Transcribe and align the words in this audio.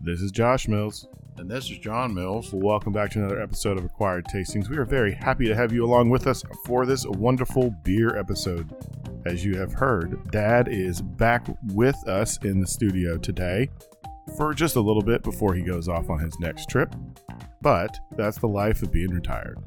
This 0.00 0.22
is 0.22 0.30
Josh 0.30 0.68
Mills. 0.68 1.08
And 1.38 1.50
this 1.50 1.68
is 1.70 1.78
John 1.78 2.14
Mills. 2.14 2.52
Welcome 2.52 2.92
back 2.92 3.10
to 3.10 3.18
another 3.18 3.42
episode 3.42 3.78
of 3.78 3.84
Acquired 3.84 4.26
Tastings. 4.26 4.68
We 4.68 4.76
are 4.76 4.84
very 4.84 5.12
happy 5.12 5.46
to 5.48 5.56
have 5.56 5.72
you 5.72 5.84
along 5.84 6.10
with 6.10 6.28
us 6.28 6.44
for 6.64 6.86
this 6.86 7.04
wonderful 7.04 7.74
beer 7.82 8.16
episode. 8.16 8.72
As 9.26 9.44
you 9.44 9.58
have 9.58 9.72
heard, 9.72 10.30
Dad 10.30 10.68
is 10.68 11.02
back 11.02 11.48
with 11.74 11.96
us 12.06 12.38
in 12.44 12.60
the 12.60 12.66
studio 12.66 13.18
today 13.18 13.70
for 14.36 14.54
just 14.54 14.76
a 14.76 14.80
little 14.80 15.02
bit 15.02 15.24
before 15.24 15.52
he 15.52 15.62
goes 15.62 15.88
off 15.88 16.10
on 16.10 16.20
his 16.20 16.38
next 16.38 16.68
trip. 16.68 16.94
But 17.60 17.98
that's 18.16 18.38
the 18.38 18.46
life 18.46 18.82
of 18.82 18.92
being 18.92 19.10
retired. 19.10 19.58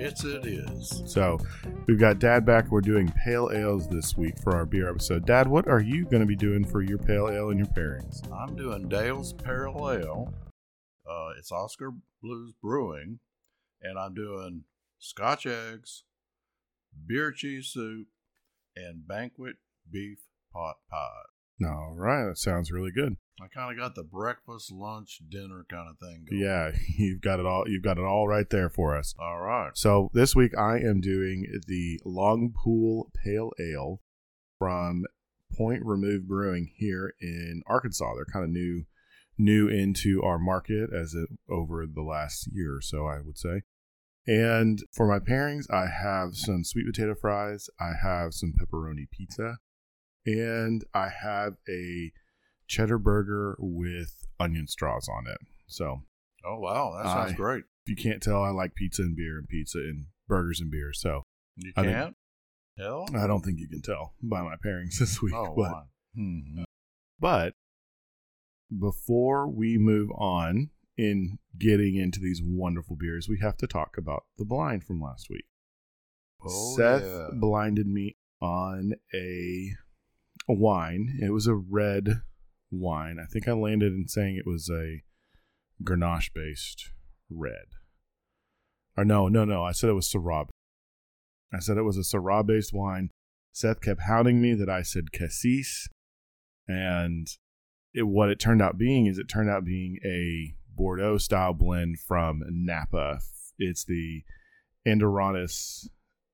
Yes, 0.00 0.24
it 0.24 0.46
is. 0.46 1.02
So 1.04 1.38
we've 1.86 1.98
got 1.98 2.18
Dad 2.18 2.46
back. 2.46 2.70
We're 2.70 2.80
doing 2.80 3.12
pale 3.22 3.50
ales 3.52 3.86
this 3.86 4.16
week 4.16 4.38
for 4.42 4.56
our 4.56 4.64
beer 4.64 4.88
episode. 4.88 5.26
Dad, 5.26 5.46
what 5.46 5.68
are 5.68 5.80
you 5.80 6.04
going 6.06 6.20
to 6.22 6.26
be 6.26 6.36
doing 6.36 6.64
for 6.64 6.80
your 6.80 6.96
pale 6.96 7.28
ale 7.28 7.50
and 7.50 7.58
your 7.58 7.68
pairings? 7.68 8.26
I'm 8.32 8.56
doing 8.56 8.88
Dale's 8.88 9.34
Pale 9.34 9.90
Ale. 9.92 10.32
Uh, 11.06 11.28
it's 11.38 11.52
Oskar 11.52 11.92
Blues 12.22 12.54
Brewing, 12.62 13.18
and 13.82 13.98
I'm 13.98 14.14
doing 14.14 14.64
Scotch 14.98 15.44
eggs, 15.44 16.04
beer 17.06 17.30
cheese 17.30 17.66
soup, 17.66 18.06
and 18.74 19.06
banquet 19.06 19.56
beef 19.92 20.20
pot 20.50 20.76
pie. 20.90 21.28
All 21.64 21.94
right, 21.96 22.26
that 22.26 22.38
sounds 22.38 22.70
really 22.70 22.90
good. 22.90 23.16
I 23.40 23.48
kind 23.48 23.72
of 23.72 23.78
got 23.78 23.94
the 23.94 24.02
breakfast, 24.02 24.70
lunch, 24.70 25.20
dinner 25.28 25.64
kind 25.70 25.88
of 25.88 25.98
thing 25.98 26.26
going. 26.28 26.42
Yeah, 26.42 26.70
you've 26.98 27.20
got 27.20 27.40
it 27.40 27.46
all. 27.46 27.64
You've 27.66 27.82
got 27.82 27.98
it 27.98 28.04
all 28.04 28.28
right 28.28 28.48
there 28.50 28.68
for 28.68 28.96
us. 28.96 29.14
All 29.18 29.40
right. 29.40 29.70
So 29.74 30.10
this 30.12 30.36
week 30.36 30.56
I 30.56 30.78
am 30.78 31.00
doing 31.00 31.46
the 31.66 32.00
Long 32.04 32.52
Pool 32.64 33.10
Pale 33.24 33.52
Ale 33.58 34.00
from 34.58 35.04
Point 35.56 35.82
Remove 35.84 36.28
Brewing 36.28 36.70
here 36.76 37.14
in 37.20 37.62
Arkansas. 37.66 38.14
They're 38.14 38.24
kind 38.26 38.44
of 38.44 38.50
new, 38.50 38.84
new 39.38 39.68
into 39.68 40.22
our 40.22 40.38
market 40.38 40.90
as 40.92 41.14
it 41.14 41.28
over 41.48 41.86
the 41.86 42.02
last 42.02 42.48
year 42.52 42.76
or 42.76 42.82
so, 42.82 43.06
I 43.06 43.20
would 43.24 43.38
say. 43.38 43.62
And 44.26 44.80
for 44.92 45.06
my 45.06 45.18
pairings, 45.18 45.64
I 45.70 45.86
have 45.86 46.36
some 46.36 46.62
sweet 46.62 46.86
potato 46.86 47.14
fries. 47.14 47.68
I 47.80 47.92
have 48.02 48.34
some 48.34 48.52
pepperoni 48.52 49.10
pizza, 49.10 49.56
and 50.26 50.84
I 50.94 51.08
have 51.08 51.54
a 51.68 52.12
cheddar 52.66 52.98
burger 52.98 53.56
with 53.58 54.26
onion 54.38 54.66
straws 54.68 55.08
on 55.08 55.26
it. 55.26 55.38
So 55.66 56.02
Oh 56.44 56.58
wow, 56.58 56.94
that 57.02 57.10
sounds 57.12 57.32
I- 57.32 57.36
great. 57.36 57.64
if 57.84 57.90
you 57.90 57.96
can't 57.96 58.22
tell, 58.22 58.42
I 58.42 58.50
like 58.50 58.74
pizza 58.74 59.02
and 59.02 59.16
beer 59.16 59.38
and 59.38 59.48
pizza 59.48 59.78
and 59.78 60.06
burgers 60.28 60.60
and 60.60 60.70
beer. 60.70 60.92
So 60.92 61.22
You 61.56 61.72
I 61.76 61.82
can't. 61.84 62.16
Hell. 62.78 63.06
I 63.14 63.26
don't 63.26 63.42
think 63.44 63.58
you 63.58 63.68
can 63.68 63.82
tell 63.82 64.14
by 64.22 64.40
my 64.42 64.54
pairings 64.64 64.96
this 64.98 65.20
week. 65.20 65.34
Oh, 65.34 65.54
but, 65.56 65.70
wow. 65.72 65.84
Hmm. 66.16 66.62
but 67.18 67.54
before 68.78 69.48
we 69.48 69.76
move 69.78 70.10
on 70.12 70.70
in 70.96 71.38
getting 71.58 71.96
into 71.96 72.20
these 72.20 72.40
wonderful 72.42 72.96
beers, 72.96 73.28
we 73.28 73.38
have 73.40 73.56
to 73.58 73.66
talk 73.66 73.96
about 73.98 74.24
the 74.38 74.44
blind 74.44 74.84
from 74.84 75.00
last 75.00 75.28
week. 75.28 75.44
Oh, 76.44 76.76
Seth 76.76 77.02
yeah. 77.02 77.28
blinded 77.34 77.86
me 77.86 78.16
on 78.40 78.94
a, 79.14 79.72
a 80.50 80.54
wine. 80.54 81.18
It 81.20 81.30
was 81.30 81.46
a 81.46 81.54
red 81.54 82.22
wine. 82.70 83.18
I 83.22 83.26
think 83.26 83.46
I 83.46 83.52
landed 83.52 83.92
in 83.92 84.08
saying 84.08 84.36
it 84.36 84.46
was 84.46 84.68
a 84.68 85.02
Grenache 85.82 86.32
based 86.34 86.90
red. 87.30 87.66
Or 88.96 89.04
no, 89.04 89.28
no, 89.28 89.44
no. 89.44 89.64
I 89.64 89.72
said 89.72 89.90
it 89.90 89.94
was 89.94 90.12
Syrah. 90.12 90.48
I 91.52 91.58
said 91.60 91.76
it 91.76 91.82
was 91.82 91.96
a 91.96 92.00
Syrah 92.00 92.44
based 92.44 92.72
wine. 92.72 93.10
Seth 93.52 93.80
kept 93.80 94.02
hounding 94.02 94.40
me 94.40 94.54
that 94.54 94.68
I 94.68 94.82
said 94.82 95.12
cassis. 95.12 95.88
And 96.68 97.28
it, 97.94 98.06
what 98.06 98.28
it 98.28 98.38
turned 98.38 98.62
out 98.62 98.78
being 98.78 99.06
is 99.06 99.18
it 99.18 99.28
turned 99.28 99.50
out 99.50 99.64
being 99.64 99.98
a 100.04 100.54
Bordeaux 100.74 101.18
style 101.18 101.52
blend 101.52 101.98
from 101.98 102.42
Napa. 102.48 103.20
It's 103.58 103.84
the 103.84 104.22
Andoranus 104.86 105.88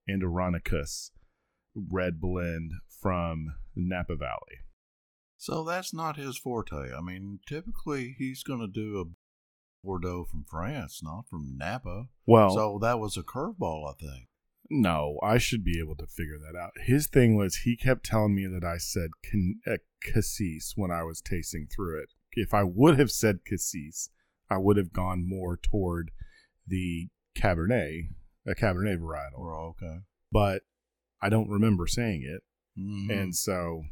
Andoranicus 0.09 1.11
red 1.75 2.21
blend 2.21 2.73
from 3.01 3.55
Napa 3.75 4.17
Valley. 4.17 4.61
So 5.37 5.65
that's 5.65 5.93
not 5.93 6.17
his 6.17 6.39
forte. 6.39 6.93
I 6.97 7.01
mean, 7.01 7.41
typically 7.47 8.15
he's 8.19 8.43
going 8.43 8.61
to 8.61 8.67
do 8.67 9.01
a 9.01 9.05
Bordeaux 9.85 10.25
from 10.25 10.45
France, 10.49 11.01
not 11.03 11.29
from 11.29 11.57
Napa. 11.57 12.07
Well, 12.27 12.51
so 12.51 12.79
that 12.83 12.99
was 12.99 13.17
a 13.17 13.23
curveball, 13.23 13.89
I 13.89 13.95
think. 14.01 14.29
no, 14.69 15.19
I 15.23 15.39
should 15.39 15.63
be 15.63 15.79
able 15.79 15.95
to 15.97 16.07
figure 16.07 16.39
that 16.39 16.59
out. 16.59 16.73
His 16.85 17.07
thing 17.07 17.37
was 17.37 17.57
he 17.59 17.77
kept 17.77 18.05
telling 18.05 18.35
me 18.35 18.47
that 18.47 18.65
I 18.67 18.79
said 18.79 19.11
can, 19.23 19.61
uh, 19.67 19.77
cassis 20.03 20.73
when 20.75 20.91
I 20.91 21.05
was 21.05 21.21
tasting 21.21 21.69
through 21.75 22.01
it. 22.03 22.09
If 22.33 22.53
I 22.53 22.65
would 22.65 22.99
have 22.99 23.13
said 23.13 23.45
cassis, 23.47 24.11
I 24.51 24.59
would 24.59 24.77
have 24.77 24.93
gone 24.93 25.29
more 25.29 25.57
toward 25.57 26.11
the 26.67 27.09
Cabernet, 27.37 28.09
a 28.47 28.55
Cabernet 28.55 28.99
varietal. 28.99 29.39
Oh, 29.39 29.75
okay. 29.81 29.99
But 30.33 30.63
I 31.23 31.29
don't 31.29 31.49
remember 31.49 31.87
saying 31.87 32.23
it. 32.25 32.43
Mhm. 32.79 33.11
and 33.11 33.35
so 33.37 33.85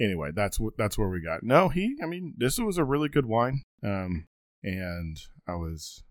anyway 0.00 0.30
that's 0.34 0.58
what 0.60 0.76
that's 0.76 0.96
where 0.98 1.08
we 1.08 1.20
got 1.22 1.42
no 1.42 1.68
he 1.68 1.96
i 2.02 2.06
mean 2.06 2.34
this 2.36 2.58
was 2.58 2.78
a 2.78 2.84
really 2.84 3.08
good 3.08 3.26
wine 3.26 3.62
um 3.82 4.26
and 4.62 5.18
i 5.46 5.54
was 5.54 6.02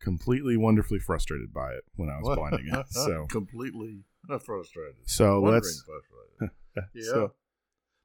completely 0.00 0.56
wonderfully 0.56 0.98
frustrated 0.98 1.52
by 1.52 1.72
it 1.72 1.84
when 1.96 2.08
i 2.08 2.18
was 2.20 2.36
blinding 2.36 2.66
it 2.72 2.86
so 2.90 3.26
completely 3.28 4.04
frustrated. 4.44 4.96
so 5.06 5.40
let's 5.40 5.82
frustrated. 5.84 6.56
Yeah. 6.94 7.02
so, 7.10 7.32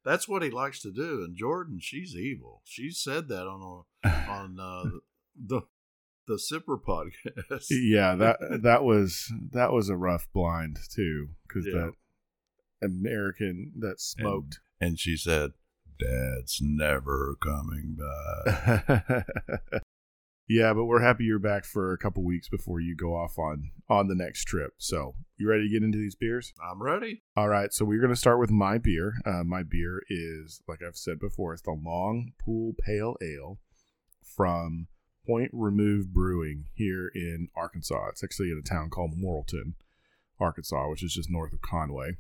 That's 0.05 0.27
what 0.29 0.43
he 0.43 0.49
likes 0.49 0.81
to 0.83 0.91
do. 0.93 1.23
And 1.25 1.35
Jordan, 1.35 1.79
she's 1.81 2.15
evil. 2.15 2.61
She 2.63 2.89
said 2.89 3.27
that 3.27 3.45
on 3.47 3.83
a, 4.03 4.07
on 4.31 4.57
uh, 4.59 4.89
the 5.35 5.61
the 6.27 6.35
Sipper 6.35 6.79
podcast. 6.81 7.65
yeah 7.69 8.15
that 8.15 8.37
that 8.63 8.83
was 8.85 9.29
that 9.51 9.73
was 9.73 9.89
a 9.89 9.97
rough 9.97 10.27
blind 10.33 10.77
too 10.89 11.29
because 11.47 11.65
Yeah. 11.67 11.73
that 11.81 11.91
american 12.81 13.71
that 13.77 13.99
smoked 13.99 14.59
And 14.79 14.99
she 14.99 15.15
said, 15.15 15.51
"Dad's 15.99 16.59
never 16.59 17.37
coming 17.39 17.95
back." 17.95 19.27
yeah, 20.49 20.73
but 20.73 20.85
we're 20.85 21.01
happy 21.01 21.23
you're 21.25 21.37
back 21.37 21.65
for 21.65 21.93
a 21.93 21.97
couple 21.99 22.23
weeks 22.23 22.49
before 22.49 22.79
you 22.79 22.95
go 22.95 23.15
off 23.15 23.37
on 23.37 23.69
on 23.87 24.07
the 24.07 24.15
next 24.15 24.45
trip. 24.45 24.73
So, 24.77 25.13
you 25.37 25.47
ready 25.47 25.67
to 25.67 25.69
get 25.69 25.83
into 25.83 25.99
these 25.99 26.15
beers? 26.15 26.51
I'm 26.59 26.81
ready. 26.81 27.21
All 27.37 27.47
right, 27.47 27.71
so 27.71 27.85
we're 27.85 27.99
going 27.99 28.09
to 28.09 28.15
start 28.15 28.39
with 28.39 28.49
my 28.49 28.79
beer. 28.79 29.13
Uh, 29.25 29.43
my 29.43 29.61
beer 29.61 30.01
is, 30.09 30.61
like 30.67 30.79
I've 30.81 30.97
said 30.97 31.19
before, 31.19 31.53
it's 31.53 31.61
the 31.61 31.71
Long 31.71 32.31
Pool 32.43 32.73
Pale 32.83 33.17
Ale 33.21 33.59
from 34.23 34.87
Point 35.27 35.51
Remove 35.53 36.11
Brewing 36.11 36.65
here 36.73 37.11
in 37.13 37.49
Arkansas. 37.55 38.09
It's 38.09 38.23
actually 38.23 38.49
in 38.49 38.57
a 38.57 38.67
town 38.67 38.89
called 38.89 39.13
Morrilton, 39.15 39.75
Arkansas, 40.39 40.89
which 40.89 41.03
is 41.03 41.13
just 41.13 41.29
north 41.29 41.53
of 41.53 41.61
Conway. 41.61 42.15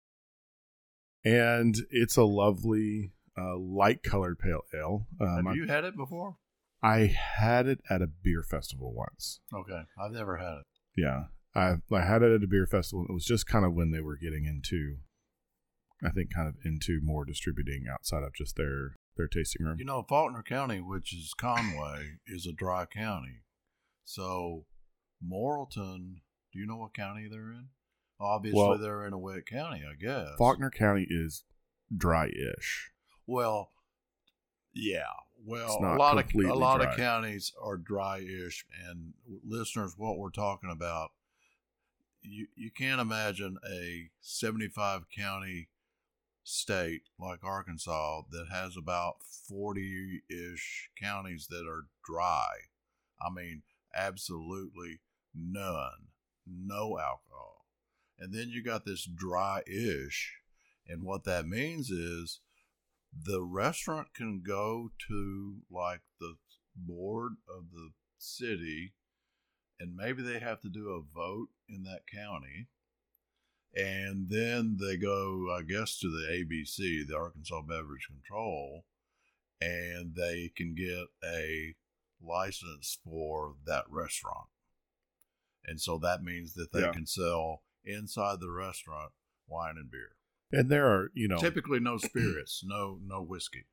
And 1.23 1.75
it's 1.89 2.17
a 2.17 2.23
lovely, 2.23 3.11
uh, 3.37 3.57
light 3.57 4.03
colored 4.03 4.39
pale 4.39 4.61
ale. 4.73 5.07
Um, 5.19 5.45
Have 5.45 5.55
you 5.55 5.67
had 5.67 5.85
it 5.85 5.95
before? 5.95 6.37
I 6.83 7.15
had 7.15 7.67
it 7.67 7.79
at 7.89 8.01
a 8.01 8.07
beer 8.07 8.43
festival 8.43 8.93
once. 8.93 9.39
Okay, 9.53 9.83
I've 9.99 10.11
never 10.11 10.37
had 10.37 10.59
it. 10.59 10.65
Yeah, 10.97 11.25
I 11.53 11.75
I 11.93 12.01
had 12.01 12.23
it 12.23 12.33
at 12.33 12.43
a 12.43 12.47
beer 12.47 12.65
festival. 12.65 13.05
It 13.07 13.13
was 13.13 13.25
just 13.25 13.45
kind 13.45 13.65
of 13.65 13.73
when 13.73 13.91
they 13.91 14.01
were 14.01 14.17
getting 14.17 14.45
into, 14.45 14.97
I 16.03 16.09
think, 16.09 16.33
kind 16.33 16.47
of 16.47 16.55
into 16.65 16.99
more 17.03 17.23
distributing 17.23 17.85
outside 17.91 18.23
of 18.23 18.33
just 18.33 18.55
their 18.55 18.95
their 19.15 19.27
tasting 19.27 19.65
room. 19.65 19.77
You 19.77 19.85
know, 19.85 20.03
Faulkner 20.07 20.43
County, 20.43 20.81
which 20.81 21.13
is 21.13 21.33
Conway, 21.37 22.17
is 22.25 22.47
a 22.47 22.53
dry 22.53 22.85
county. 22.85 23.43
So, 24.03 24.65
Morrilton, 25.23 26.21
do 26.51 26.59
you 26.59 26.65
know 26.65 26.77
what 26.77 26.93
county 26.95 27.27
they're 27.29 27.51
in? 27.51 27.67
Obviously, 28.21 28.59
Well- 28.59 28.77
they're 28.77 29.05
in 29.07 29.13
a 29.13 29.17
wet 29.17 29.45
county, 29.47 29.83
I 29.83 29.95
guess. 29.95 30.35
Faulkner 30.37 30.69
County 30.69 31.07
is 31.09 31.43
dry-ish. 31.95 32.91
Well, 33.25 33.71
yeah. 34.73 35.05
Well, 35.43 35.77
a 35.79 35.97
lot 35.97 36.17
of 36.19 36.35
a 36.35 36.53
lot 36.53 36.81
dry. 36.81 36.91
of 36.91 36.97
counties 36.97 37.51
are 37.59 37.75
dry-ish, 37.75 38.63
and 38.87 39.15
listeners, 39.43 39.95
what 39.97 40.19
we're 40.19 40.29
talking 40.29 40.69
about, 40.69 41.13
you 42.21 42.47
you 42.55 42.69
can't 42.69 43.01
imagine 43.01 43.57
a 43.67 44.11
75 44.21 45.09
county 45.09 45.69
state 46.43 47.09
like 47.17 47.43
Arkansas 47.43 48.21
that 48.29 48.49
has 48.51 48.77
about 48.77 49.15
40-ish 49.49 50.91
counties 50.99 51.47
that 51.47 51.65
are 51.67 51.87
dry. 52.05 52.51
I 53.19 53.31
mean, 53.31 53.63
absolutely 53.95 54.99
none, 55.33 56.09
no 56.45 56.99
alcohol, 56.99 57.50
and 58.21 58.33
then 58.33 58.49
you 58.49 58.63
got 58.63 58.85
this 58.85 59.03
dry-ish, 59.03 60.35
and 60.87 61.03
what 61.03 61.23
that 61.25 61.47
means 61.47 61.89
is 61.89 62.39
the 63.11 63.41
restaurant 63.41 64.13
can 64.13 64.41
go 64.45 64.91
to 65.09 65.57
like 65.69 66.01
the 66.19 66.35
board 66.75 67.33
of 67.49 67.65
the 67.73 67.89
city 68.17 68.93
and 69.79 69.95
maybe 69.95 70.21
they 70.21 70.39
have 70.39 70.61
to 70.61 70.69
do 70.69 70.89
a 70.89 71.01
vote 71.01 71.49
in 71.67 71.83
that 71.83 72.07
county 72.07 72.67
and 73.75 74.29
then 74.29 74.77
they 74.79 74.95
go 74.95 75.53
i 75.53 75.61
guess 75.61 75.99
to 75.99 76.07
the 76.07 76.27
abc 76.31 76.77
the 77.07 77.17
arkansas 77.17 77.61
beverage 77.61 78.07
control 78.07 78.85
and 79.59 80.15
they 80.15 80.51
can 80.55 80.73
get 80.73 81.07
a 81.23 81.75
license 82.19 82.97
for 83.03 83.55
that 83.65 83.85
restaurant. 83.89 84.47
And 85.65 85.79
so 85.79 85.97
that 85.99 86.23
means 86.23 86.53
that 86.53 86.71
they 86.71 86.81
Yeah. 86.81 86.91
can 86.91 87.05
sell 87.05 87.63
inside 87.85 88.39
the 88.39 88.49
restaurant 88.51 89.11
wine 89.47 89.75
and 89.77 89.89
beer. 89.91 90.15
And 90.51 90.69
there 90.69 90.87
are, 90.87 91.11
you 91.13 91.27
know, 91.27 91.37
Typically 91.37 91.79
no 91.79 91.97
spirits, 91.97 92.61
no 92.65 92.99
no 93.05 93.21
whiskey 93.21 93.65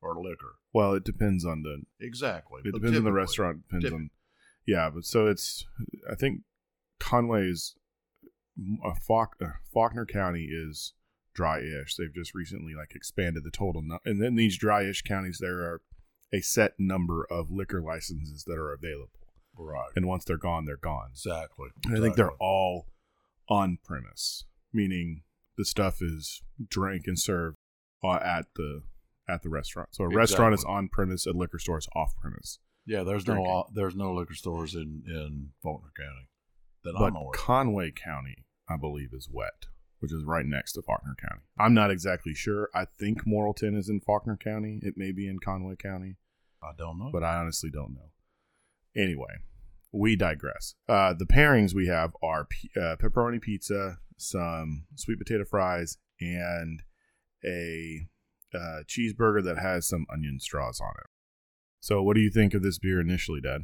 or 0.00 0.16
liquor. 0.16 0.56
well, 0.72 0.94
it 0.94 1.04
depends 1.04 1.44
on 1.44 1.62
the 1.62 1.82
Exactly. 2.00 2.62
It 2.64 2.74
depends 2.74 2.96
on 2.98 3.04
the 3.04 3.12
restaurant. 3.12 3.62
Depends 3.68 3.92
on, 3.92 4.10
yeah. 4.66 4.90
But 4.92 5.04
so 5.04 5.26
it's, 5.28 5.64
I 6.10 6.14
think 6.14 6.40
Conway 6.98 7.48
is, 7.48 7.74
uh, 8.84 8.94
Faulk, 9.06 9.36
uh, 9.42 9.46
Faulkner 9.72 10.06
County 10.06 10.48
is 10.50 10.94
dry-ish. 11.34 11.94
They've 11.96 12.12
just 12.14 12.34
recently 12.34 12.74
like 12.74 12.94
expanded 12.94 13.44
the 13.44 13.50
total, 13.50 13.82
nu- 13.82 13.98
and 14.04 14.20
then 14.22 14.34
these 14.34 14.58
dry-ish 14.58 15.02
counties 15.02 15.38
there 15.40 15.60
are 15.60 15.82
a 16.32 16.40
set 16.40 16.72
number 16.78 17.26
of 17.30 17.50
liquor 17.50 17.80
licenses 17.82 18.44
that 18.46 18.58
are 18.58 18.72
available, 18.72 19.20
Right. 19.56 19.90
and 19.94 20.06
once 20.06 20.24
they're 20.24 20.36
gone, 20.38 20.64
they're 20.64 20.76
gone. 20.78 21.10
Exactly. 21.12 21.68
And 21.86 21.96
I 21.98 22.00
think 22.00 22.16
they're 22.16 22.32
all 22.40 22.86
on 23.48 23.78
premise, 23.84 24.44
meaning 24.72 25.22
the 25.56 25.64
stuff 25.64 25.96
is 26.00 26.42
drank 26.68 27.02
and 27.06 27.18
served 27.18 27.56
uh, 28.04 28.18
at 28.22 28.46
the 28.56 28.82
at 29.28 29.42
the 29.42 29.48
restaurant. 29.48 29.90
So 29.92 30.04
a 30.04 30.08
restaurant 30.08 30.54
is 30.54 30.64
on 30.64 30.88
premise, 30.88 31.26
a 31.26 31.32
liquor 31.32 31.58
store 31.58 31.78
is 31.78 31.88
off 31.94 32.14
premise. 32.20 32.58
Yeah, 32.86 33.04
there's 33.04 33.26
no 33.26 33.34
drinking. 33.34 33.54
uh, 33.54 33.62
there's 33.74 33.94
no 33.94 34.12
liquor 34.12 34.34
stores 34.34 34.74
in 34.74 35.02
in 35.06 35.50
Faulkner 35.62 35.92
County 35.96 36.28
that 36.84 36.94
but 36.98 37.06
I'm 37.06 37.16
aware. 37.16 37.30
of. 37.34 37.40
Conway 37.40 37.92
County, 37.92 38.44
I 38.68 38.76
believe, 38.76 39.10
is 39.12 39.28
wet, 39.30 39.66
which 40.00 40.12
is 40.12 40.24
right 40.24 40.44
next 40.46 40.72
to 40.72 40.82
Faulkner 40.82 41.14
County. 41.20 41.42
I'm 41.58 41.74
not 41.74 41.90
exactly 41.92 42.34
sure. 42.34 42.68
I 42.74 42.86
think 42.98 43.24
Morrilton 43.24 43.76
is 43.76 43.88
in 43.88 44.00
Faulkner 44.00 44.36
County. 44.36 44.80
It 44.82 44.94
may 44.96 45.12
be 45.12 45.28
in 45.28 45.38
Conway 45.38 45.76
County, 45.76 46.16
I 46.62 46.72
don't 46.76 46.98
know. 46.98 47.10
but 47.12 47.22
I 47.22 47.36
honestly 47.36 47.70
don't 47.72 47.94
know. 47.94 48.10
Anyway, 48.96 49.36
we 49.92 50.16
digress. 50.16 50.74
Uh, 50.88 51.14
the 51.14 51.26
pairings 51.26 51.74
we 51.74 51.86
have 51.86 52.12
are 52.22 52.46
p- 52.46 52.70
uh, 52.76 52.96
pepperoni 52.96 53.40
pizza, 53.40 53.98
some 54.16 54.86
sweet 54.94 55.18
potato 55.18 55.44
fries, 55.44 55.98
and 56.20 56.82
a 57.44 58.08
uh, 58.54 58.82
cheeseburger 58.86 59.42
that 59.42 59.58
has 59.58 59.88
some 59.88 60.06
onion 60.12 60.38
straws 60.40 60.80
on 60.80 60.92
it. 60.98 61.10
So, 61.80 62.02
what 62.02 62.14
do 62.14 62.20
you 62.20 62.30
think 62.30 62.54
of 62.54 62.62
this 62.62 62.78
beer 62.78 63.00
initially, 63.00 63.40
Dad? 63.40 63.62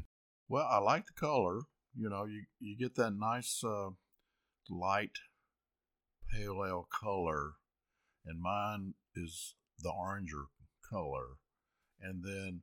Well, 0.49 0.67
I 0.69 0.79
like 0.79 1.07
the 1.07 1.13
color. 1.19 1.61
You 1.97 2.09
know, 2.09 2.25
you 2.25 2.45
you 2.59 2.77
get 2.77 2.95
that 2.97 3.13
nice 3.13 3.63
uh, 3.65 3.91
light 4.69 5.19
pale 6.33 6.65
ale 6.67 6.89
color, 6.91 7.53
and 8.27 8.41
mine 8.41 8.95
is 9.15 9.55
the 9.79 9.91
oranger 9.91 10.47
color. 10.91 11.37
And 12.01 12.23
then 12.25 12.63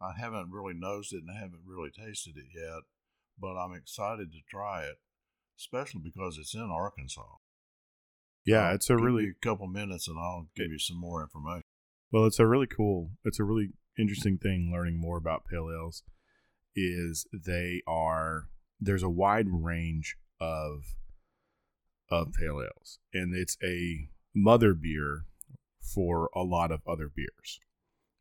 I 0.00 0.12
haven't 0.18 0.50
really 0.50 0.74
nosed 0.74 1.12
it 1.12 1.22
and 1.22 1.30
I 1.30 1.40
haven't 1.40 1.62
really 1.66 1.90
tasted 1.90 2.36
it 2.36 2.46
yet, 2.54 2.82
but 3.42 3.56
I'm 3.56 3.74
excited 3.74 4.30
to 4.32 4.38
try 4.48 4.84
it, 4.84 4.96
especially 5.58 6.00
because 6.02 6.38
it's 6.38 6.54
in 6.54 6.70
Arkansas. 6.72 7.36
Yeah, 8.46 8.72
it's 8.72 8.88
a 8.88 8.96
really 8.96 9.26
a 9.30 9.46
couple 9.46 9.66
minutes, 9.66 10.08
and 10.08 10.18
I'll 10.18 10.46
give 10.56 10.70
you 10.70 10.78
some 10.78 10.98
more 10.98 11.22
information. 11.22 11.64
Well, 12.12 12.26
it's 12.26 12.38
a 12.38 12.46
really 12.46 12.66
cool, 12.66 13.10
it's 13.24 13.40
a 13.40 13.44
really 13.44 13.70
interesting 13.98 14.38
thing 14.38 14.70
learning 14.72 14.98
more 14.98 15.18
about 15.18 15.44
pale 15.44 15.68
ales 15.70 16.02
is 16.74 17.26
they 17.32 17.82
are 17.86 18.48
there's 18.80 19.02
a 19.02 19.10
wide 19.10 19.46
range 19.50 20.16
of 20.40 20.94
of 22.10 22.32
pale 22.32 22.62
ales 22.62 22.98
and 23.12 23.36
it's 23.36 23.58
a 23.62 24.08
mother 24.34 24.72
beer 24.72 25.26
for 25.82 26.30
a 26.34 26.42
lot 26.42 26.70
of 26.70 26.80
other 26.86 27.10
beers. 27.14 27.60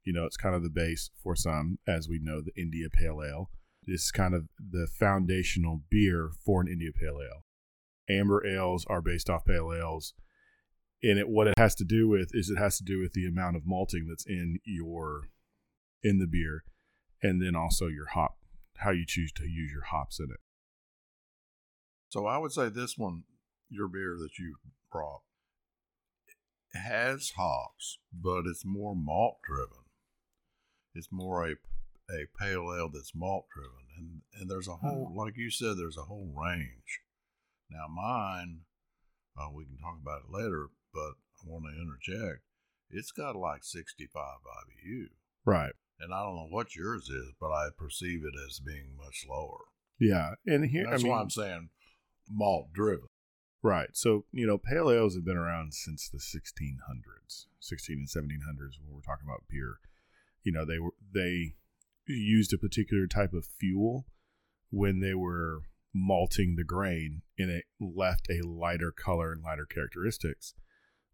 You 0.04 0.14
know, 0.14 0.26
it's 0.26 0.38
kind 0.38 0.56
of 0.56 0.64
the 0.64 0.70
base 0.70 1.12
for 1.22 1.36
some 1.36 1.78
as 1.88 2.10
we 2.10 2.20
know 2.20 2.42
the 2.42 2.60
India 2.60 2.90
Pale 2.92 3.22
Ale. 3.24 3.50
This 3.86 4.04
is 4.04 4.12
kind 4.12 4.34
of 4.34 4.48
the 4.60 4.88
foundational 4.88 5.82
beer 5.90 6.32
for 6.46 6.62
an 6.62 6.68
India 6.68 6.92
Pale 6.94 7.20
Ale. 7.22 7.46
Amber 8.10 8.46
ales 8.46 8.86
are 8.88 9.02
based 9.02 9.30
off 9.30 9.46
pale 9.46 9.74
ales 9.74 10.14
and 11.04 11.18
it 11.18 11.30
what 11.30 11.48
it 11.48 11.58
has 11.58 11.76
to 11.76 11.84
do 11.84 12.08
with 12.08 12.30
is 12.34 12.50
it 12.50 12.58
has 12.58 12.78
to 12.78 12.84
do 12.84 13.00
with 13.00 13.14
the 13.14 13.26
amount 13.26 13.56
of 13.56 13.64
malting 13.66 14.06
that's 14.08 14.26
in 14.26 14.60
your 14.66 15.30
in 16.04 16.20
the 16.20 16.28
beer 16.28 16.64
and 17.24 17.42
then 17.42 17.56
also 17.56 17.88
your 17.88 18.08
hop 18.08 18.38
how 18.78 18.92
you 18.92 19.06
choose 19.08 19.32
to 19.32 19.44
use 19.44 19.72
your 19.72 19.86
hops 19.86 20.20
in 20.20 20.26
it 20.26 20.40
So 22.12 22.26
I 22.26 22.38
would 22.38 22.52
say 22.52 22.68
this 22.68 22.98
one, 22.98 23.24
your 23.70 23.88
beer 23.88 24.18
that 24.20 24.38
you 24.38 24.56
brought, 24.92 25.22
has 26.74 27.32
hops, 27.38 28.00
but 28.14 28.46
it's 28.46 28.66
more 28.66 28.94
malt 28.94 29.38
driven. 29.48 29.86
It's 30.94 31.08
more 31.10 31.48
a 31.48 31.56
a 32.12 32.28
pale 32.40 32.74
ale 32.78 32.90
that's 32.94 33.14
malt 33.16 33.46
driven, 33.54 33.86
and 33.98 34.22
and 34.40 34.50
there's 34.50 34.68
a 34.68 34.76
whole, 34.76 35.12
like 35.16 35.38
you 35.38 35.50
said, 35.50 35.78
there's 35.78 35.98
a 35.98 36.04
whole 36.04 36.34
range. 36.36 37.02
Now 37.70 37.88
mine, 37.88 38.62
uh, 39.38 39.50
we 39.54 39.66
can 39.66 39.78
talk 39.78 39.98
about 40.02 40.22
it 40.28 40.32
later, 40.32 40.68
but 40.94 41.14
I 41.42 41.48
want 41.48 41.66
to 41.66 41.82
interject. 41.82 42.42
It's 42.90 43.12
got 43.12 43.36
like 43.36 43.64
65 43.64 44.10
IBU, 44.22 45.06
right 45.46 45.72
and 46.00 46.14
I 46.14 46.24
don't 46.24 46.36
know 46.36 46.48
what 46.50 46.76
yours 46.76 47.10
is, 47.10 47.32
but 47.40 47.52
I 47.52 47.68
perceive 47.78 48.24
it 48.26 48.34
as 48.48 48.60
being 48.60 48.98
much 48.98 49.24
lower. 49.30 49.60
yeah 50.00 50.32
and 50.48 50.66
here 50.66 50.88
That's 50.90 51.02
i 51.02 51.04
mean 51.04 51.12
why 51.14 51.22
I'm 51.22 51.30
saying 51.30 51.70
malt 52.30 52.74
driven. 52.74 53.08
right 53.62 53.90
so 53.94 54.26
you 54.32 54.46
know 54.48 54.58
pale 54.58 54.90
ales 54.92 55.16
have 55.16 55.24
been 55.26 55.38
around 55.38 55.74
since 55.74 56.10
the 56.10 56.18
1600s 56.18 57.46
16 57.60 57.98
and 57.98 58.08
1700s 58.08 58.80
when 58.82 58.94
we're 58.96 59.02
talking 59.02 59.28
about 59.28 59.44
beer 59.50 59.76
you 60.44 60.52
know 60.52 60.66
they 60.66 60.80
were 60.80 60.94
they 61.14 61.54
used 62.08 62.54
a 62.54 62.58
particular 62.58 63.08
type 63.08 63.34
of 63.34 63.46
fuel 63.46 64.06
when 64.70 65.00
they 65.00 65.14
were 65.14 65.62
malting 65.94 66.56
the 66.56 66.64
grain 66.64 67.22
and 67.38 67.50
it 67.50 67.66
left 67.80 68.28
a 68.30 68.46
lighter 68.48 68.92
color 68.92 69.32
and 69.32 69.44
lighter 69.44 69.66
characteristics. 69.66 70.54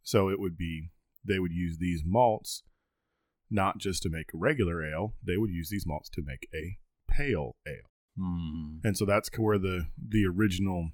So 0.04 0.30
it 0.30 0.40
would 0.40 0.58
be 0.58 0.92
they 1.26 1.40
would 1.40 1.52
use 1.52 1.78
these 1.80 2.04
malts 2.06 2.64
not 3.50 3.78
just 3.78 4.04
to 4.04 4.10
make 4.10 4.34
a 4.34 4.38
regular 4.38 4.84
ale 4.84 5.14
they 5.26 5.38
would 5.38 5.50
use 5.50 5.70
these 5.70 5.86
malts 5.86 6.10
to 6.10 6.22
make 6.22 6.48
a 6.54 6.78
pale 7.10 7.56
ale. 7.66 7.92
Mm-hmm. 8.20 8.88
and 8.88 8.98
so 8.98 9.06
that's 9.06 9.30
where 9.38 9.60
the 9.60 9.88
the 9.98 10.26
original 10.26 10.90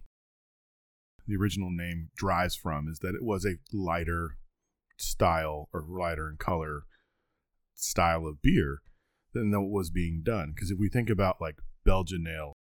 the 1.25 1.37
original 1.37 1.69
name 1.71 2.09
derives 2.19 2.53
from 2.55 2.89
is 2.89 2.99
that 2.99 3.15
it 3.15 3.23
was 3.23 3.45
a 3.45 3.55
lighter 3.71 4.37
style 4.97 5.69
or 5.73 5.85
lighter 5.87 6.29
in 6.29 6.35
color 6.37 6.83
style 7.73 8.27
of 8.27 8.41
beer 8.41 8.81
than 9.33 9.51
what 9.51 9.69
was 9.69 9.89
being 9.89 10.21
done 10.23 10.51
because 10.55 10.71
if 10.71 10.77
we 10.79 10.89
think 10.89 11.09
about 11.09 11.41
like 11.41 11.55
belgian 11.85 12.25
ale 12.27 12.53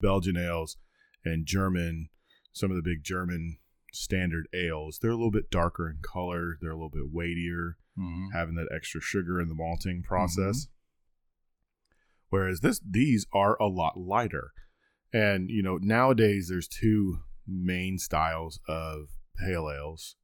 belgian 0.00 0.36
ales 0.36 0.76
and 1.24 1.46
german 1.46 2.08
some 2.52 2.70
of 2.70 2.76
the 2.76 2.82
big 2.82 3.02
german 3.02 3.58
standard 3.92 4.46
ales 4.52 4.98
they're 5.00 5.10
a 5.10 5.16
little 5.16 5.30
bit 5.30 5.50
darker 5.50 5.88
in 5.88 5.98
color 6.02 6.56
they're 6.60 6.72
a 6.72 6.76
little 6.76 6.90
bit 6.90 7.10
weightier 7.12 7.76
Mm-hmm. 7.98 8.28
having 8.32 8.54
that 8.54 8.68
extra 8.72 9.00
sugar 9.00 9.40
in 9.40 9.48
the 9.48 9.56
malting 9.56 10.04
process. 10.04 10.68
Whereas 12.28 12.60
this 12.60 12.80
these 12.88 13.26
are 13.32 13.60
a 13.60 13.66
lot 13.66 13.98
lighter. 13.98 14.52
And 15.12 15.50
you 15.50 15.64
know, 15.64 15.78
nowadays 15.80 16.46
there's 16.48 16.68
two 16.68 17.20
main 17.44 17.98
styles 17.98 18.60
of 18.68 19.08
pale 19.36 19.68
ales. 19.68 20.14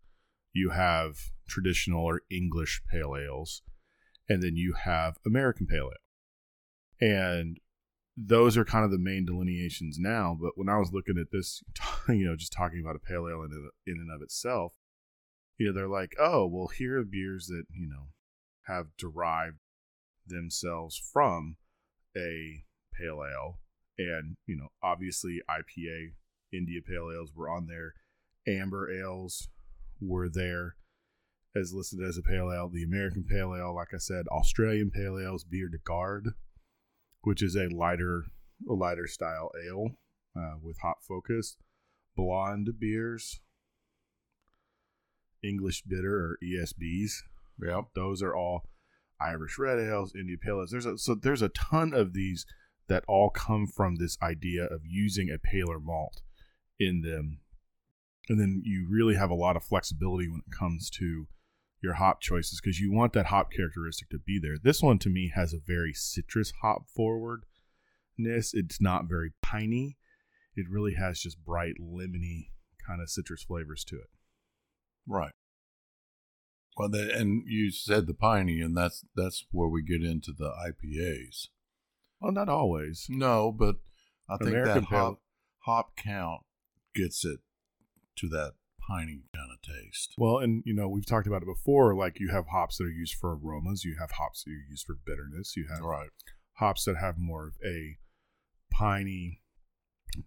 You 0.53 0.71
have 0.71 1.17
traditional 1.49 2.05
or 2.05 2.21
English 2.31 2.81
pale 2.91 3.17
ales, 3.17 3.63
and 4.29 4.43
then 4.43 4.57
you 4.57 4.75
have 4.85 5.19
American 5.27 5.67
pale 5.67 5.91
ale. 5.91 7.09
And 7.09 7.59
those 8.17 8.57
are 8.57 8.65
kind 8.65 8.85
of 8.85 8.91
the 8.91 8.99
main 8.99 9.25
delineations 9.25 9.99
now. 9.99 10.37
But 10.41 10.53
when 10.57 10.69
I 10.69 10.79
was 10.79 10.93
looking 10.93 11.19
at 11.19 11.33
this, 11.33 11.63
you 12.09 12.27
know, 12.27 12.37
just 12.37 12.53
talking 12.53 12.81
about 12.81 12.97
a 12.97 13.01
pale 13.01 13.29
ale 13.29 13.43
in, 13.43 13.71
in 13.87 13.95
and 13.95 14.11
of 14.15 14.23
itself, 14.23 14.73
you 15.59 15.67
know, 15.67 15.73
they're 15.73 15.89
like, 15.89 16.15
oh, 16.19 16.47
well, 16.47 16.69
here 16.69 17.01
are 17.01 17.05
beers 17.05 17.47
that, 17.47 17.65
you 17.71 17.89
know, 17.89 18.09
have 18.67 18.97
derived 18.97 19.59
themselves 20.27 21.01
from 21.13 21.57
a 22.17 22.65
pale 22.99 23.23
ale. 23.23 23.61
And, 23.99 24.37
you 24.47 24.57
know, 24.57 24.69
obviously 24.83 25.41
IPA, 25.49 26.13
India 26.53 26.81
pale 26.87 27.11
ales 27.15 27.33
were 27.35 27.49
on 27.49 27.67
there. 27.67 27.95
Amber 28.47 28.91
ales 28.91 29.49
were 30.01 30.29
there 30.29 30.77
as 31.57 31.73
listed 31.73 32.01
as 32.03 32.19
a 32.19 32.23
pale 32.23 32.51
ale. 32.53 32.69
The 32.69 32.83
American 32.83 33.25
pale 33.25 33.55
ale, 33.55 33.75
like 33.75 33.95
I 33.95 33.99
said, 33.99 34.27
Australian 34.29 34.91
pale 34.91 35.19
ales, 35.19 35.45
beer 35.45 35.69
de 35.69 35.79
Garde, 35.79 36.31
which 37.23 37.43
is 37.43 37.57
a 37.57 37.69
lighter, 37.69 38.25
a 38.69 38.73
lighter 38.73 39.07
style 39.07 39.51
ale 39.67 39.91
uh, 40.37 40.55
with 40.63 40.79
hop 40.83 40.99
focus. 41.07 41.57
Blonde 42.17 42.71
beers, 42.79 43.41
English 45.43 45.83
bitter 45.83 46.15
or 46.15 46.39
ESBs. 46.43 47.13
Yep. 47.61 47.85
Those 47.95 48.23
are 48.23 48.35
all 48.35 48.65
Irish 49.21 49.59
red 49.59 49.79
ales, 49.79 50.13
India 50.15 50.37
pale 50.41 50.59
ales. 50.59 50.71
There's 50.71 50.87
a 50.87 50.99
so 50.99 51.15
there's 51.15 51.43
a 51.43 51.49
ton 51.51 51.93
of 51.93 52.13
these 52.13 52.47
that 52.89 53.05
all 53.09 53.31
come 53.31 53.67
from 53.67 53.97
this 53.97 54.19
idea 54.23 54.65
of 54.65 54.83
using 54.85 55.31
a 55.31 55.39
paler 55.39 55.79
malt 55.81 56.21
in 56.79 57.01
them. 57.01 57.39
And 58.29 58.41
then 58.41 58.63
you 58.65 58.87
really 58.91 59.15
have 59.15 59.31
a 59.31 59.35
lot 59.35 59.57
of 59.57 59.65
flexibility 59.65 60.29
when 60.29 60.43
it 60.47 60.57
comes 60.57 60.91
to 60.91 61.27
your 61.85 61.95
hop 61.95 62.21
choices 62.21 62.61
because 62.61 62.81
you 62.81 62.93
want 62.93 63.13
that 63.13 63.27
hop 63.27 63.53
characteristic 63.53 64.09
to 64.09 64.19
be 64.19 64.41
there. 64.43 64.57
This 64.61 64.83
one 64.83 64.99
to 65.01 65.11
me 65.11 65.31
has 65.35 65.53
a 65.53 65.59
very 65.65 65.93
citrus 65.93 66.53
hop 66.63 66.89
forwardness. 66.89 68.53
It's 68.53 68.81
not 68.81 69.09
very 69.09 69.33
piney. 69.43 69.99
It 70.57 70.67
really 70.71 70.95
has 70.95 71.21
just 71.21 71.45
bright 71.45 71.75
lemony 71.81 72.49
kind 72.85 73.01
of 73.01 73.11
citrus 73.11 73.45
flavors 73.45 73.85
to 73.85 73.97
it. 73.97 74.09
Right. 75.07 75.33
Well, 76.77 76.89
the, 76.89 77.15
and 77.15 77.45
you 77.47 77.71
said 77.71 78.07
the 78.07 78.15
piney, 78.15 78.61
and 78.61 78.77
that's 78.77 79.05
that's 79.15 79.45
where 79.53 79.69
we 79.69 79.83
get 79.83 80.03
into 80.03 80.33
the 80.33 80.51
IPAs. 80.51 81.49
Well, 82.21 82.33
not 82.33 82.49
always. 82.49 83.07
No, 83.09 83.53
but 83.53 83.77
I 84.29 84.39
think 84.39 84.51
American 84.51 84.75
that 84.75 84.85
hop, 84.85 85.21
hop 85.61 85.97
count 85.97 86.43
gets 86.95 87.25
it 87.25 87.41
to 88.17 88.29
that 88.31 88.55
piney 88.89 89.23
kind 89.35 89.51
of 89.53 89.63
taste. 89.63 90.15
Well, 90.19 90.39
and 90.39 90.63
you 90.67 90.75
know 90.75 90.89
we've 90.89 91.07
talked 91.07 91.27
about 91.27 91.43
it 91.43 91.47
before. 91.49 91.95
Like 91.95 92.19
you 92.21 92.31
have 92.31 92.47
hops 92.49 92.79
that 92.79 92.85
are 92.85 92.91
used 92.91 93.15
for 93.15 93.35
aromas. 93.37 93.85
You 93.85 93.97
have 93.99 94.13
hops 94.13 94.45
that 94.45 94.51
are 94.51 94.67
used 94.71 94.87
for 94.87 94.95
bitterness. 95.07 95.57
You 95.57 95.67
have 95.69 95.81
Right. 95.81 96.11
hops 96.55 96.85
that 96.85 96.97
have 96.97 97.19
more 97.19 97.47
of 97.49 97.55
a 97.65 97.97
piney 98.71 99.41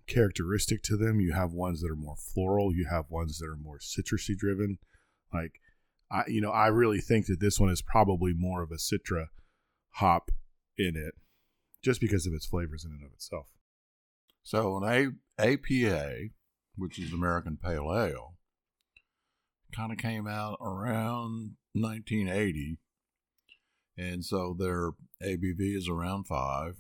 characteristic 0.08 0.84
to 0.84 0.98
them. 0.98 1.20
You 1.20 1.34
have 1.34 1.52
ones 1.54 1.82
that 1.82 1.92
are 1.92 1.96
more 1.96 2.16
floral. 2.18 2.74
You 2.76 2.86
have 2.90 3.06
ones 3.10 3.38
that 3.40 3.48
are 3.48 3.56
more 3.56 3.80
citrusy 3.80 4.36
driven. 4.38 4.80
Like 5.34 5.60
I, 6.12 6.24
you 6.28 6.42
know, 6.42 6.52
I 6.52 6.68
really 6.68 7.00
think 7.02 7.26
that 7.28 7.40
this 7.40 7.60
one 7.60 7.70
is 7.70 7.82
probably 7.82 8.34
more 8.34 8.64
of 8.64 8.72
a 8.72 8.76
citra 8.76 9.28
hop 9.96 10.32
in 10.78 10.96
it, 10.96 11.16
just 11.84 12.00
because 12.00 12.26
of 12.28 12.34
its 12.34 12.46
flavors 12.46 12.86
in 12.86 12.92
and 12.92 13.04
of 13.04 13.12
itself. 13.14 13.48
So 14.44 14.78
an 14.82 15.18
A- 15.40 15.44
APA, 15.44 16.30
which 16.76 16.98
is 17.00 17.12
American 17.12 17.58
Pale 17.62 17.94
Ale, 17.94 18.37
kind 19.76 19.92
of 19.92 19.98
came 19.98 20.28
out 20.28 20.58
around 20.62 21.56
1980, 21.74 22.78
and 23.98 24.24
so 24.24 24.56
their 24.58 24.92
ABV 25.24 25.76
is 25.76 25.88
around 25.88 26.26
five, 26.26 26.78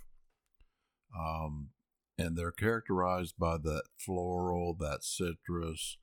um, 1.17 1.69
and 2.17 2.37
they're 2.37 2.51
characterized 2.51 3.35
by 3.37 3.57
that 3.57 3.83
floral, 3.97 4.75
that 4.79 5.03
citrus, 5.03 5.97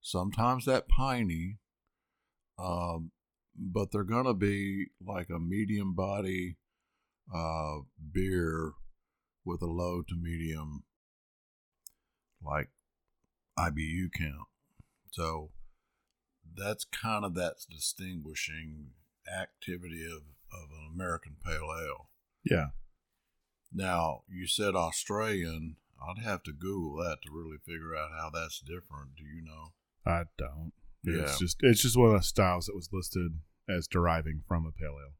sometimes 0.00 0.64
that 0.64 0.88
piney, 0.88 1.58
um, 2.58 3.10
but 3.56 3.90
they're 3.90 4.04
gonna 4.04 4.34
be 4.34 4.86
like 5.04 5.28
a 5.28 5.38
medium 5.38 5.94
body 5.94 6.56
uh, 7.34 7.78
beer 8.12 8.72
with 9.44 9.62
a 9.62 9.66
low 9.66 10.02
to 10.02 10.14
medium 10.14 10.84
like 12.42 12.70
IBU 13.58 14.08
count. 14.16 14.48
So 15.10 15.50
that's 16.56 16.84
kind 16.84 17.24
of 17.24 17.34
that 17.34 17.54
distinguishing 17.70 18.90
activity 19.28 20.04
of, 20.06 20.22
of 20.52 20.70
an 20.70 20.90
American 20.94 21.36
Pale 21.44 21.68
Ale. 21.80 22.08
Yeah, 22.44 22.68
Now, 23.72 24.22
you 24.28 24.46
said 24.46 24.74
Australian. 24.74 25.76
I'd 26.02 26.22
have 26.24 26.42
to 26.44 26.52
Google 26.52 26.96
that 27.04 27.18
to 27.22 27.30
really 27.30 27.58
figure 27.58 27.94
out 27.94 28.10
how 28.18 28.30
that's 28.30 28.60
different. 28.60 29.16
Do 29.16 29.24
you 29.24 29.42
know? 29.42 29.72
I 30.06 30.24
don't. 30.38 30.72
Yeah. 31.04 31.24
It's 31.24 31.38
just 31.38 31.58
it's 31.60 31.82
just 31.82 31.98
one 31.98 32.14
of 32.14 32.16
the 32.16 32.22
styles 32.22 32.66
that 32.66 32.74
was 32.74 32.88
listed 32.92 33.32
as 33.68 33.86
deriving 33.86 34.42
from 34.48 34.64
a 34.66 34.72
pale 34.72 34.96
ale. 35.00 35.14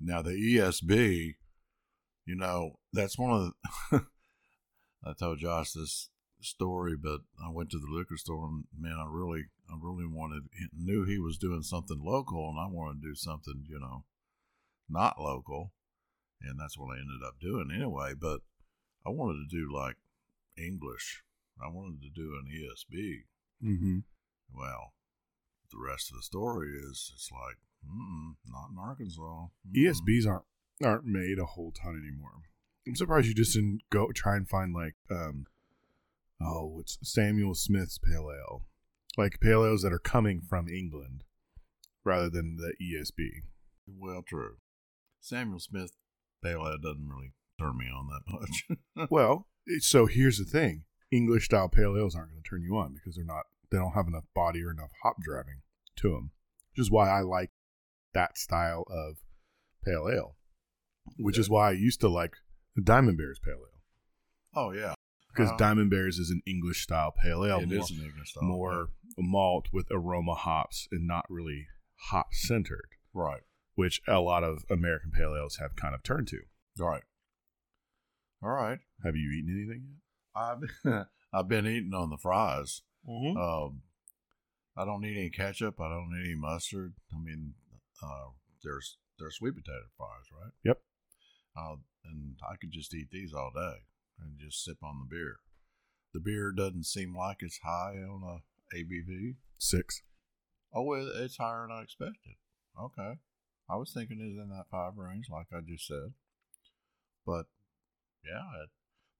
Now, 0.00 0.22
the 0.22 0.30
ESB, 0.30 1.34
you 2.24 2.34
know, 2.34 2.78
that's 2.92 3.18
one 3.18 3.30
of 3.30 3.52
the. 3.90 4.06
I 5.04 5.12
told 5.18 5.38
Josh 5.38 5.72
this 5.72 6.08
story, 6.44 6.96
but 6.96 7.20
I 7.44 7.50
went 7.50 7.70
to 7.70 7.78
the 7.78 7.90
liquor 7.90 8.16
store 8.16 8.46
and 8.46 8.64
man, 8.78 8.96
I 8.98 9.06
really, 9.08 9.44
I 9.70 9.76
really 9.80 10.06
wanted, 10.06 10.44
knew 10.76 11.04
he 11.04 11.18
was 11.18 11.38
doing 11.38 11.62
something 11.62 12.00
local, 12.02 12.48
and 12.50 12.58
I 12.58 12.66
wanted 12.66 13.02
to 13.02 13.08
do 13.08 13.14
something, 13.14 13.64
you 13.68 13.78
know, 13.78 14.04
not 14.88 15.20
local, 15.20 15.72
and 16.40 16.58
that's 16.58 16.78
what 16.78 16.94
I 16.94 17.00
ended 17.00 17.26
up 17.26 17.40
doing 17.40 17.70
anyway. 17.74 18.12
But 18.18 18.40
I 19.06 19.10
wanted 19.10 19.48
to 19.48 19.56
do 19.56 19.72
like 19.72 19.96
English. 20.56 21.22
I 21.62 21.68
wanted 21.68 22.02
to 22.02 22.10
do 22.10 22.32
an 22.34 22.48
ESB. 22.50 23.24
Mm-hmm. 23.64 23.98
Well, 24.54 24.94
the 25.70 25.78
rest 25.78 26.10
of 26.10 26.16
the 26.16 26.22
story 26.22 26.70
is 26.70 27.12
it's 27.14 27.30
like, 27.32 27.56
mm 27.84 28.34
not 28.46 28.70
in 28.70 28.78
Arkansas. 28.78 29.46
Mm-mm. 29.66 29.76
ESBs 29.76 30.26
aren't 30.26 30.44
aren't 30.84 31.06
made 31.06 31.38
a 31.38 31.46
whole 31.46 31.72
ton 31.72 31.96
anymore. 31.96 32.42
I'm 32.86 32.96
surprised 32.96 33.28
you 33.28 33.34
just 33.34 33.54
didn't 33.54 33.82
go 33.90 34.10
try 34.12 34.36
and 34.36 34.48
find 34.48 34.74
like 34.74 34.94
um 35.10 35.46
oh 36.44 36.78
it's 36.80 36.98
Samuel 37.02 37.54
Smith's 37.54 37.98
pale 37.98 38.30
ale. 38.30 38.66
Like 39.16 39.40
pale 39.40 39.64
ales 39.64 39.82
that 39.82 39.92
are 39.92 39.98
coming 39.98 40.40
from 40.40 40.68
England 40.68 41.24
rather 42.04 42.28
than 42.28 42.56
the 42.56 42.74
ESB. 42.80 43.42
Well, 43.86 44.22
true. 44.22 44.56
Samuel 45.20 45.60
Smith 45.60 45.92
Pale 46.42 46.66
Ale 46.66 46.78
doesn't 46.78 47.08
really 47.08 47.32
turn 47.58 47.78
me 47.78 47.86
on 47.86 48.08
that 48.08 48.22
much. 48.26 49.08
well, 49.10 49.46
eh, 49.68 49.78
so 49.80 50.06
here's 50.06 50.38
the 50.38 50.44
thing. 50.44 50.84
English 51.10 51.44
style 51.46 51.68
pale 51.68 51.96
ales 51.96 52.16
aren't 52.16 52.30
going 52.30 52.42
to 52.42 52.48
turn 52.48 52.62
you 52.62 52.76
on 52.76 52.94
because 52.94 53.16
they're 53.16 53.24
not 53.24 53.44
they 53.70 53.78
don't 53.78 53.92
have 53.92 54.08
enough 54.08 54.24
body 54.34 54.62
or 54.62 54.70
enough 54.70 54.90
hop 55.02 55.16
driving 55.22 55.60
to 55.96 56.10
them. 56.10 56.30
Which 56.72 56.80
is 56.80 56.90
why 56.90 57.08
I 57.10 57.20
like 57.20 57.50
that 58.14 58.36
style 58.36 58.84
of 58.90 59.18
pale 59.84 60.08
ale. 60.12 60.36
Which 61.18 61.38
is 61.38 61.50
why 61.50 61.68
I 61.68 61.72
used 61.72 62.00
to 62.00 62.08
like 62.08 62.34
the 62.74 62.82
Diamond 62.82 63.18
Bears 63.18 63.38
pale 63.38 63.54
ale. 63.54 63.80
oh 64.54 64.72
yeah, 64.72 64.94
because 65.34 65.50
Diamond 65.58 65.90
Bears 65.90 66.18
is 66.18 66.30
an 66.30 66.42
English 66.46 66.82
style 66.82 67.12
pale 67.12 67.44
ale, 67.44 67.60
it 67.60 67.68
more, 67.68 67.78
is 67.78 67.90
an 67.90 68.04
English 68.04 68.30
style. 68.30 68.44
more 68.44 68.88
malt 69.18 69.68
with 69.72 69.86
aroma 69.90 70.34
hops 70.34 70.88
and 70.90 71.06
not 71.06 71.26
really 71.28 71.66
hop 72.10 72.28
centered, 72.32 72.88
right, 73.14 73.42
which 73.74 74.00
a 74.06 74.20
lot 74.20 74.44
of 74.44 74.64
American 74.70 75.10
pale 75.10 75.34
ales 75.36 75.56
have 75.56 75.76
kind 75.76 75.94
of 75.94 76.02
turned 76.02 76.28
to. 76.28 76.40
right. 76.78 77.02
All 78.42 78.50
right. 78.50 78.80
Have 79.04 79.14
you 79.14 79.30
eaten 79.30 79.54
anything 79.56 79.84
yet? 79.88 79.96
I've 80.34 81.06
I've 81.32 81.48
been 81.48 81.66
eating 81.66 81.94
on 81.94 82.10
the 82.10 82.18
fries. 82.18 82.82
yet? 83.06 83.36
Um, 83.36 83.82
I 84.76 84.84
don't 84.84 85.00
need 85.00 85.16
any 85.16 85.30
ketchup. 85.30 85.80
I 85.80 85.88
don't 85.88 86.10
need 86.10 86.24
any 86.24 86.34
mustard. 86.34 86.94
I 87.14 87.18
mean, 87.22 87.54
uh, 88.02 88.30
there's 88.64 88.98
there's 89.18 89.36
sweet 89.36 89.54
potato 89.54 89.84
fries, 89.96 90.26
right? 90.32 90.52
Yep. 90.64 90.80
Uh, 91.56 91.76
and 92.04 92.36
I 92.50 92.56
could 92.56 92.72
just 92.72 92.94
eat 92.94 93.10
these 93.12 93.32
all 93.32 93.52
day 93.54 93.82
and 94.24 94.38
just 94.38 94.64
sip 94.64 94.78
on 94.82 94.98
the 95.00 95.14
beer. 95.14 95.36
The 96.14 96.20
beer 96.20 96.52
doesn't 96.52 96.84
seem 96.86 97.16
like 97.16 97.38
it's 97.40 97.60
high 97.64 97.96
on 97.96 98.22
a 98.22 98.76
ABV. 98.76 99.36
Six. 99.58 100.02
Oh, 100.74 100.92
it, 100.94 101.06
it's 101.16 101.36
higher 101.36 101.66
than 101.66 101.76
I 101.76 101.82
expected. 101.82 102.34
Okay. 102.80 103.14
I 103.70 103.76
was 103.76 103.92
thinking 103.92 104.18
it's 104.20 104.42
in 104.42 104.48
that 104.50 104.66
five 104.70 104.96
range, 104.96 105.26
like 105.30 105.46
I 105.52 105.60
just 105.66 105.86
said. 105.86 106.12
But 107.24 107.46
yeah, 108.24 108.62
it, 108.64 108.70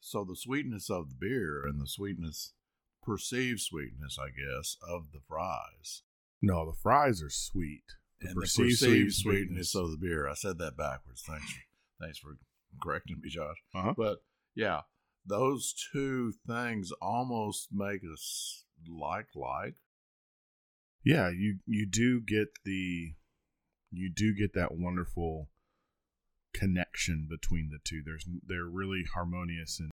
so 0.01 0.25
the 0.29 0.37
sweetness 0.37 0.91
of 0.91 1.09
the 1.11 1.15
beer 1.19 1.63
and 1.65 1.81
the 1.81 1.87
sweetness, 1.87 2.53
perceived 3.03 3.61
sweetness, 3.61 4.19
I 4.21 4.29
guess, 4.29 4.77
of 4.89 5.13
the 5.13 5.21
fries. 5.27 6.03
No, 6.41 6.67
the 6.67 6.77
fries 6.83 7.23
are 7.23 7.31
sweet. 7.31 7.85
The 8.21 8.29
and 8.29 8.37
perceived 8.37 8.81
the 8.83 8.87
perceived 8.87 9.13
sweet- 9.15 9.33
sweetness 9.35 9.75
of 9.75 9.91
the 9.91 9.97
beer. 9.97 10.29
I 10.29 10.35
said 10.35 10.59
that 10.59 10.77
backwards. 10.77 11.23
Thanks, 11.27 11.55
thanks 12.01 12.19
for 12.19 12.37
correcting 12.83 13.21
me, 13.23 13.29
Josh. 13.31 13.57
Uh-huh. 13.75 13.95
But 13.97 14.19
yeah, 14.55 14.81
those 15.25 15.75
two 15.93 16.33
things 16.47 16.93
almost 17.01 17.69
make 17.73 18.03
us 18.13 18.65
like 18.89 19.29
like. 19.35 19.75
Yeah, 21.05 21.31
you 21.31 21.59
you 21.67 21.87
do 21.87 22.21
get 22.21 22.49
the 22.65 23.15
you 23.91 24.11
do 24.15 24.35
get 24.35 24.55
that 24.55 24.73
wonderful 24.73 25.49
connection 26.55 27.27
between 27.29 27.71
the 27.71 27.79
two. 27.85 28.03
There's 28.05 28.27
they're 28.47 28.65
really 28.65 29.05
harmonious 29.15 29.81
and 29.81 29.91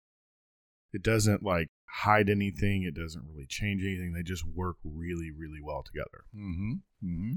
it 0.93 1.03
doesn't 1.03 1.43
like 1.43 1.67
hide 1.85 2.29
anything. 2.29 2.83
It 2.83 2.95
doesn't 2.95 3.25
really 3.27 3.47
change 3.47 3.83
anything. 3.83 4.13
They 4.13 4.23
just 4.23 4.45
work 4.45 4.77
really 4.83 5.31
really 5.35 5.61
well 5.63 5.83
together. 5.83 6.25
Mm-hmm. 6.35 6.71
Mm-hmm. 7.03 7.33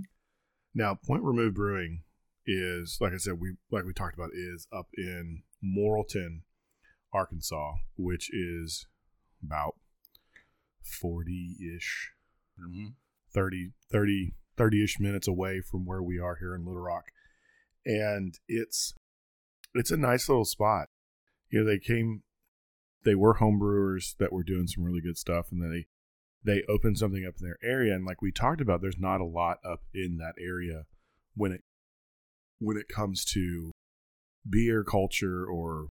Now, 0.75 0.95
Point 0.95 1.23
Removed 1.23 1.55
Brewing 1.55 2.03
is, 2.47 2.99
like 3.01 3.13
I 3.13 3.19
said, 3.19 3.41
we 3.41 3.55
like 3.71 3.85
we 3.85 3.93
talked 3.93 4.15
about, 4.15 4.31
is 4.33 4.67
up 4.73 4.87
in 4.97 5.43
Morrilton, 5.65 6.43
Arkansas, 7.13 7.75
which 7.97 8.31
is 8.33 8.87
about 9.43 9.77
forty 10.83 11.57
ish, 11.77 12.13
Mm-hmm. 12.61 12.89
30, 13.35 13.71
30, 13.91 14.35
30-ish 14.59 15.01
minutes 15.01 15.27
away 15.27 15.61
from 15.61 15.87
where 15.87 16.03
we 16.03 16.19
are 16.19 16.37
here 16.37 16.55
in 16.55 16.65
Little 16.65 16.83
Rock, 16.83 17.07
and 17.85 18.39
it's 18.47 18.95
it's 19.75 19.91
a 19.91 19.97
nice 19.97 20.29
little 20.29 20.45
spot. 20.45 20.89
You 21.51 21.61
know, 21.61 21.67
they 21.67 21.79
came, 21.79 22.23
they 23.05 23.15
were 23.15 23.35
home 23.35 23.59
brewers 23.59 24.15
that 24.19 24.33
were 24.33 24.43
doing 24.43 24.67
some 24.67 24.85
really 24.85 25.01
good 25.01 25.17
stuff, 25.17 25.47
and 25.51 25.63
then 25.63 25.71
they 25.71 25.87
they 26.45 26.63
opened 26.69 26.99
something 26.99 27.25
up 27.27 27.35
in 27.41 27.47
their 27.47 27.59
area, 27.63 27.95
and 27.95 28.05
like 28.05 28.21
we 28.21 28.33
talked 28.33 28.61
about, 28.61 28.83
there's 28.83 28.99
not 28.99 29.21
a 29.21 29.25
lot 29.25 29.59
up 29.65 29.81
in 29.95 30.19
that 30.19 30.35
area 30.39 30.85
when 31.35 31.53
it 31.53 31.63
when 32.59 32.77
it 32.77 32.89
comes 32.89 33.25
to 33.25 33.73
beer 34.49 34.85
culture 34.85 35.45
or 35.47 35.89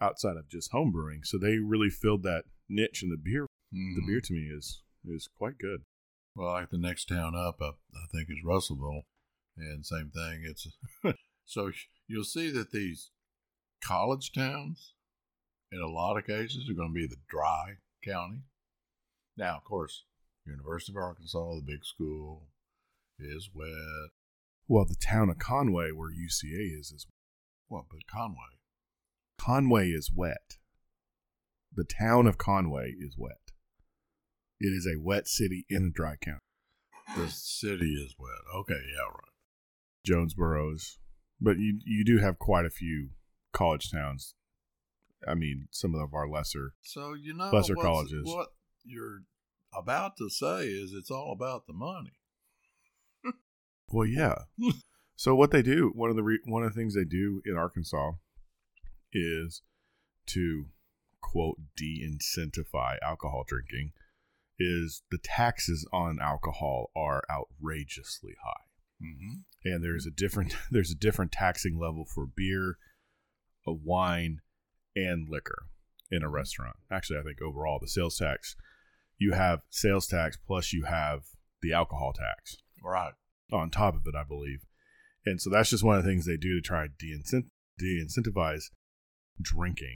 outside 0.00 0.36
of 0.36 0.48
just 0.48 0.72
home 0.72 0.92
brewing. 0.92 1.20
So 1.24 1.38
they 1.38 1.58
really 1.58 1.90
filled 1.90 2.22
that 2.24 2.44
niche, 2.68 3.02
and 3.02 3.12
the 3.12 3.16
beer 3.16 3.46
Mm-hmm. 3.74 4.00
the 4.00 4.06
beer 4.06 4.20
to 4.22 4.32
me 4.32 4.48
is 4.50 4.80
is 5.06 5.28
quite 5.36 5.58
good. 5.58 5.82
Well, 6.34 6.52
like 6.52 6.70
the 6.70 6.78
next 6.78 7.04
town 7.06 7.34
up, 7.36 7.56
I, 7.60 7.66
I 7.66 8.06
think 8.10 8.28
is 8.30 8.42
Russellville, 8.42 9.02
and 9.58 9.84
same 9.84 10.10
thing. 10.10 10.42
It's 10.44 10.66
so 11.44 11.70
you'll 12.06 12.24
see 12.24 12.50
that 12.50 12.70
these 12.72 13.10
college 13.84 14.32
towns, 14.32 14.94
in 15.70 15.80
a 15.80 15.86
lot 15.90 16.16
of 16.16 16.26
cases, 16.26 16.68
are 16.70 16.74
going 16.74 16.88
to 16.88 16.94
be 16.94 17.06
the 17.06 17.20
dry 17.28 17.74
county. 18.02 18.44
Now, 19.36 19.56
of 19.56 19.64
course, 19.64 20.04
University 20.46 20.92
of 20.92 20.96
Arkansas, 20.96 21.56
the 21.56 21.62
big 21.66 21.84
school, 21.84 22.48
is 23.18 23.50
wet. 23.54 24.10
Well, 24.66 24.86
the 24.86 24.96
town 24.96 25.28
of 25.28 25.38
Conway, 25.38 25.90
where 25.92 26.10
UCA 26.10 26.78
is, 26.78 26.90
is 26.90 27.06
What, 27.68 27.84
but 27.90 28.00
Conway? 28.10 28.57
Conway 29.38 29.90
is 29.90 30.10
wet. 30.14 30.58
The 31.74 31.84
town 31.84 32.26
of 32.26 32.38
Conway 32.38 32.94
is 32.98 33.16
wet. 33.16 33.52
It 34.60 34.68
is 34.68 34.86
a 34.86 35.00
wet 35.00 35.28
city 35.28 35.64
in 35.68 35.86
a 35.86 35.90
dry 35.90 36.16
county. 36.16 36.40
The 37.16 37.28
city 37.28 37.94
is 37.94 38.14
wet. 38.18 38.40
Okay, 38.54 38.74
yeah, 38.74 39.04
right. 39.04 39.28
Jonesboro's, 40.06 40.98
but 41.40 41.58
you 41.58 41.80
you 41.84 42.04
do 42.04 42.18
have 42.18 42.38
quite 42.38 42.66
a 42.66 42.70
few 42.70 43.10
college 43.52 43.90
towns. 43.90 44.34
I 45.26 45.34
mean, 45.34 45.68
some 45.70 45.94
of 45.94 46.12
our 46.12 46.28
lesser. 46.28 46.74
So 46.82 47.14
you 47.14 47.34
know 47.34 47.50
Lesser 47.50 47.74
colleges. 47.74 48.22
What 48.24 48.48
you're 48.84 49.22
about 49.74 50.16
to 50.18 50.28
say 50.28 50.66
is 50.66 50.92
it's 50.92 51.10
all 51.10 51.32
about 51.32 51.66
the 51.66 51.72
money. 51.72 52.18
Well, 53.90 54.06
yeah. 54.06 54.34
so 55.16 55.34
what 55.34 55.50
they 55.50 55.62
do, 55.62 55.92
one 55.94 56.10
of 56.10 56.16
the 56.16 56.22
re- 56.22 56.40
one 56.44 56.62
of 56.62 56.74
the 56.74 56.78
things 56.78 56.94
they 56.94 57.04
do 57.04 57.40
in 57.44 57.56
Arkansas 57.56 58.12
is 59.12 59.62
to 60.26 60.66
quote 61.20 61.56
de-incentify 61.76 62.96
alcohol 63.02 63.44
drinking 63.46 63.92
is 64.58 65.02
the 65.10 65.18
taxes 65.18 65.86
on 65.92 66.18
alcohol 66.20 66.90
are 66.96 67.22
outrageously 67.30 68.34
high. 68.44 68.64
Mm-hmm. 69.00 69.42
and 69.64 69.84
there's 69.84 70.06
a 70.06 70.10
different 70.10 70.56
there's 70.72 70.90
a 70.90 70.96
different 70.96 71.30
taxing 71.30 71.78
level 71.78 72.04
for 72.04 72.26
beer, 72.26 72.78
a 73.66 73.72
wine, 73.72 74.40
and 74.96 75.28
liquor 75.30 75.66
in 76.10 76.24
a 76.24 76.28
restaurant. 76.28 76.74
Actually, 76.90 77.20
I 77.20 77.22
think 77.22 77.40
overall 77.40 77.78
the 77.80 77.86
sales 77.86 78.16
tax, 78.18 78.56
you 79.16 79.32
have 79.34 79.60
sales 79.70 80.08
tax 80.08 80.36
plus 80.36 80.72
you 80.72 80.84
have 80.84 81.20
the 81.62 81.72
alcohol 81.72 82.12
tax 82.12 82.56
Right. 82.82 83.12
on 83.52 83.70
top 83.70 83.94
of 83.94 84.02
it, 84.06 84.16
I 84.16 84.24
believe. 84.24 84.60
And 85.24 85.40
so 85.40 85.48
that's 85.50 85.70
just 85.70 85.84
one 85.84 85.96
of 85.96 86.04
the 86.04 86.10
things 86.10 86.24
they 86.26 86.36
do 86.36 86.54
to 86.54 86.60
try 86.60 86.86
de-incent- 86.98 87.50
de-incentivize 87.78 88.64
drinking. 89.40 89.94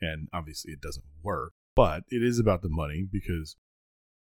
And 0.00 0.28
obviously 0.32 0.72
it 0.72 0.80
doesn't 0.80 1.04
work, 1.22 1.52
but 1.74 2.04
it 2.08 2.22
is 2.22 2.38
about 2.38 2.62
the 2.62 2.68
money 2.68 3.06
because 3.10 3.56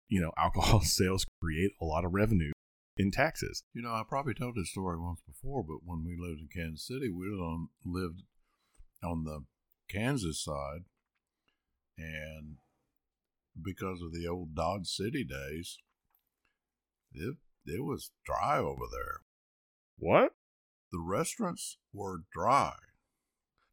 you 0.08 0.20
know, 0.20 0.32
alcohol 0.38 0.80
sales 0.80 1.26
create 1.40 1.72
a 1.80 1.84
lot 1.84 2.04
of 2.04 2.12
revenue 2.12 2.52
in 2.96 3.10
taxes. 3.10 3.62
You 3.74 3.82
know, 3.82 3.90
I 3.90 4.02
probably 4.08 4.34
told 4.34 4.54
this 4.56 4.70
story 4.70 4.98
once 4.98 5.20
before, 5.26 5.62
but 5.62 5.78
when 5.84 6.04
we 6.04 6.16
lived 6.18 6.40
in 6.40 6.48
Kansas 6.52 6.86
City, 6.86 7.10
we 7.10 7.26
lived 7.28 7.42
on, 7.42 7.68
lived 7.84 8.22
on 9.04 9.24
the 9.24 9.44
Kansas 9.90 10.42
side, 10.42 10.84
and 11.98 12.56
because 13.60 14.02
of 14.02 14.12
the 14.12 14.26
old 14.26 14.54
Dodge 14.54 14.86
City 14.86 15.24
days, 15.24 15.78
it 17.12 17.36
it 17.64 17.84
was 17.84 18.12
dry 18.24 18.58
over 18.58 18.84
there. 18.90 19.20
What? 19.98 20.32
The 20.92 21.00
restaurants 21.00 21.78
were 21.92 22.22
dry. 22.32 22.74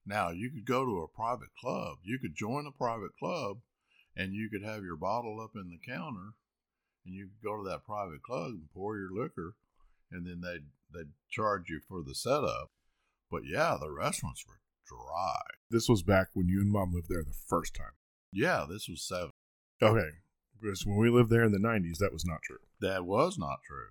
Now 0.05 0.31
you 0.31 0.49
could 0.49 0.65
go 0.65 0.85
to 0.85 1.01
a 1.01 1.07
private 1.07 1.55
club. 1.59 1.97
You 2.03 2.19
could 2.19 2.35
join 2.35 2.65
a 2.67 2.71
private 2.71 3.15
club, 3.17 3.59
and 4.15 4.33
you 4.33 4.49
could 4.49 4.63
have 4.63 4.83
your 4.83 4.97
bottle 4.97 5.39
up 5.39 5.51
in 5.55 5.69
the 5.69 5.79
counter, 5.85 6.33
and 7.05 7.15
you 7.15 7.27
could 7.27 7.43
go 7.43 7.57
to 7.57 7.69
that 7.69 7.85
private 7.85 8.21
club 8.23 8.51
and 8.51 8.69
pour 8.73 8.97
your 8.97 9.11
liquor, 9.11 9.55
and 10.11 10.25
then 10.25 10.41
they'd 10.41 10.65
they'd 10.93 11.11
charge 11.29 11.69
you 11.69 11.79
for 11.87 12.03
the 12.03 12.15
setup. 12.15 12.71
But 13.31 13.43
yeah, 13.45 13.77
the 13.79 13.91
restaurants 13.91 14.45
were 14.47 14.59
dry. 14.85 15.41
This 15.69 15.89
was 15.89 16.03
back 16.03 16.27
when 16.33 16.47
you 16.47 16.61
and 16.61 16.71
mom 16.71 16.93
lived 16.93 17.07
there 17.09 17.23
the 17.23 17.33
first 17.47 17.73
time. 17.73 17.93
Yeah, 18.31 18.65
this 18.69 18.87
was 18.87 19.01
seven. 19.01 19.31
Okay. 19.81 20.09
Because 20.61 20.85
when 20.85 20.97
we 20.97 21.09
lived 21.09 21.29
there 21.29 21.43
in 21.43 21.51
the 21.51 21.57
90s, 21.57 21.97
that 21.97 22.13
was 22.13 22.25
not 22.25 22.41
true. 22.43 22.59
That 22.79 23.05
was 23.05 23.37
not 23.37 23.59
true. 23.65 23.89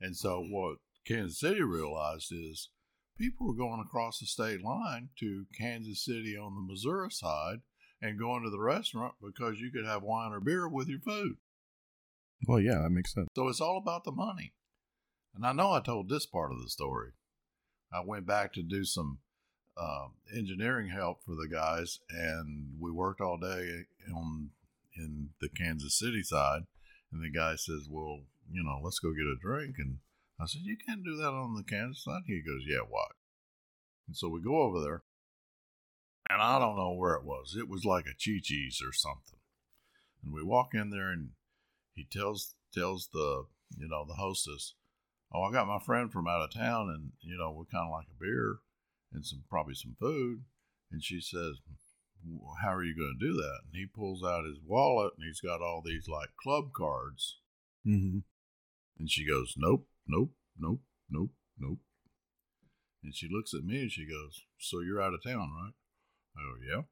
And 0.00 0.16
so 0.16 0.44
what 0.50 0.76
Kansas 1.06 1.40
City 1.40 1.62
realized 1.62 2.32
is 2.32 2.68
people 3.20 3.46
were 3.46 3.54
going 3.54 3.80
across 3.84 4.18
the 4.18 4.26
state 4.26 4.64
line 4.64 5.10
to 5.18 5.44
Kansas 5.56 6.04
City 6.04 6.36
on 6.36 6.54
the 6.54 6.72
Missouri 6.72 7.10
side 7.10 7.58
and 8.00 8.18
going 8.18 8.42
to 8.42 8.50
the 8.50 8.58
restaurant 8.58 9.14
because 9.22 9.60
you 9.60 9.70
could 9.70 9.84
have 9.84 10.02
wine 10.02 10.32
or 10.32 10.40
beer 10.40 10.66
with 10.66 10.88
your 10.88 11.00
food. 11.00 11.36
Well, 12.48 12.60
yeah, 12.60 12.80
that 12.82 12.90
makes 12.90 13.12
sense. 13.12 13.28
So 13.36 13.48
it's 13.48 13.60
all 13.60 13.76
about 13.76 14.04
the 14.04 14.12
money. 14.12 14.54
And 15.34 15.44
I 15.44 15.52
know 15.52 15.72
I 15.72 15.80
told 15.80 16.08
this 16.08 16.24
part 16.24 16.50
of 16.50 16.62
the 16.62 16.70
story. 16.70 17.10
I 17.92 18.00
went 18.04 18.26
back 18.26 18.54
to 18.54 18.62
do 18.62 18.84
some 18.84 19.18
um, 19.78 20.14
engineering 20.34 20.88
help 20.88 21.18
for 21.24 21.34
the 21.34 21.48
guys, 21.52 21.98
and 22.08 22.74
we 22.80 22.90
worked 22.90 23.20
all 23.20 23.36
day 23.36 23.84
on 24.14 24.50
in 24.96 25.30
the 25.40 25.48
Kansas 25.48 25.98
City 25.98 26.22
side. 26.22 26.62
And 27.12 27.22
the 27.22 27.30
guy 27.30 27.56
says, 27.56 27.88
"Well, 27.90 28.22
you 28.50 28.62
know, 28.62 28.80
let's 28.82 28.98
go 28.98 29.10
get 29.10 29.26
a 29.26 29.36
drink." 29.40 29.76
And 29.78 29.98
I 30.40 30.46
said, 30.46 30.62
"You 30.62 30.76
can't 30.76 31.04
do 31.04 31.16
that 31.16 31.28
on 31.28 31.54
the 31.54 31.62
Kansas 31.62 32.04
side." 32.04 32.22
He 32.26 32.40
goes, 32.40 32.64
"Yeah, 32.66 32.80
why?" 32.88 33.08
And 34.06 34.16
so 34.16 34.28
we 34.28 34.40
go 34.40 34.62
over 34.62 34.80
there, 34.80 35.04
and 36.28 36.40
I 36.40 36.58
don't 36.58 36.76
know 36.76 36.92
where 36.92 37.14
it 37.14 37.24
was. 37.24 37.54
It 37.56 37.68
was 37.68 37.84
like 37.84 38.06
a 38.06 38.14
Chi 38.14 38.40
Chi's 38.42 38.80
or 38.82 38.92
something. 38.92 39.38
And 40.22 40.32
we 40.32 40.42
walk 40.42 40.74
in 40.74 40.90
there, 40.90 41.10
and 41.10 41.32
he 41.94 42.04
tells 42.04 42.54
tells 42.72 43.08
the 43.12 43.46
you 43.76 43.88
know 43.88 44.06
the 44.06 44.14
hostess, 44.14 44.74
"Oh, 45.30 45.42
I 45.42 45.52
got 45.52 45.66
my 45.66 45.78
friend 45.78 46.10
from 46.10 46.26
out 46.26 46.42
of 46.42 46.54
town, 46.54 46.88
and 46.88 47.12
you 47.20 47.36
know 47.36 47.52
we 47.52 47.66
kind 47.66 47.86
of 47.86 47.92
like 47.92 48.08
a 48.08 48.18
beer 48.18 48.60
and 49.12 49.26
some 49.26 49.44
probably 49.48 49.74
some 49.74 49.96
food." 50.00 50.44
And 50.90 51.04
she 51.04 51.20
says, 51.20 51.60
"Well, 52.24 52.56
"How 52.62 52.74
are 52.74 52.84
you 52.84 52.96
going 52.96 53.18
to 53.18 53.26
do 53.26 53.34
that?" 53.34 53.60
And 53.66 53.74
he 53.74 53.86
pulls 53.86 54.24
out 54.24 54.46
his 54.46 54.58
wallet, 54.64 55.12
and 55.18 55.26
he's 55.26 55.40
got 55.40 55.60
all 55.60 55.82
these 55.84 56.08
like 56.08 56.30
club 56.42 56.72
cards. 56.72 57.40
Mm-hmm. 57.86 58.20
And 58.98 59.10
she 59.10 59.26
goes, 59.26 59.54
"Nope, 59.56 59.86
nope, 60.10 60.32
nope, 60.58 60.82
nope, 61.08 61.30
nope." 61.58 61.78
And 63.02 63.14
she 63.14 63.28
looks 63.30 63.54
at 63.54 63.64
me 63.64 63.82
and 63.82 63.92
she 63.92 64.06
goes, 64.06 64.42
"So 64.58 64.80
you're 64.80 65.00
out 65.00 65.14
of 65.14 65.22
town, 65.22 65.50
right?" 65.54 65.74
I 66.36 66.40
go, 66.42 66.56
"Yeah." 66.76 66.82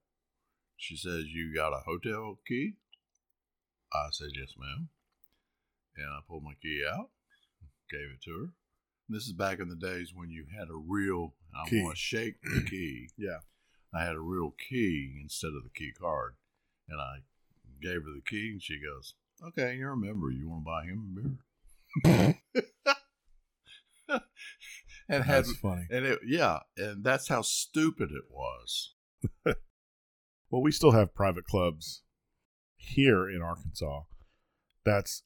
She 0.77 0.97
says, 0.97 1.25
"You 1.27 1.55
got 1.55 1.73
a 1.73 1.83
hotel 1.85 2.39
key?" 2.47 2.75
I 3.93 4.09
said, 4.13 4.31
"Yes, 4.35 4.55
ma'am." 4.59 4.89
And 5.97 6.07
I 6.07 6.21
pulled 6.27 6.45
my 6.45 6.55
key 6.63 6.85
out, 6.89 7.11
gave 7.91 8.11
it 8.11 8.23
to 8.23 8.31
her. 8.31 8.45
And 9.09 9.17
this 9.17 9.27
is 9.27 9.33
back 9.33 9.59
in 9.59 9.69
the 9.69 9.77
days 9.77 10.13
when 10.15 10.31
you 10.31 10.47
had 10.57 10.69
a 10.69 10.77
real. 10.77 11.35
I 11.55 11.69
want 11.73 11.97
to 11.97 12.01
shake 12.01 12.41
the 12.43 12.63
key. 12.63 13.09
Yeah. 13.19 13.41
I 13.93 14.05
had 14.05 14.17
a 14.17 14.21
real 14.21 14.55
key 14.69 15.19
instead 15.23 15.55
of 15.55 15.65
the 15.65 15.71
key 15.75 15.93
card, 15.99 16.37
and 16.89 17.01
I 17.01 17.21
gave 17.81 18.03
her 18.03 18.13
the 18.15 18.23
key, 18.25 18.51
and 18.53 18.63
she 18.63 18.79
goes, 18.79 19.15
"Okay, 19.43 19.77
you're 19.77 19.93
a 19.93 19.97
member. 19.97 20.31
You 20.31 20.51
want 20.51 20.63
to 20.63 20.67
buy 20.67 20.85
him 20.85 21.39
a 22.05 22.07
beer?" 22.07 22.39
and 25.09 25.25
had 25.25 25.45
That's 25.45 25.57
funny. 25.59 25.87
and 25.91 26.05
it 26.05 26.19
yeah, 26.27 26.59
and 26.77 27.03
that's 27.05 27.29
how 27.29 27.43
stupid 27.43 28.11
it 28.11 28.25
was. 28.31 28.95
Well, 30.51 30.63
we 30.63 30.73
still 30.73 30.93
have 30.93 31.15
private 31.15 31.45
clubs 31.45 32.03
here 32.77 33.29
in 33.29 33.43
Arkansas. 33.43 34.05
That's 34.85 35.23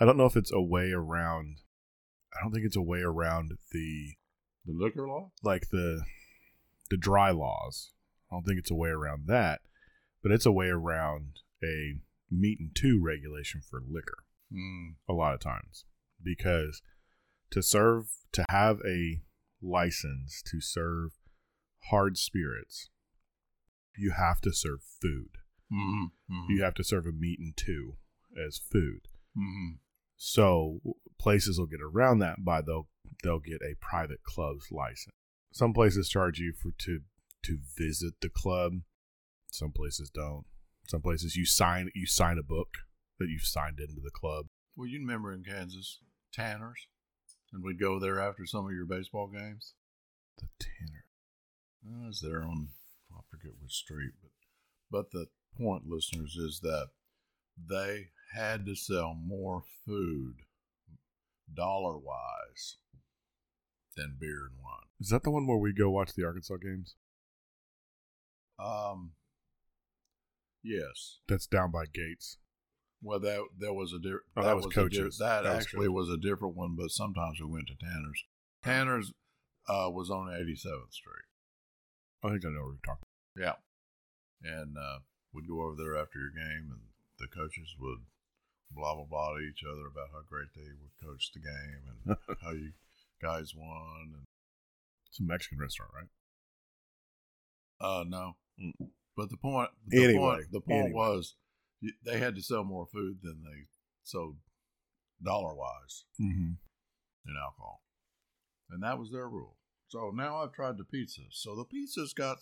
I 0.00 0.04
don't 0.04 0.16
know 0.16 0.26
if 0.26 0.36
it's 0.36 0.52
a 0.52 0.60
way 0.60 0.92
around 0.92 1.58
I 2.32 2.42
don't 2.42 2.52
think 2.52 2.64
it's 2.66 2.76
a 2.76 2.82
way 2.82 3.00
around 3.00 3.50
the 3.72 4.14
The 4.64 4.72
liquor 4.72 5.08
law. 5.08 5.32
like 5.42 5.70
the 5.70 6.04
the 6.90 6.96
dry 6.96 7.30
laws. 7.32 7.90
I 8.30 8.36
don't 8.36 8.44
think 8.44 8.58
it's 8.60 8.70
a 8.70 8.74
way 8.76 8.90
around 8.90 9.26
that, 9.26 9.60
but 10.22 10.30
it's 10.30 10.46
a 10.46 10.52
way 10.52 10.66
around 10.68 11.40
a 11.62 11.94
meat 12.30 12.58
and 12.60 12.70
two 12.74 13.00
regulation 13.02 13.60
for 13.68 13.80
liquor 13.88 14.24
Mm. 14.52 14.94
a 15.08 15.12
lot 15.14 15.34
of 15.34 15.40
times 15.40 15.84
because 16.22 16.80
to 17.54 17.62
serve 17.62 18.06
to 18.32 18.44
have 18.50 18.78
a 18.86 19.22
license 19.62 20.42
to 20.44 20.60
serve 20.60 21.12
hard 21.90 22.18
spirits 22.18 22.90
you 23.96 24.12
have 24.16 24.40
to 24.42 24.52
serve 24.52 24.80
food. 25.00 25.30
Mm-hmm. 25.72 26.50
you 26.50 26.62
have 26.62 26.74
to 26.74 26.84
serve 26.84 27.06
a 27.06 27.12
meat 27.12 27.38
and 27.40 27.56
two 27.56 27.94
as 28.46 28.58
food. 28.58 29.00
Mm-hmm. 29.36 29.76
so 30.16 30.78
places 31.18 31.58
will 31.58 31.66
get 31.66 31.80
around 31.80 32.20
that 32.20 32.44
by 32.44 32.60
they'll 32.60 32.86
they'll 33.24 33.40
get 33.40 33.62
a 33.62 33.74
private 33.80 34.22
club's 34.22 34.70
license. 34.70 35.14
Some 35.52 35.72
places 35.72 36.08
charge 36.08 36.38
you 36.38 36.52
for 36.52 36.70
to 36.78 37.00
to 37.44 37.58
visit 37.76 38.14
the 38.20 38.28
club. 38.28 38.72
Some 39.50 39.72
places 39.72 40.10
don't. 40.10 40.44
Some 40.86 41.00
places 41.00 41.34
you 41.34 41.46
sign 41.46 41.90
you 41.94 42.06
sign 42.06 42.38
a 42.38 42.42
book 42.42 42.68
that 43.18 43.28
you've 43.28 43.42
signed 43.42 43.80
into 43.80 44.00
the 44.02 44.10
club. 44.10 44.46
Well, 44.76 44.86
you 44.86 45.00
remember 45.00 45.32
in 45.32 45.44
Kansas, 45.44 46.00
Tanner's, 46.32 46.86
and 47.54 47.62
we'd 47.62 47.78
go 47.78 48.00
there 48.00 48.20
after 48.20 48.44
some 48.44 48.66
of 48.66 48.72
your 48.72 48.84
baseball 48.84 49.28
games. 49.28 49.74
the 50.38 50.48
tanner 50.58 51.04
I 51.86 52.06
was 52.08 52.20
there 52.20 52.42
on 52.42 52.68
I 53.12 53.20
forget 53.30 53.52
which 53.62 53.72
street, 53.72 54.12
but 54.20 54.30
but 54.90 55.10
the 55.12 55.26
point, 55.56 55.84
listeners, 55.86 56.36
is 56.36 56.60
that 56.60 56.88
they 57.56 58.08
had 58.32 58.66
to 58.66 58.74
sell 58.74 59.14
more 59.14 59.62
food 59.86 60.34
dollar 61.52 61.96
wise 61.96 62.76
than 63.96 64.16
beer 64.18 64.46
and 64.50 64.58
wine. 64.62 64.88
Is 65.00 65.10
that 65.10 65.22
the 65.22 65.30
one 65.30 65.46
where 65.46 65.58
we 65.58 65.72
go 65.72 65.90
watch 65.90 66.14
the 66.14 66.24
Arkansas 66.24 66.56
games? 66.56 66.96
Um, 68.58 69.12
yes. 70.62 71.18
That's 71.28 71.46
down 71.46 71.70
by 71.70 71.84
Gates. 71.86 72.38
Well, 73.04 73.20
that 73.20 73.38
that 73.60 73.74
was 73.74 73.92
a 73.92 73.98
different. 73.98 74.22
Oh, 74.36 74.42
that 74.42 74.56
was 74.56 74.64
a 74.64 74.70
di- 74.88 74.98
that, 75.20 75.42
That 75.44 75.46
actually 75.46 75.86
Coach's. 75.86 75.90
was 75.92 76.08
a 76.08 76.16
different 76.16 76.56
one, 76.56 76.74
but 76.74 76.90
sometimes 76.90 77.38
we 77.38 77.46
went 77.46 77.68
to 77.68 77.74
Tanner's. 77.76 78.24
Tanner's 78.64 79.12
uh, 79.68 79.90
was 79.92 80.08
on 80.10 80.28
87th 80.32 80.90
Street. 80.92 81.28
I 82.24 82.30
think 82.30 82.46
I 82.46 82.48
know 82.48 82.64
what 82.64 82.80
you're 82.80 82.88
talking. 82.88 83.08
Yeah, 83.36 83.56
and 84.42 84.78
uh, 84.78 85.00
we'd 85.34 85.46
go 85.46 85.60
over 85.60 85.76
there 85.76 85.96
after 86.00 86.18
your 86.18 86.30
game, 86.32 86.72
and 86.72 86.80
the 87.18 87.28
coaches 87.28 87.76
would 87.78 87.98
blah 88.72 88.94
blah 88.94 89.04
blah 89.04 89.34
to 89.36 89.40
each 89.44 89.60
other 89.70 89.86
about 89.86 90.08
how 90.12 90.22
great 90.26 90.48
they 90.56 90.62
would 90.80 90.96
coach 91.04 91.30
the 91.34 91.40
game 91.40 91.82
and 92.08 92.16
how 92.42 92.52
you 92.52 92.72
guys 93.20 93.52
won. 93.54 94.14
And 94.16 94.24
It's 95.10 95.20
a 95.20 95.24
Mexican 95.24 95.58
restaurant, 95.58 95.92
right? 95.94 96.08
uh, 97.80 98.04
no, 98.08 98.36
Mm. 98.58 98.88
but 99.16 99.28
the 99.30 99.36
point, 99.36 99.68
the 99.86 100.04
Anyway, 100.04 100.18
point, 100.20 100.52
the 100.52 100.60
point 100.60 100.84
anyway. 100.86 100.92
was 100.94 101.34
they 102.04 102.18
had 102.18 102.34
to 102.36 102.42
sell 102.42 102.64
more 102.64 102.86
food 102.86 103.18
than 103.22 103.42
they 103.42 103.66
sold 104.02 104.36
dollar 105.22 105.54
wise. 105.54 106.04
Mm-hmm. 106.20 106.52
in 107.26 107.34
alcohol. 107.42 107.82
And 108.70 108.82
that 108.82 108.98
was 108.98 109.10
their 109.12 109.28
rule. 109.28 109.56
So 109.88 110.10
now 110.14 110.42
I've 110.42 110.52
tried 110.52 110.78
the 110.78 110.84
pizza. 110.84 111.22
So 111.30 111.54
the 111.54 111.64
pizza's 111.64 112.12
got 112.12 112.38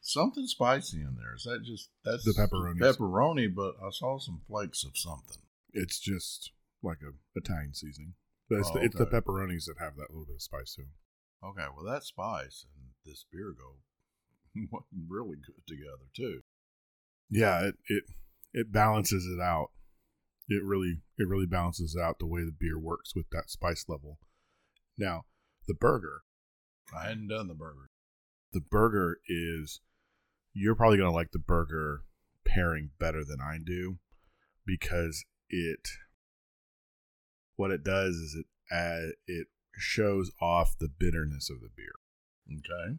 something 0.00 0.46
spicy 0.46 0.98
in 0.98 1.16
there. 1.16 1.34
Is 1.34 1.44
that 1.44 1.62
just 1.64 1.90
that's 2.04 2.24
The 2.24 2.32
pepperoni? 2.32 2.78
Pepperoni, 2.78 3.54
but 3.54 3.74
I 3.84 3.90
saw 3.90 4.18
some 4.18 4.42
flakes 4.46 4.84
of 4.84 4.96
something. 4.96 5.42
It's 5.72 5.98
just 5.98 6.52
like 6.82 6.98
a 7.02 7.12
Italian 7.38 7.74
seasoning. 7.74 8.14
But 8.48 8.58
it's, 8.60 8.70
Oh, 8.70 8.74
the, 8.78 8.84
it's 8.84 8.96
the 8.96 9.06
pepperonis 9.06 9.64
that 9.66 9.76
have 9.78 9.96
that 9.96 10.10
little 10.10 10.26
bit 10.26 10.36
of 10.36 10.42
spice 10.42 10.74
to 10.74 10.82
them. 10.82 10.92
Okay, 11.42 11.66
well 11.74 11.84
that 11.92 12.04
spice 12.04 12.66
and 12.76 12.90
this 13.04 13.24
beer 13.32 13.54
go 13.56 13.78
really 15.08 15.36
good 15.36 15.66
together 15.66 16.06
too. 16.14 16.40
Yeah, 17.30 17.68
it, 17.68 17.74
it 17.88 18.04
it 18.54 18.72
balances 18.72 19.26
it 19.26 19.42
out. 19.42 19.68
It 20.48 20.62
really 20.64 21.02
it 21.18 21.28
really 21.28 21.46
balances 21.46 21.96
out 22.00 22.18
the 22.18 22.26
way 22.26 22.42
the 22.44 22.54
beer 22.58 22.78
works 22.78 23.14
with 23.14 23.26
that 23.32 23.50
spice 23.50 23.84
level. 23.88 24.18
Now, 24.96 25.24
the 25.66 25.74
burger, 25.74 26.22
I 26.96 27.08
hadn't 27.08 27.28
done 27.28 27.48
the 27.48 27.54
burger. 27.54 27.90
the 28.52 28.60
burger 28.60 29.18
is 29.28 29.80
you're 30.54 30.76
probably 30.76 30.98
going 30.98 31.10
to 31.10 31.14
like 31.14 31.32
the 31.32 31.38
burger 31.38 32.04
pairing 32.46 32.90
better 33.00 33.24
than 33.24 33.40
I 33.40 33.58
do 33.64 33.98
because 34.64 35.24
it 35.48 35.88
what 37.56 37.70
it 37.70 37.82
does 37.82 38.14
is 38.14 38.36
it 38.38 38.46
uh, 38.72 39.12
it 39.26 39.48
shows 39.76 40.30
off 40.40 40.76
the 40.78 40.88
bitterness 40.88 41.50
of 41.50 41.60
the 41.60 41.68
beer. 41.76 41.94
Okay. 42.58 42.98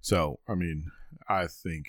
So, 0.00 0.38
I 0.48 0.54
mean, 0.54 0.90
I 1.28 1.46
think 1.46 1.86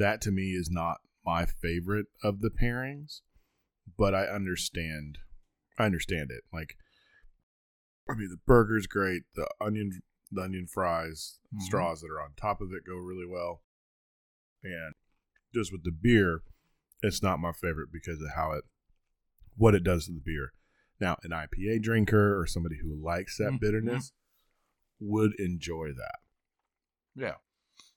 that 0.00 0.20
to 0.22 0.30
me 0.32 0.50
is 0.52 0.68
not 0.70 0.98
my 1.24 1.44
favorite 1.46 2.06
of 2.24 2.40
the 2.40 2.50
pairings, 2.50 3.20
but 3.96 4.14
I 4.14 4.24
understand 4.24 5.18
I 5.78 5.84
understand 5.84 6.30
it. 6.32 6.42
Like 6.52 6.76
I 8.08 8.14
mean, 8.14 8.28
the 8.30 8.40
burger's 8.44 8.88
great, 8.88 9.22
the 9.36 9.48
onion 9.60 10.00
the 10.32 10.42
onion 10.42 10.66
fries, 10.66 11.38
Mhm. 11.54 11.62
straws 11.62 12.00
that 12.00 12.10
are 12.10 12.20
on 12.20 12.34
top 12.34 12.60
of 12.60 12.72
it 12.72 12.84
go 12.84 12.96
really 12.96 13.26
well. 13.26 13.62
And 14.62 14.94
just 15.54 15.72
with 15.72 15.84
the 15.84 15.90
beer, 15.92 16.42
it's 17.02 17.22
not 17.22 17.38
my 17.40 17.52
favorite 17.52 17.90
because 17.92 18.20
of 18.20 18.30
how 18.34 18.52
it 18.52 18.64
what 19.56 19.74
it 19.74 19.82
does 19.84 20.06
to 20.06 20.12
the 20.12 20.20
beer. 20.24 20.52
Now, 21.00 21.18
an 21.22 21.30
IPA 21.32 21.80
drinker 21.82 22.38
or 22.38 22.46
somebody 22.46 22.76
who 22.80 22.94
likes 22.94 23.36
that 23.38 23.52
Mhm. 23.54 23.60
bitterness 23.60 24.12
would 24.98 25.34
enjoy 25.38 25.92
that. 25.92 26.20
Yeah. 27.14 27.36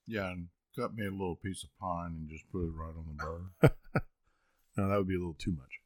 Yeah, 0.05 0.31
and 0.31 0.49
cut 0.75 0.95
me 0.95 1.05
a 1.05 1.11
little 1.11 1.35
piece 1.35 1.63
of 1.63 1.69
pine 1.79 2.15
and 2.17 2.29
just 2.29 2.49
put 2.51 2.63
it 2.63 2.71
right 2.73 2.93
on 2.97 3.05
the 3.07 3.23
burger. 3.23 3.75
Now 4.75 4.87
that 4.89 4.97
would 4.97 5.07
be 5.07 5.13
a 5.15 5.19
little 5.19 5.35
too 5.37 5.51
much. 5.51 5.79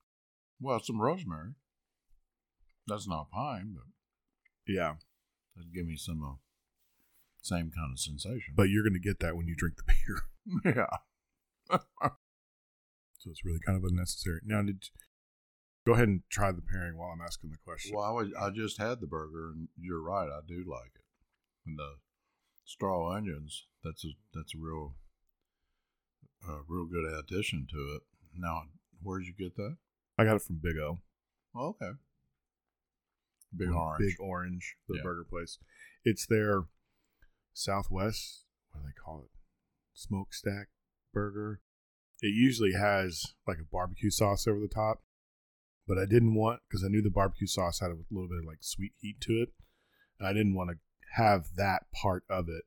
well, 0.61 0.79
some 0.79 1.01
rosemary. 1.01 1.55
That's 2.87 3.05
not 3.05 3.29
pine, 3.31 3.73
but 3.75 3.83
Yeah, 4.65 4.93
that'd 5.55 5.73
give 5.73 5.85
me 5.85 5.97
some 5.97 6.23
uh, 6.23 6.35
same 7.41 7.69
kind 7.75 7.91
of 7.91 7.99
sensation. 7.99 8.53
but 8.55 8.69
you're 8.69 8.83
going 8.83 8.93
to 8.93 8.99
get 8.99 9.19
that 9.19 9.35
when 9.35 9.45
you 9.47 9.55
drink 9.57 9.75
the 9.75 9.83
beer, 10.63 10.73
yeah. 11.69 11.77
so 13.19 13.29
it's 13.29 13.43
really 13.43 13.59
kind 13.65 13.77
of 13.77 13.83
unnecessary. 13.83 14.39
Now, 14.45 14.61
did 14.61 14.85
go 15.85 15.91
ahead 15.93 16.07
and 16.07 16.21
try 16.29 16.53
the 16.53 16.61
pairing 16.61 16.97
while 16.97 17.09
I'm 17.09 17.19
asking 17.21 17.49
the 17.51 17.57
question. 17.65 17.93
Well, 17.93 18.05
I, 18.05 18.11
was, 18.11 18.29
I 18.39 18.51
just 18.51 18.79
had 18.79 19.01
the 19.01 19.07
burger, 19.07 19.49
and 19.53 19.67
you're 19.77 20.01
right. 20.01 20.29
I 20.29 20.39
do 20.47 20.63
like 20.65 20.91
it. 20.95 21.01
And 21.65 21.77
the 21.77 21.95
straw 22.67 23.15
onions, 23.15 23.65
that's 23.83 24.03
a 24.03 24.09
that's 24.33 24.53
a 24.53 24.57
real, 24.59 24.95
a 26.47 26.59
real 26.67 26.85
good 26.85 27.05
addition 27.05 27.65
to 27.71 27.77
it. 27.95 28.01
Now, 28.35 28.63
where'd 29.01 29.23
you 29.25 29.33
get 29.33 29.55
that? 29.55 29.77
I 30.17 30.25
got 30.25 30.35
it 30.35 30.41
from 30.41 30.59
Big 30.61 30.77
O, 30.77 30.99
Oh, 31.55 31.69
okay. 31.69 31.91
Big 33.55 33.69
Or 33.69 33.75
orange. 33.75 33.99
Big 34.05 34.19
Orange, 34.19 34.75
the 34.89 34.97
Yeah. 34.97 35.03
burger 35.03 35.23
place. 35.23 35.57
It's 36.03 36.25
their 36.27 36.65
Southwest. 37.53 38.45
What 38.71 38.81
do 38.81 38.87
they 38.87 38.93
call 38.93 39.23
it? 39.23 39.31
Smokestack 39.93 40.67
burger. 41.13 41.61
It 42.21 42.33
usually 42.35 42.73
has 42.73 43.35
like 43.47 43.59
a 43.59 43.63
barbecue 43.63 44.09
sauce 44.09 44.47
over 44.47 44.59
the 44.59 44.67
top, 44.67 45.03
but 45.87 45.97
I 45.97 46.05
didn't 46.05 46.35
want 46.35 46.61
because 46.67 46.83
I 46.83 46.89
knew 46.89 47.01
the 47.01 47.09
barbecue 47.09 47.47
sauce 47.47 47.79
had 47.79 47.91
a 47.91 47.97
little 48.11 48.27
bit 48.27 48.39
of 48.39 48.45
like 48.45 48.59
sweet 48.61 48.93
heat 48.97 49.21
to 49.21 49.41
it. 49.41 49.53
and 50.19 50.27
I 50.27 50.33
didn't 50.33 50.55
want 50.55 50.71
to 50.71 50.79
have 51.13 51.47
that 51.55 51.83
part 51.93 52.23
of 52.29 52.47
it 52.49 52.65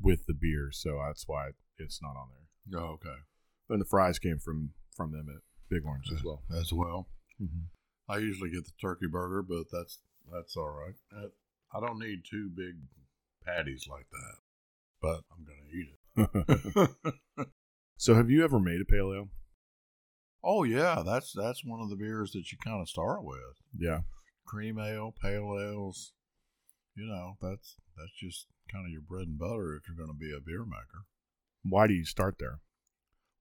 with 0.00 0.26
the 0.26 0.34
beer, 0.34 0.70
so 0.72 1.00
that's 1.06 1.24
why 1.26 1.50
it's 1.78 2.00
not 2.02 2.16
on 2.16 2.28
there. 2.30 2.80
Oh, 2.80 2.92
okay. 2.94 3.16
And 3.68 3.80
the 3.80 3.86
fries 3.86 4.18
came 4.18 4.38
from 4.38 4.70
from 4.94 5.12
them 5.12 5.26
at 5.28 5.42
Big 5.68 5.84
Orange 5.84 6.10
as 6.12 6.22
well. 6.24 6.42
As 6.50 6.72
well. 6.72 7.08
Mm-hmm. 7.40 7.66
I 8.08 8.18
usually 8.18 8.50
get 8.50 8.64
the 8.64 8.72
turkey 8.80 9.06
burger, 9.10 9.42
but 9.42 9.64
that's 9.72 9.98
that's 10.32 10.56
all 10.56 10.70
right. 10.70 10.94
Uh, 11.14 11.28
I 11.76 11.80
don't 11.80 11.98
need 11.98 12.22
two 12.28 12.48
big 12.48 12.74
patties 13.44 13.86
like 13.90 14.06
that, 14.10 14.36
but 15.00 15.20
I'm 15.32 15.44
gonna 15.44 15.68
eat 15.72 15.88
it. 17.36 17.48
so, 17.96 18.14
have 18.14 18.30
you 18.30 18.44
ever 18.44 18.60
made 18.60 18.80
a 18.80 18.84
pale 18.84 19.12
ale? 19.12 19.28
oh 20.46 20.62
yeah, 20.62 21.02
that's 21.04 21.32
that's 21.32 21.64
one 21.64 21.80
of 21.80 21.90
the 21.90 21.96
beers 21.96 22.32
that 22.32 22.50
you 22.50 22.56
kind 22.64 22.80
of 22.80 22.88
start 22.88 23.24
with. 23.24 23.60
Yeah. 23.76 24.00
Cream 24.46 24.78
ale, 24.78 25.12
pale 25.20 25.58
ales. 25.60 26.12
You 26.96 27.06
know, 27.06 27.36
that's 27.42 27.76
that's 27.96 28.12
just 28.18 28.46
kind 28.72 28.86
of 28.86 28.92
your 28.92 29.02
bread 29.02 29.28
and 29.28 29.38
butter 29.38 29.76
if 29.76 29.82
you're 29.86 29.96
going 29.96 30.08
to 30.08 30.18
be 30.18 30.32
a 30.34 30.40
beer 30.40 30.64
maker. 30.64 31.04
Why 31.62 31.86
do 31.86 31.94
you 31.94 32.04
start 32.04 32.36
there? 32.38 32.60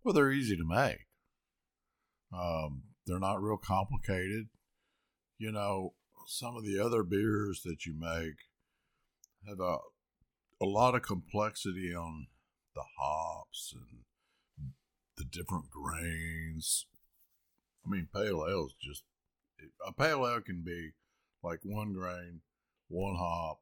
Well, 0.03 0.13
they're 0.13 0.31
easy 0.31 0.57
to 0.57 0.67
make. 0.67 1.07
Um, 2.33 2.83
they're 3.07 3.19
not 3.19 3.41
real 3.41 3.57
complicated. 3.57 4.47
You 5.37 5.51
know, 5.51 5.93
some 6.27 6.55
of 6.55 6.65
the 6.65 6.79
other 6.83 7.03
beers 7.03 7.61
that 7.63 7.85
you 7.85 7.93
make 7.97 8.35
have 9.47 9.59
a 9.59 9.77
a 10.61 10.65
lot 10.65 10.95
of 10.95 11.01
complexity 11.01 11.93
on 11.93 12.27
the 12.75 12.83
hops 12.97 13.73
and 13.73 14.71
the 15.17 15.25
different 15.25 15.69
grains. 15.69 16.87
I 17.85 17.89
mean, 17.89 18.07
pale 18.13 18.45
ale's 18.47 18.75
just 18.81 19.03
a 19.85 19.93
pale 19.93 20.27
ale 20.27 20.41
can 20.41 20.63
be 20.63 20.91
like 21.43 21.59
one 21.63 21.93
grain, 21.93 22.41
one 22.87 23.15
hop, 23.15 23.59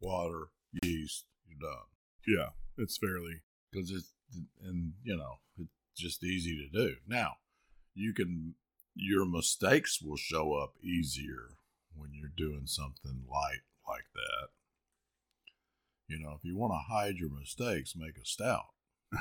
water, 0.00 0.48
yeast. 0.82 1.24
You're 1.48 1.70
done 1.70 1.86
Yeah, 2.26 2.50
it's 2.82 2.96
fairly. 2.98 3.42
because 3.72 3.90
it's 3.90 4.12
and 4.64 4.92
you 5.04 5.16
know 5.16 5.38
it's 5.58 5.70
just 5.96 6.24
easy 6.24 6.56
to 6.56 6.68
do. 6.88 6.96
Now, 7.06 7.34
you 7.94 8.12
can 8.12 8.54
your 8.94 9.24
mistakes 9.26 10.00
will 10.02 10.16
show 10.16 10.54
up 10.54 10.74
easier 10.82 11.50
when 11.94 12.10
you're 12.12 12.32
doing 12.36 12.66
something 12.66 13.24
light 13.30 13.62
like 13.88 14.06
that. 14.14 14.48
You 16.08 16.18
know, 16.20 16.32
if 16.38 16.44
you 16.44 16.56
want 16.56 16.72
to 16.72 16.92
hide 16.94 17.16
your 17.16 17.30
mistakes, 17.30 17.94
make 17.96 18.16
a 18.16 18.24
stout 18.24 18.66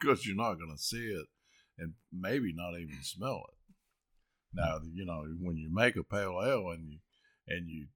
because 0.00 0.26
you're 0.26 0.36
not 0.36 0.54
going 0.54 0.74
to 0.74 0.82
see 0.82 1.06
it 1.06 1.26
and 1.78 1.94
maybe 2.12 2.52
not 2.54 2.74
even 2.78 2.98
smell 3.02 3.44
it. 3.48 3.58
Now, 4.54 4.80
you 4.92 5.04
know, 5.06 5.24
when 5.40 5.56
you 5.56 5.72
make 5.72 5.96
a 5.96 6.02
pale 6.04 6.40
ale 6.44 6.70
and 6.70 6.90
you 6.90 6.98
and 7.48 7.68
you 7.68 7.86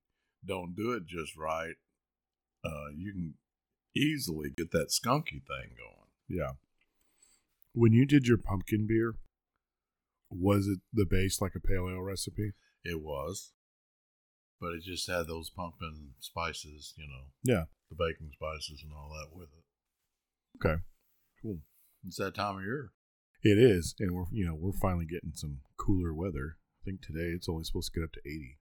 don't 0.45 0.75
do 0.77 0.93
it 0.93 1.07
just 1.07 1.37
right, 1.37 1.75
uh, 2.65 2.89
you 2.97 3.13
can 3.13 3.35
easily 3.97 4.51
get 4.57 4.71
that 4.73 4.89
skunky 4.91 5.41
thing 5.47 5.75
going. 5.77 6.09
yeah. 6.29 6.53
When 7.73 7.93
you 7.93 8.07
did 8.07 8.27
your 8.27 8.39
pumpkin 8.39 8.87
beer, 8.87 9.17
was 10.31 10.67
it 10.67 10.79
the 10.93 11.05
base 11.05 11.41
like 11.43 11.55
a 11.55 11.61
pale 11.61 11.89
ale 11.91 12.01
recipe? 12.01 12.53
It 12.85 13.03
was, 13.03 13.53
but 14.61 14.73
it 14.73 14.83
just 14.83 15.07
had 15.09 15.27
those 15.27 15.51
pumpkin 15.51 16.13
spices, 16.21 16.95
you 16.97 17.07
know, 17.07 17.25
Yeah. 17.45 17.65
the 17.91 17.97
baking 17.97 18.31
spices 18.33 18.83
and 18.83 18.93
all 18.93 19.11
that 19.11 19.37
with 19.37 19.49
it. 19.53 19.65
Okay. 20.67 20.83
Cool. 21.43 21.61
It's 22.07 22.17
that 22.17 22.35
time 22.35 22.57
of 22.57 22.63
year. 22.63 22.93
It 23.43 23.59
is, 23.59 23.95
and 24.01 24.13
we're 24.13 24.25
you 24.33 24.47
know 24.47 24.55
we're 24.55 24.73
finally 24.73 25.05
getting 25.05 25.33
some 25.35 25.61
cooler 25.77 26.15
weather. 26.15 26.57
I 26.81 26.85
think 26.85 27.03
today 27.03 27.29
it's 27.35 27.49
only 27.49 27.65
supposed 27.65 27.93
to 27.93 28.01
get 28.01 28.05
up 28.05 28.13
to 28.15 28.21
eighty. 28.27 28.57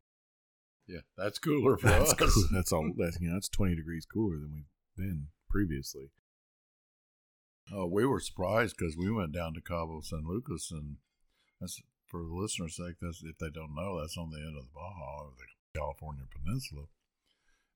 Yeah, 0.88 1.00
that's 1.18 1.40
cooler 1.40 1.78
for 1.78 1.88
That's 1.88 2.12
us. 2.14 2.34
cool. 2.34 2.44
That's 2.52 2.72
all. 2.74 2.92
That's 2.98 3.20
you 3.20 3.30
know 3.30 3.34
that's 3.36 3.50
twenty 3.50 3.76
degrees 3.76 4.06
cooler 4.06 4.36
than 4.38 4.52
we've 4.54 4.66
been 5.08 5.28
previously. 5.50 6.12
Oh, 7.74 7.88
we 7.88 8.06
were 8.06 8.20
surprised 8.20 8.76
because 8.78 8.96
we 8.96 9.12
went 9.12 9.32
down 9.32 9.56
to 9.56 9.62
Cabo 9.62 10.02
San 10.02 10.24
Lucas, 10.28 10.70
and 10.70 10.98
that's 11.60 11.82
for 12.08 12.20
the 12.20 12.34
listeners' 12.36 12.76
sake. 12.76 12.96
That's 13.02 13.24
if 13.24 13.38
they 13.40 13.50
don't 13.50 13.74
know, 13.74 14.00
that's 14.00 14.18
on 14.18 14.30
the 14.30 14.38
end 14.38 14.56
of 14.58 14.66
the 14.66 14.70
Baja, 14.76 15.24
or 15.24 15.32
the 15.38 15.80
California 15.80 16.26
Peninsula, 16.32 16.84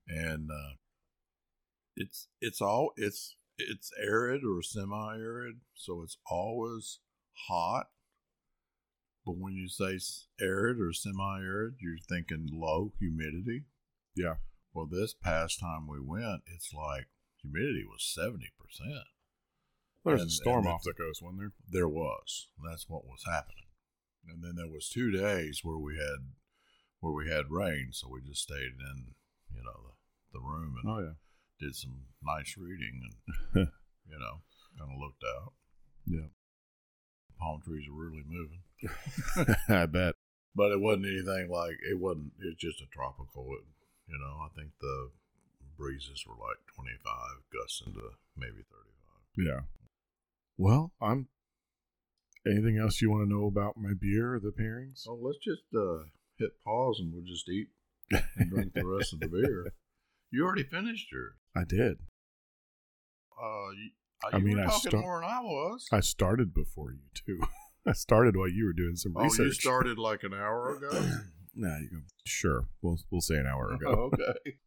and 0.08 0.52
uh, 0.52 0.76
it's 1.95 2.28
it's 2.39 2.62
all 2.62 2.91
it's 2.95 3.36
it's 3.58 3.91
arid 4.00 4.43
or 4.45 4.62
semi-arid, 4.62 5.62
so 5.74 6.04
it's 6.04 6.17
always 6.30 7.00
hot. 7.48 7.88
But 9.29 9.37
when 9.37 9.53
you 9.53 9.67
say 9.69 9.99
arid 10.41 10.79
or 10.81 10.91
semi-arid, 10.91 11.75
you're 11.79 11.99
thinking 12.09 12.49
low 12.51 12.93
humidity. 12.97 13.65
Yeah. 14.15 14.35
Well, 14.73 14.87
this 14.87 15.13
past 15.13 15.59
time 15.59 15.85
we 15.87 15.99
went, 16.01 16.41
it's 16.47 16.73
like 16.73 17.05
humidity 17.43 17.83
was 17.85 18.03
seventy 18.03 18.49
percent 18.59 19.05
There's 20.03 20.21
And- 20.21 20.29
a 20.29 20.33
storm 20.33 20.65
off 20.65 20.81
the 20.81 20.93
coast, 20.95 21.21
wasn't 21.21 21.41
there? 21.41 21.51
there 21.69 21.87
was. 21.87 22.47
That's 22.67 22.89
what 22.89 23.05
was 23.05 23.21
happening. 23.27 23.67
And 24.27 24.43
then 24.43 24.55
there 24.55 24.67
was 24.67 24.89
two 24.89 25.11
days 25.11 25.59
where 25.63 25.77
we 25.77 25.93
had 25.97 26.33
where 27.01 27.13
we 27.13 27.29
had 27.29 27.51
rain, 27.51 27.89
so 27.91 28.09
we 28.09 28.21
just 28.21 28.41
stayed 28.41 28.73
in, 28.79 29.13
you 29.53 29.61
know, 29.61 29.93
the, 30.33 30.39
the 30.39 30.43
room 30.43 30.75
and 30.81 30.89
Oh 30.91 30.99
yeah. 31.01 31.13
did 31.59 31.75
some 31.75 32.07
nice 32.23 32.55
reading 32.57 33.01
and 33.53 33.67
you 34.09 34.17
know, 34.17 34.41
kind 34.79 34.91
of 34.91 34.97
looked 34.99 35.23
out. 35.23 35.53
Yeah. 36.07 36.29
Palm 37.39 37.61
trees 37.61 37.87
are 37.87 37.93
really 37.93 38.23
moving. 38.27 38.63
I 39.69 39.85
bet. 39.85 40.15
But 40.55 40.71
it 40.71 40.79
wasn't 40.79 41.05
anything 41.05 41.49
like 41.49 41.77
it 41.89 41.99
wasn't 41.99 42.31
it's 42.39 42.59
just 42.59 42.81
a 42.81 42.85
tropical 42.91 43.45
you 44.09 44.17
know, 44.17 44.41
I 44.43 44.49
think 44.55 44.71
the 44.81 45.11
breezes 45.77 46.25
were 46.27 46.33
like 46.33 46.57
25 46.75 47.15
gusts 47.53 47.83
into 47.85 48.01
maybe 48.35 48.65
35. 49.37 49.45
Yeah. 49.45 49.61
Well, 50.57 50.91
I'm. 51.01 51.27
Anything 52.47 52.77
else 52.77 53.01
you 53.01 53.11
want 53.11 53.29
to 53.29 53.33
know 53.33 53.45
about 53.45 53.77
my 53.77 53.93
beer 53.99 54.35
or 54.35 54.39
the 54.39 54.51
pairings? 54.51 55.03
Oh, 55.07 55.19
let's 55.21 55.37
just 55.37 55.63
uh, 55.75 56.05
hit 56.37 56.51
pause 56.63 56.99
and 56.99 57.13
we'll 57.13 57.23
just 57.23 57.47
eat 57.49 57.67
and 58.11 58.49
drink 58.49 58.73
the 58.73 58.85
rest 58.85 59.13
of 59.13 59.19
the 59.19 59.27
beer. 59.27 59.71
You 60.31 60.45
already 60.45 60.61
finished 60.61 61.11
yours. 61.11 61.33
I 61.55 61.63
did. 61.63 61.97
Uh, 63.35 63.71
you, 63.71 63.89
uh, 64.23 64.29
I 64.31 64.37
you 64.37 64.43
mean, 64.43 64.57
were 64.57 64.65
I 64.65 64.67
talking 64.67 64.99
more 64.99 65.21
than 65.21 65.27
I 65.27 65.41
was. 65.41 65.87
I 65.91 66.01
started 66.01 66.53
before 66.53 66.91
you 66.91 66.99
too. 67.15 67.41
I 67.89 67.93
started 67.93 68.36
while 68.38 68.47
you 68.49 68.65
were 68.65 68.73
doing 68.73 68.95
some 68.95 69.13
research. 69.15 69.39
oh, 69.39 69.43
research. 69.43 69.65
you 69.65 69.69
started 69.69 69.97
like 69.97 70.23
an 70.23 70.34
hour 70.34 70.75
ago. 70.78 70.89
Nah, 71.56 71.78
you 71.80 71.89
go. 71.91 71.97
Sure, 72.25 72.65
we'll 72.82 72.99
we'll 73.12 73.21
say 73.21 73.36
an 73.36 73.47
hour 73.47 73.73
ago. 73.73 74.12
Okay. 74.13 74.58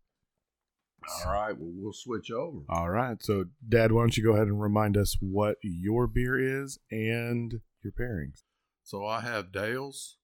All 1.27 1.33
right. 1.33 1.57
Well, 1.57 1.73
we'll 1.75 1.93
switch 1.93 2.31
over. 2.31 2.59
All 2.69 2.91
right. 2.91 3.21
So, 3.23 3.47
Dad, 3.69 3.91
why 3.93 4.03
don't 4.03 4.17
you 4.17 4.23
go 4.23 4.33
ahead 4.35 4.47
and 4.47 4.61
remind 4.61 4.97
us 4.97 5.17
what 5.21 5.57
your 5.63 6.07
beer 6.07 6.39
is 6.39 6.79
and 6.91 7.61
your 7.83 7.93
pairings? 7.93 8.43
So 8.85 9.05
I 9.07 9.21
have 9.21 9.53
Dale's. 9.53 10.17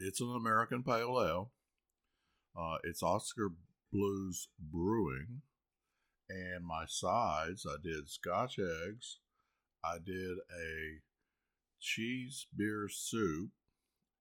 It's 0.00 0.20
an 0.20 0.34
American 0.34 0.82
Pale 0.82 1.22
Ale. 1.22 1.52
Uh, 2.56 2.78
it's 2.84 3.02
Oskar 3.02 3.50
Blues 3.92 4.48
Brewing. 4.58 5.42
And 6.28 6.64
my 6.64 6.84
sides, 6.88 7.64
I 7.68 7.76
did 7.82 8.08
Scotch 8.08 8.58
eggs. 8.58 9.18
I 9.84 9.98
did 10.04 10.38
a 10.50 10.98
cheese 11.84 12.46
beer 12.56 12.88
soup, 12.88 13.50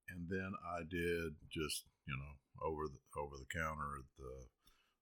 and 0.10 0.28
then 0.30 0.52
I 0.62 0.84
did 0.84 1.39
just 1.49 1.86
you 2.06 2.13
know 2.13 2.67
over 2.67 2.88
the 2.88 2.99
over 3.19 3.36
the 3.39 3.47
counter 3.47 4.04
at 4.04 4.10
the 4.19 4.47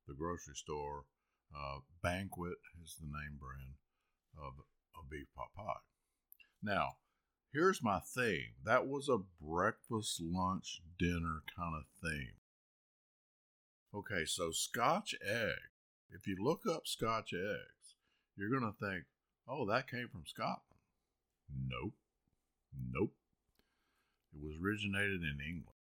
the 0.08 0.13
grocery 0.13 0.56
store. 0.56 1.06
Uh, 1.54 1.80
Banquet 2.02 2.58
is 2.82 2.95
the 2.95 3.08
name 3.08 3.38
brand 3.38 3.76
of 4.38 4.54
a 4.95 5.04
beef 5.10 5.28
pot 5.36 5.50
pie. 5.56 5.82
Now, 6.63 6.97
here's 7.52 7.84
my 7.84 8.00
theme. 8.00 8.54
That 8.63 8.88
was 8.88 9.10
a 9.10 9.26
breakfast, 9.43 10.21
lunch, 10.21 10.82
dinner 10.97 11.43
kind 11.58 11.76
of 11.76 11.84
theme. 12.02 12.39
Okay, 13.93 14.24
so 14.26 14.52
Scotch 14.52 15.13
egg. 15.21 15.71
If 16.10 16.28
you 16.28 16.38
look 16.39 16.62
up 16.69 16.84
Scotch 16.86 17.34
eggs, 17.34 17.95
you're 18.38 18.50
going 18.50 18.71
to 18.71 18.80
think, 18.80 19.04
oh, 19.47 19.65
that 19.65 19.89
came 19.89 20.08
from 20.08 20.24
Scotland. 20.26 20.80
Nope. 21.67 21.93
Nope. 22.75 23.13
It 24.34 24.43
was 24.43 24.55
originated 24.62 25.21
in 25.21 25.39
England. 25.39 25.77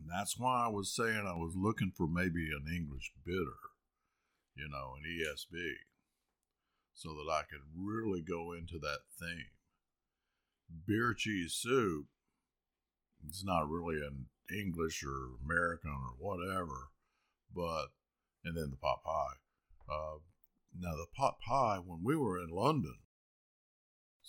And 0.00 0.08
that's 0.10 0.38
why 0.38 0.64
I 0.64 0.68
was 0.68 0.94
saying 0.94 1.24
I 1.26 1.36
was 1.36 1.54
looking 1.56 1.92
for 1.94 2.06
maybe 2.06 2.48
an 2.50 2.66
English 2.74 3.12
bitter, 3.24 3.60
you 4.54 4.68
know, 4.68 4.96
an 4.96 5.04
ESB, 5.04 5.58
so 6.94 7.10
that 7.10 7.30
I 7.30 7.42
could 7.42 7.60
really 7.76 8.22
go 8.22 8.52
into 8.52 8.78
that 8.78 9.00
theme 9.18 9.50
beer 10.86 11.14
cheese 11.14 11.52
soup 11.54 12.06
it's 13.26 13.44
not 13.44 13.68
really 13.68 13.96
an 13.96 14.26
english 14.50 15.04
or 15.04 15.30
american 15.44 15.90
or 15.90 16.14
whatever 16.18 16.90
but 17.54 17.86
and 18.44 18.56
then 18.56 18.70
the 18.70 18.76
pot 18.76 19.02
pie 19.04 19.92
uh, 19.92 20.18
now 20.78 20.92
the 20.92 21.06
pot 21.14 21.36
pie 21.46 21.78
when 21.84 22.00
we 22.04 22.16
were 22.16 22.38
in 22.38 22.50
london 22.50 22.96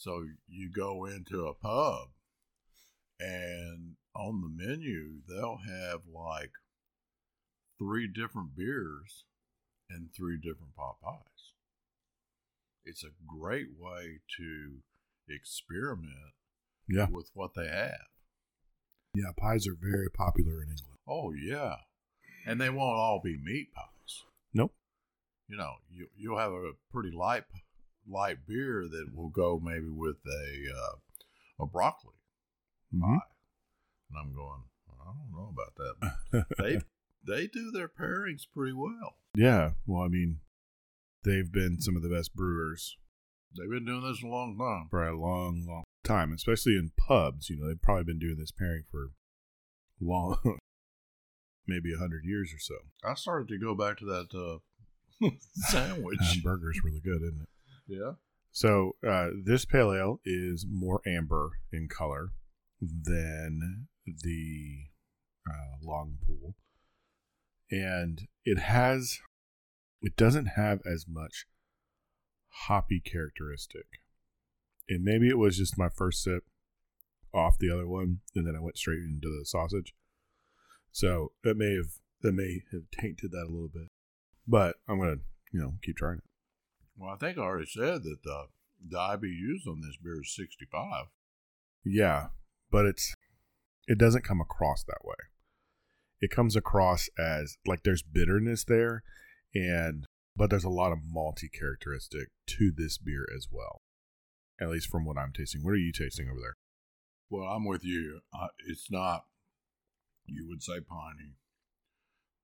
so 0.02 0.26
you 0.48 0.68
go 0.68 1.06
into 1.06 1.46
a 1.46 1.54
pub 1.54 2.08
and 3.20 3.96
on 4.16 4.42
the 4.42 4.50
menu 4.50 5.22
they'll 5.30 5.60
have 5.68 6.02
like 6.12 6.52
three 7.78 8.08
different 8.08 8.56
beers 8.56 9.26
and 9.90 10.10
three 10.16 10.38
different 10.38 10.76
pot 10.76 10.96
pies 11.04 11.54
it's 12.84 13.04
a 13.04 13.10
great 13.28 13.68
way 13.80 14.20
to 14.38 14.78
experiment 15.30 16.34
Yeah. 16.90 17.08
with 17.12 17.30
what 17.36 17.54
they 17.56 17.68
have. 17.68 18.08
Yeah, 19.14 19.32
pies 19.38 19.68
are 19.68 19.76
very 19.80 20.10
popular 20.10 20.64
in 20.64 20.70
England. 20.70 20.98
Oh 21.08 21.32
yeah, 21.32 21.76
and 22.46 22.60
they 22.60 22.70
won't 22.72 22.98
all 22.98 23.22
be 23.24 23.38
meat 23.38 23.72
pies. 23.76 24.24
Nope. 24.54 24.74
You 25.48 25.58
know, 25.58 25.74
you 25.92 26.08
you'll 26.18 26.40
have 26.40 26.54
a 26.54 26.72
pretty 26.92 27.12
light 27.16 27.44
light 28.08 28.46
beer 28.48 28.88
that 28.90 29.16
will 29.16 29.30
go 29.30 29.60
maybe 29.64 29.90
with 29.90 30.18
a 30.28 30.72
uh, 30.76 31.64
a 31.64 31.66
broccoli 31.68 32.14
Mhm. 32.94 33.02
pie, 33.02 33.26
and 34.10 34.18
I'm 34.20 34.34
going. 34.36 34.64
I 34.90 35.06
don't 35.06 35.32
know 35.32 35.54
about 35.54 35.76
that. 35.76 36.46
They 36.58 36.82
they 37.28 37.48
do 37.48 37.72
their 37.72 37.88
pairings 37.90 38.44
pretty 38.54 38.74
well. 38.74 39.16
Yeah. 39.36 39.72
Well, 39.86 40.04
I 40.04 40.08
mean, 40.08 40.40
they've 41.24 41.52
been 41.52 41.80
some 41.82 41.96
of 41.96 42.02
the 42.04 42.10
best 42.10 42.34
brewers 42.36 42.98
They've 43.58 43.70
been 43.70 43.84
doing 43.86 44.02
this 44.04 44.24
a 44.24 44.28
long 44.28 44.58
time. 44.58 44.88
for 44.90 45.06
a 45.06 45.20
long, 45.20 45.66
long 45.68 45.84
time, 46.06 46.32
especially 46.32 46.78
in 46.78 46.92
pubs. 46.98 47.50
You 47.50 47.58
know, 47.60 47.68
they've 47.68 47.82
probably 47.82 48.06
been 48.06 48.20
doing 48.20 48.38
this 48.38 48.52
pairing 48.52 48.84
for 48.90 49.10
long, 50.00 50.38
maybe 51.68 51.94
a 51.94 51.98
hundred 51.98 52.24
years 52.24 52.54
or 52.54 52.60
so. 52.60 52.76
I 53.04 53.14
started 53.16 53.48
to 53.50 53.60
go 53.60 53.76
back 53.76 53.98
to 53.98 54.06
that 54.06 54.34
uh, 54.34 55.28
sandwich. 55.54 56.18
And 56.34 56.44
burger's 56.44 56.80
really 56.84 57.02
good, 57.02 57.22
isn't 57.22 57.42
it? 57.42 57.50
Yeah. 57.88 58.14
So 58.52 58.96
uh, 59.08 59.30
this 59.44 59.66
pale 59.66 59.94
ale 59.94 60.20
is 60.26 60.66
more 60.70 61.02
amber 61.06 61.52
in 61.72 61.88
color 61.88 62.32
than 62.82 63.88
the 64.06 64.86
uh, 65.50 65.78
long 65.82 66.18
pool, 66.26 66.56
and 67.70 68.28
it 68.44 68.60
has 68.60 69.20
it 70.02 70.16
doesn't 70.16 70.48
have 70.58 70.80
as 70.86 71.06
much 71.08 71.46
hoppy 72.66 73.00
characteristic. 73.00 73.86
And 74.90 75.04
maybe 75.04 75.30
it 75.30 75.38
was 75.38 75.58
just 75.58 75.78
my 75.78 75.90
first 75.90 76.22
sip 76.24 76.44
off 77.34 77.58
the 77.58 77.72
other 77.72 77.88
one, 77.88 78.20
and 78.36 78.46
then 78.46 78.56
I 78.56 78.60
went 78.60 78.78
straight 78.78 79.00
into 79.00 79.30
the 79.30 79.46
sausage. 79.46 79.94
So 80.92 81.32
that 81.44 81.56
may 81.56 81.76
have 81.76 81.94
that 82.22 82.34
may 82.34 82.62
have 82.72 82.84
tainted 82.92 83.32
that 83.32 83.46
a 83.48 83.52
little 83.52 83.70
bit, 83.74 83.88
but 84.48 84.76
I'm 84.88 85.00
gonna 85.00 85.18
you 85.54 85.60
know 85.62 85.76
keep 85.82 85.96
trying 85.96 86.18
it. 86.18 86.31
Well, 86.98 87.12
I 87.14 87.18
think 87.18 87.38
I 87.38 87.42
already 87.42 87.68
said 87.68 88.04
that 88.04 88.18
the 88.24 88.46
the 88.84 88.98
IBUs 88.98 89.68
on 89.68 89.82
this 89.82 89.98
beer 90.02 90.22
is 90.22 90.36
65. 90.36 91.06
Yeah, 91.86 92.28
but 92.72 92.86
it's 92.86 93.14
it 93.88 93.98
doesn't 93.98 94.24
come 94.24 94.42
across 94.42 94.84
that 94.84 95.04
way. 95.04 95.16
It 96.20 96.32
comes 96.32 96.56
across 96.56 97.10
as 97.18 97.58
like 97.66 97.84
there's 97.84 98.04
bitterness 98.04 98.64
there 98.64 99.04
and 99.54 100.06
but 100.36 100.50
there's 100.50 100.64
a 100.64 100.70
lot 100.70 100.92
of 100.92 101.00
malty 101.00 101.52
characteristic 101.52 102.30
to 102.48 102.72
this 102.76 102.98
beer 102.98 103.28
as 103.36 103.48
well. 103.52 103.82
At 104.60 104.70
least 104.70 104.90
from 104.90 105.06
what 105.06 105.18
I'm 105.18 105.34
tasting. 105.34 105.64
What 105.64 105.72
are 105.72 105.78
you 105.78 105.92
tasting 105.92 106.30
over 106.30 106.40
there? 106.40 106.56
Well, 107.30 107.48
I'm 107.48 107.66
with 107.66 107.84
you. 107.84 108.22
Uh, 108.34 108.48
it's 108.68 108.90
not, 108.92 109.26
you 110.26 110.48
would 110.48 110.62
say 110.62 110.80
piney. 110.80 111.36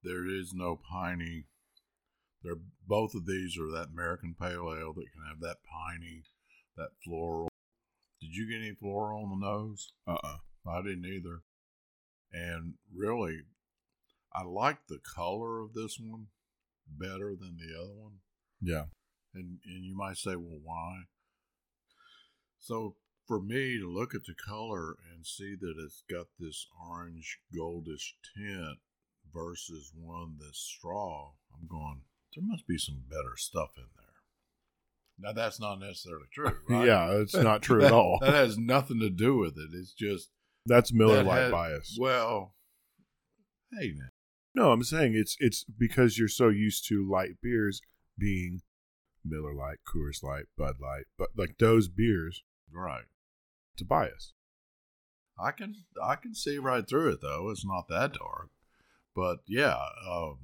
There 0.03 0.27
is 0.27 0.53
no 0.53 0.79
piney. 0.89 1.45
They're, 2.43 2.59
both 2.87 3.15
of 3.15 3.25
these 3.25 3.57
are 3.57 3.71
that 3.71 3.89
American 3.93 4.35
Pale 4.39 4.75
Ale 4.79 4.93
that 4.93 5.11
can 5.11 5.23
have 5.27 5.39
that 5.41 5.57
piney, 5.69 6.23
that 6.75 6.89
floral, 7.03 7.49
Did 8.21 8.35
you 8.35 8.49
get 8.49 8.65
any 8.65 8.75
floral 8.75 9.23
on 9.23 9.39
the 9.39 9.45
nose? 9.45 9.91
Uh 10.07 10.17
uh 10.23 10.37
I 10.69 10.81
didn't 10.81 11.05
either. 11.05 11.41
And 12.31 12.75
really, 12.93 13.39
I 14.33 14.43
like 14.43 14.87
the 14.87 14.99
color 14.99 15.61
of 15.61 15.73
this 15.73 15.97
one 15.99 16.27
better 16.87 17.35
than 17.35 17.57
the 17.57 17.79
other 17.79 17.93
one. 17.93 18.19
Yeah. 18.61 18.85
And 19.33 19.59
and 19.65 19.83
you 19.83 19.95
might 19.95 20.17
say, 20.17 20.35
well, 20.35 20.59
why? 20.63 21.03
So 22.59 22.95
for 23.27 23.41
me 23.41 23.77
to 23.77 23.89
look 23.89 24.15
at 24.15 24.25
the 24.25 24.35
color 24.35 24.97
and 25.13 25.25
see 25.25 25.55
that 25.59 25.75
it's 25.83 26.03
got 26.09 26.27
this 26.39 26.65
orange 26.89 27.39
goldish 27.55 28.13
tint 28.35 28.79
versus 29.33 29.91
one 29.95 30.37
that's 30.39 30.59
straw, 30.59 31.33
I'm 31.53 31.67
going, 31.67 32.01
there 32.37 32.45
must 32.47 32.67
be 32.67 32.77
some 32.77 33.01
better 33.09 33.35
stuff 33.35 33.71
in 33.77 33.83
there. 33.95 34.05
Now 35.19 35.33
that's 35.33 35.59
not 35.59 35.79
necessarily 35.79 36.27
true, 36.31 36.51
right? 36.69 36.85
Yeah, 36.85 37.09
it's 37.13 37.35
not 37.35 37.63
true 37.63 37.83
at 37.83 37.91
all. 37.91 38.19
That 38.21 38.33
has 38.35 38.57
nothing 38.57 38.99
to 38.99 39.09
do 39.09 39.37
with 39.37 39.57
it. 39.57 39.69
It's 39.73 39.91
just 39.93 40.29
That's 40.65 40.93
Miller 40.93 41.15
that 41.17 41.25
Lite 41.25 41.41
had- 41.43 41.51
bias. 41.51 41.97
Well, 41.99 42.53
hey 43.73 43.93
now. 43.95 44.09
No, 44.53 44.71
I'm 44.71 44.83
saying 44.83 45.13
it's 45.15 45.35
it's 45.39 45.63
because 45.63 46.17
you're 46.19 46.27
so 46.27 46.49
used 46.49 46.87
to 46.89 47.07
light 47.09 47.41
beers 47.41 47.81
being 48.17 48.61
Miller 49.25 49.53
Lite, 49.53 49.79
Coors 49.87 50.23
Light, 50.23 50.45
Bud 50.57 50.75
Light, 50.79 51.05
but 51.17 51.29
like 51.35 51.57
those 51.59 51.87
beers, 51.87 52.43
Right. 52.71 53.05
it's 53.73 53.81
a 53.81 53.85
bias. 53.85 54.33
I 55.39 55.51
can 55.51 55.73
I 56.03 56.15
can 56.15 56.33
see 56.35 56.57
right 56.59 56.87
through 56.87 57.09
it 57.13 57.21
though. 57.21 57.49
It's 57.49 57.65
not 57.65 57.87
that 57.89 58.13
dark, 58.13 58.49
but 59.15 59.39
yeah, 59.47 59.77
um, 60.07 60.37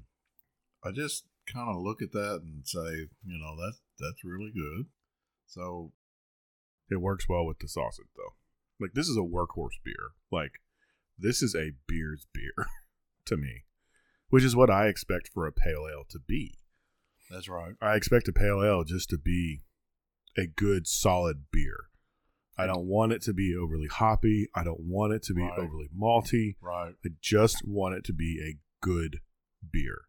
I 0.84 0.92
just 0.92 1.26
kind 1.46 1.70
of 1.70 1.82
look 1.82 2.02
at 2.02 2.12
that 2.14 2.42
and 2.44 2.66
say, 2.68 3.08
you 3.26 3.38
know, 3.40 3.56
that's 3.64 3.82
that's 4.00 4.24
really 4.24 4.52
good. 4.54 4.86
So 5.48 5.92
It 6.90 7.02
works 7.02 7.28
well 7.30 7.46
with 7.46 7.60
the 7.60 7.68
sausage 7.68 8.08
though. 8.16 8.34
Like 8.80 8.94
this 8.94 9.08
is 9.08 9.18
a 9.18 9.22
workhorse 9.22 9.80
beer. 9.84 10.12
Like 10.32 10.54
this 11.18 11.42
is 11.42 11.56
a 11.56 11.72
beer's 11.88 12.26
beer 12.34 12.54
to 13.26 13.38
me, 13.38 13.64
which 14.30 14.44
is 14.44 14.56
what 14.56 14.70
I 14.70 14.88
expect 14.88 15.30
for 15.34 15.46
a 15.48 15.52
pale 15.52 15.86
ale 15.92 16.06
to 16.10 16.20
be. 16.20 16.58
that's 17.30 17.48
right. 17.50 17.76
I 17.82 17.96
expect 17.96 18.28
a 18.28 18.34
pale 18.34 18.64
ale 18.64 18.84
just 18.84 19.10
to 19.12 19.18
be 19.18 19.62
a 20.38 20.48
good 20.48 20.88
solid 20.88 21.46
beer. 21.52 21.86
I 22.58 22.66
don't 22.68 22.86
want 22.88 23.12
it 23.14 23.22
to 23.24 23.34
be 23.34 23.56
overly 23.56 23.88
hoppy. 23.88 24.48
I 24.56 24.64
don't 24.64 24.82
want 24.82 25.14
it 25.14 25.24
to 25.24 25.34
be 25.34 25.42
Right. 25.42 25.58
overly 25.58 25.90
malty. 25.98 26.56
Right, 26.62 26.94
I 27.04 27.10
just 27.22 27.66
want 27.68 27.96
it 27.96 28.04
to 28.06 28.14
be 28.14 28.40
a 28.44 28.58
good 28.86 29.22
beer. 29.72 30.02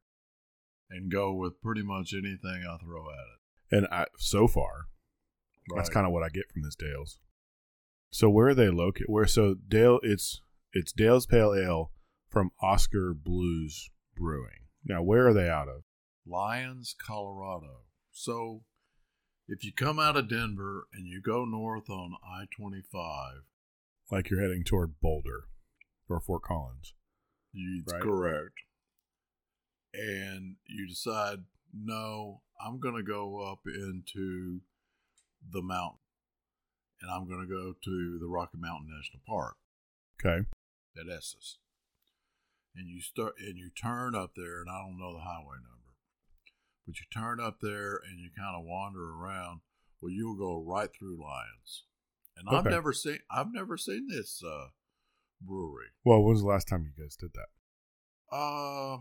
And 0.91 1.11
go 1.11 1.33
with 1.33 1.61
pretty 1.61 1.83
much 1.83 2.13
anything 2.13 2.65
I 2.69 2.77
throw 2.85 3.07
at 3.11 3.17
it. 3.17 3.77
And 3.77 3.87
I, 3.91 4.07
so 4.19 4.47
far, 4.47 4.87
that's 5.75 5.89
kind 5.89 6.07
of 6.07 6.13
what 6.13 6.23
I 6.23 6.29
get 6.29 6.51
from 6.53 6.63
this 6.63 6.77
Dale's. 6.77 7.19
So 8.11 8.29
where 8.31 8.49
are 8.49 8.55
they 8.55 8.69
located? 8.69 9.07
Where 9.09 9.27
so 9.27 9.55
Dale? 9.67 9.99
It's 10.03 10.41
it's 10.73 10.93
Dale's 10.93 11.27
Pale 11.27 11.55
Ale 11.55 11.91
from 12.31 12.51
Oskar 12.63 13.15
Blues 13.15 13.91
Brewing. 14.15 14.69
Now 14.85 15.03
where 15.03 15.27
are 15.27 15.35
they 15.35 15.49
out 15.49 15.69
of? 15.69 15.83
Lyons, 16.27 16.95
Colorado. 17.05 17.87
So 18.13 18.63
if 19.49 19.65
you 19.65 19.73
come 19.73 19.99
out 19.99 20.17
of 20.17 20.29
Denver 20.29 20.87
and 20.93 21.07
you 21.09 21.21
go 21.21 21.45
north 21.45 21.91
on 21.91 22.15
I 22.25 22.45
twenty 22.57 22.83
five, 22.93 23.39
Like 24.13 24.31
you're 24.31 24.41
heading 24.43 24.63
toward 24.65 25.01
Boulder 25.01 25.45
or 26.09 26.21
Fort 26.21 26.43
Collins. 26.43 26.93
You, 27.53 27.83
it's 27.83 27.93
Right. 27.93 28.03
correct. 28.03 28.55
And 29.97 30.57
you 30.67 30.89
decide, 30.89 31.45
no, 31.73 32.43
I'm 32.65 32.81
going 32.81 32.97
to 32.97 33.03
go 33.03 33.41
up 33.51 33.61
into 33.67 34.61
the 35.51 35.63
mountain. 35.63 35.99
And 37.01 37.11
I'm 37.11 37.29
going 37.29 37.41
to 37.41 37.47
go 37.47 37.75
to 37.85 38.19
the 38.21 38.27
Rocky 38.29 38.57
Mountain 38.59 38.89
National 38.91 39.21
Park 39.27 39.57
Okay. 40.25 40.47
at 40.99 41.13
Estes. 41.15 41.59
And 42.75 42.89
you 42.89 43.01
start 43.01 43.35
and 43.39 43.57
you 43.59 43.71
turn 43.71 44.15
up 44.17 44.33
there, 44.37 44.61
and 44.63 44.71
I 44.71 44.79
don't 44.83 44.99
know 44.99 45.13
the 45.13 45.21
highway 45.23 45.57
number, 45.63 45.95
but 46.87 46.97
you 46.99 47.05
turn 47.13 47.39
up 47.41 47.59
there 47.61 47.97
and 47.97 48.19
you 48.19 48.31
kind 48.37 48.57
of 48.57 48.65
wander 48.65 49.13
around. 49.15 49.61
Well, 50.01 50.11
you'll 50.11 50.37
go 50.37 50.61
right 50.67 50.91
through 50.93 51.23
Lyons, 51.23 51.85
and 52.37 52.49
I've 52.49 52.65
never 52.65 52.93
seen 52.93 53.19
I've 53.31 53.53
never 53.55 53.77
seen 53.79 54.09
this 54.09 54.43
uh, 54.45 54.69
brewery. 55.41 55.87
Well, 56.05 56.21
when 56.23 56.33
was 56.33 56.43
the 56.43 56.49
last 56.49 56.67
time 56.67 56.85
you 56.85 57.05
guys 57.05 57.15
did 57.17 57.31
that? 57.35 58.37
Uh, 58.37 58.99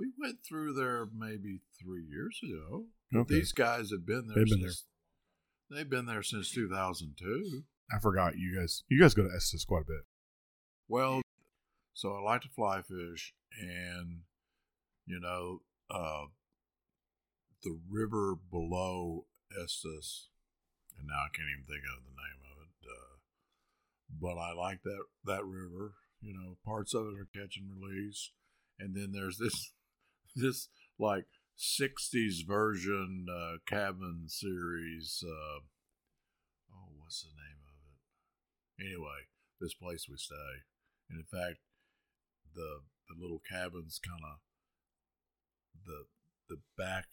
we 0.00 0.10
went 0.18 0.38
through 0.46 0.72
there 0.72 1.06
maybe 1.14 1.60
three 1.78 2.02
years 2.02 2.40
ago. 2.42 2.86
Okay. 3.14 3.34
These 3.34 3.52
guys 3.52 3.90
have 3.90 4.06
been 4.06 4.26
there. 4.26 4.36
They've 4.36 4.46
been 4.46 4.62
since, 4.62 4.86
They've 5.70 5.88
been 5.88 6.06
there 6.06 6.22
since 6.22 6.50
2002. 6.52 7.64
I 7.92 7.98
forgot 7.98 8.36
you 8.36 8.58
guys. 8.58 8.82
You 8.88 9.00
guys 9.00 9.14
go 9.14 9.24
to 9.24 9.34
Estes 9.34 9.64
quite 9.64 9.82
a 9.82 9.86
bit. 9.86 10.04
Well, 10.88 11.20
so 11.92 12.14
I 12.14 12.20
like 12.22 12.40
to 12.42 12.48
fly 12.48 12.82
fish, 12.82 13.34
and 13.60 14.22
you 15.06 15.20
know, 15.20 15.60
uh, 15.90 16.26
the 17.62 17.78
river 17.90 18.36
below 18.50 19.26
Estes, 19.62 20.28
and 20.98 21.08
now 21.08 21.26
I 21.26 21.28
can't 21.34 21.48
even 21.52 21.66
think 21.66 21.84
of 21.84 22.04
the 22.04 22.10
name 22.10 22.40
of 22.50 22.62
it. 22.64 22.90
Uh, 22.90 23.16
but 24.20 24.40
I 24.40 24.52
like 24.54 24.82
that 24.84 25.04
that 25.26 25.44
river. 25.44 25.94
You 26.22 26.34
know, 26.34 26.56
parts 26.64 26.94
of 26.94 27.06
it 27.06 27.18
are 27.18 27.28
catch 27.34 27.56
and 27.56 27.70
release, 27.70 28.32
and 28.78 28.94
then 28.94 29.12
there's 29.12 29.38
this 29.38 29.72
this 30.36 30.68
like 30.98 31.26
'60s 31.58 32.46
version 32.46 33.26
uh, 33.30 33.58
cabin 33.66 34.24
series. 34.28 35.22
Uh, 35.26 35.60
oh, 36.72 36.92
what's 36.98 37.22
the 37.22 37.28
name 37.28 37.60
of 37.66 37.76
it? 37.88 38.86
Anyway, 38.86 39.28
this 39.60 39.74
place 39.74 40.06
we 40.08 40.16
stay, 40.16 40.64
and 41.08 41.18
in 41.18 41.26
fact, 41.26 41.58
the 42.54 42.80
the 43.08 43.20
little 43.20 43.42
cabins 43.50 44.00
kind 44.02 44.22
of 44.24 44.38
the 45.86 46.06
the 46.48 46.60
back 46.76 47.06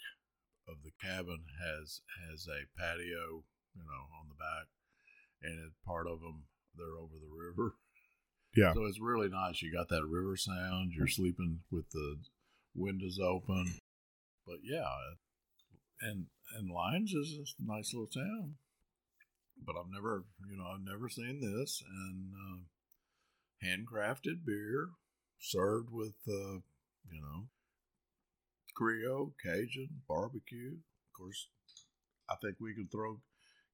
of 0.67 0.83
the 0.83 0.91
cabin 1.01 1.45
has 1.59 2.01
has 2.29 2.47
a 2.47 2.67
patio, 2.79 3.43
you 3.75 3.83
know, 3.83 4.03
on 4.19 4.27
the 4.29 4.35
back, 4.35 4.67
and 5.41 5.59
it, 5.59 5.71
part 5.85 6.07
of 6.07 6.21
them 6.21 6.45
they're 6.75 6.97
over 6.97 7.15
the 7.15 7.33
river. 7.33 7.75
Yeah. 8.55 8.73
So 8.73 8.85
it's 8.85 8.99
really 8.99 9.29
nice. 9.29 9.61
You 9.61 9.71
got 9.71 9.89
that 9.89 10.05
river 10.05 10.35
sound. 10.35 10.91
You're 10.95 11.07
sleeping 11.07 11.59
with 11.71 11.89
the 11.91 12.17
windows 12.77 13.19
open, 13.21 13.79
but 14.45 14.57
yeah, 14.63 14.85
and 16.01 16.27
and 16.55 16.69
Lyons 16.69 17.11
is 17.11 17.55
a 17.59 17.71
nice 17.71 17.93
little 17.93 18.07
town. 18.07 18.55
But 19.65 19.75
I've 19.75 19.91
never, 19.91 20.25
you 20.49 20.57
know, 20.57 20.67
I've 20.73 20.85
never 20.85 21.09
seen 21.09 21.41
this 21.41 21.81
and 21.89 22.31
uh, 22.33 23.65
handcrafted 23.65 24.45
beer 24.45 24.89
served 25.39 25.89
with, 25.91 26.15
uh, 26.27 26.61
you 27.09 27.21
know, 27.21 27.47
Creole, 28.75 29.33
Cajun, 29.43 30.01
barbecue. 30.07 30.73
Of 30.73 31.17
course, 31.17 31.47
I 32.29 32.35
think 32.35 32.57
we 32.59 32.75
could 32.75 32.91
throw 32.91 33.19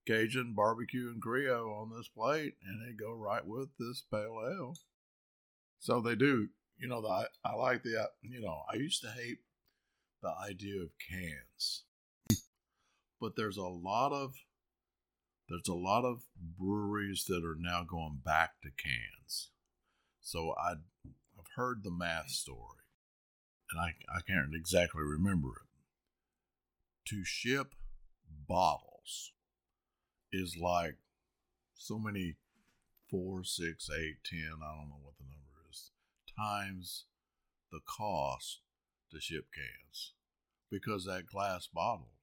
Cajun, 0.08 0.54
barbecue, 0.56 1.10
and 1.10 1.22
Creole 1.22 1.74
on 1.74 1.96
this 1.96 2.08
plate, 2.08 2.56
and 2.66 2.82
they 2.82 2.94
go 2.94 3.14
right 3.14 3.46
with 3.46 3.70
this 3.78 4.04
pale 4.10 4.42
ale. 4.46 4.76
So 5.80 6.00
they 6.00 6.16
do. 6.16 6.50
You 6.84 6.90
know, 6.90 7.02
the, 7.02 7.30
I 7.46 7.54
like 7.54 7.82
the. 7.84 7.98
uh, 8.02 8.06
You 8.22 8.42
know, 8.42 8.64
I 8.70 8.76
used 8.76 9.02
to 9.04 9.10
hate 9.10 9.38
the 10.22 10.34
idea 10.38 10.82
of 10.82 10.90
cans, 11.00 11.86
but 13.22 13.38
there's 13.38 13.56
a 13.56 13.64
lot 13.64 14.12
of 14.12 14.34
there's 15.48 15.70
a 15.70 15.74
lot 15.74 16.04
of 16.04 16.24
breweries 16.36 17.24
that 17.30 17.46
are 17.46 17.56
now 17.58 17.86
going 17.86 18.20
back 18.26 18.56
to 18.64 18.70
cans. 18.70 19.52
So 20.20 20.54
I 20.60 20.74
I've 21.40 21.52
heard 21.56 21.84
the 21.84 21.90
math 21.92 22.32
story, 22.32 22.84
and 23.72 23.80
I 23.80 23.94
I 24.14 24.20
can't 24.20 24.54
exactly 24.54 25.04
remember 25.04 25.52
it. 25.62 25.70
To 27.12 27.24
ship 27.24 27.76
bottles 28.46 29.32
is 30.34 30.58
like 30.62 30.98
so 31.76 31.98
many 31.98 32.36
four, 33.10 33.46
six, 33.46 33.90
eight, 33.90 34.18
ten, 34.26 34.60
I 34.62 34.76
don't 34.76 34.90
know 34.90 35.00
what 35.02 35.18
the 35.18 35.24
number 35.24 35.43
times 36.38 37.06
the 37.72 37.80
cost 37.86 38.60
to 39.12 39.20
ship 39.20 39.46
cans. 39.54 40.14
Because 40.70 41.06
that 41.06 41.28
glass 41.28 41.68
bottle 41.68 42.14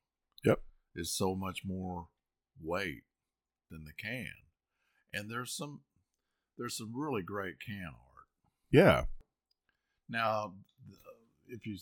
Yep. 0.44 0.60
is 0.94 1.12
so 1.12 1.34
much 1.34 1.64
more 1.64 2.08
weight 2.60 3.04
than 3.70 3.84
the 3.84 3.92
can. 3.92 4.32
And 5.12 5.30
there's 5.30 5.52
some 5.52 5.80
there's 6.58 6.76
some 6.76 6.92
really 6.94 7.22
great 7.22 7.56
can 7.64 7.86
art. 7.86 8.26
Yeah. 8.70 9.04
Now, 10.08 10.54
if 11.48 11.66
you 11.66 11.78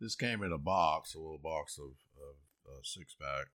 this 0.00 0.16
came 0.16 0.42
in 0.42 0.52
a 0.52 0.58
box, 0.58 1.14
a 1.14 1.18
little 1.18 1.38
box 1.38 1.78
of, 1.78 1.86
of 1.86 2.36
uh, 2.66 2.80
six 2.82 3.14
pack. 3.20 3.46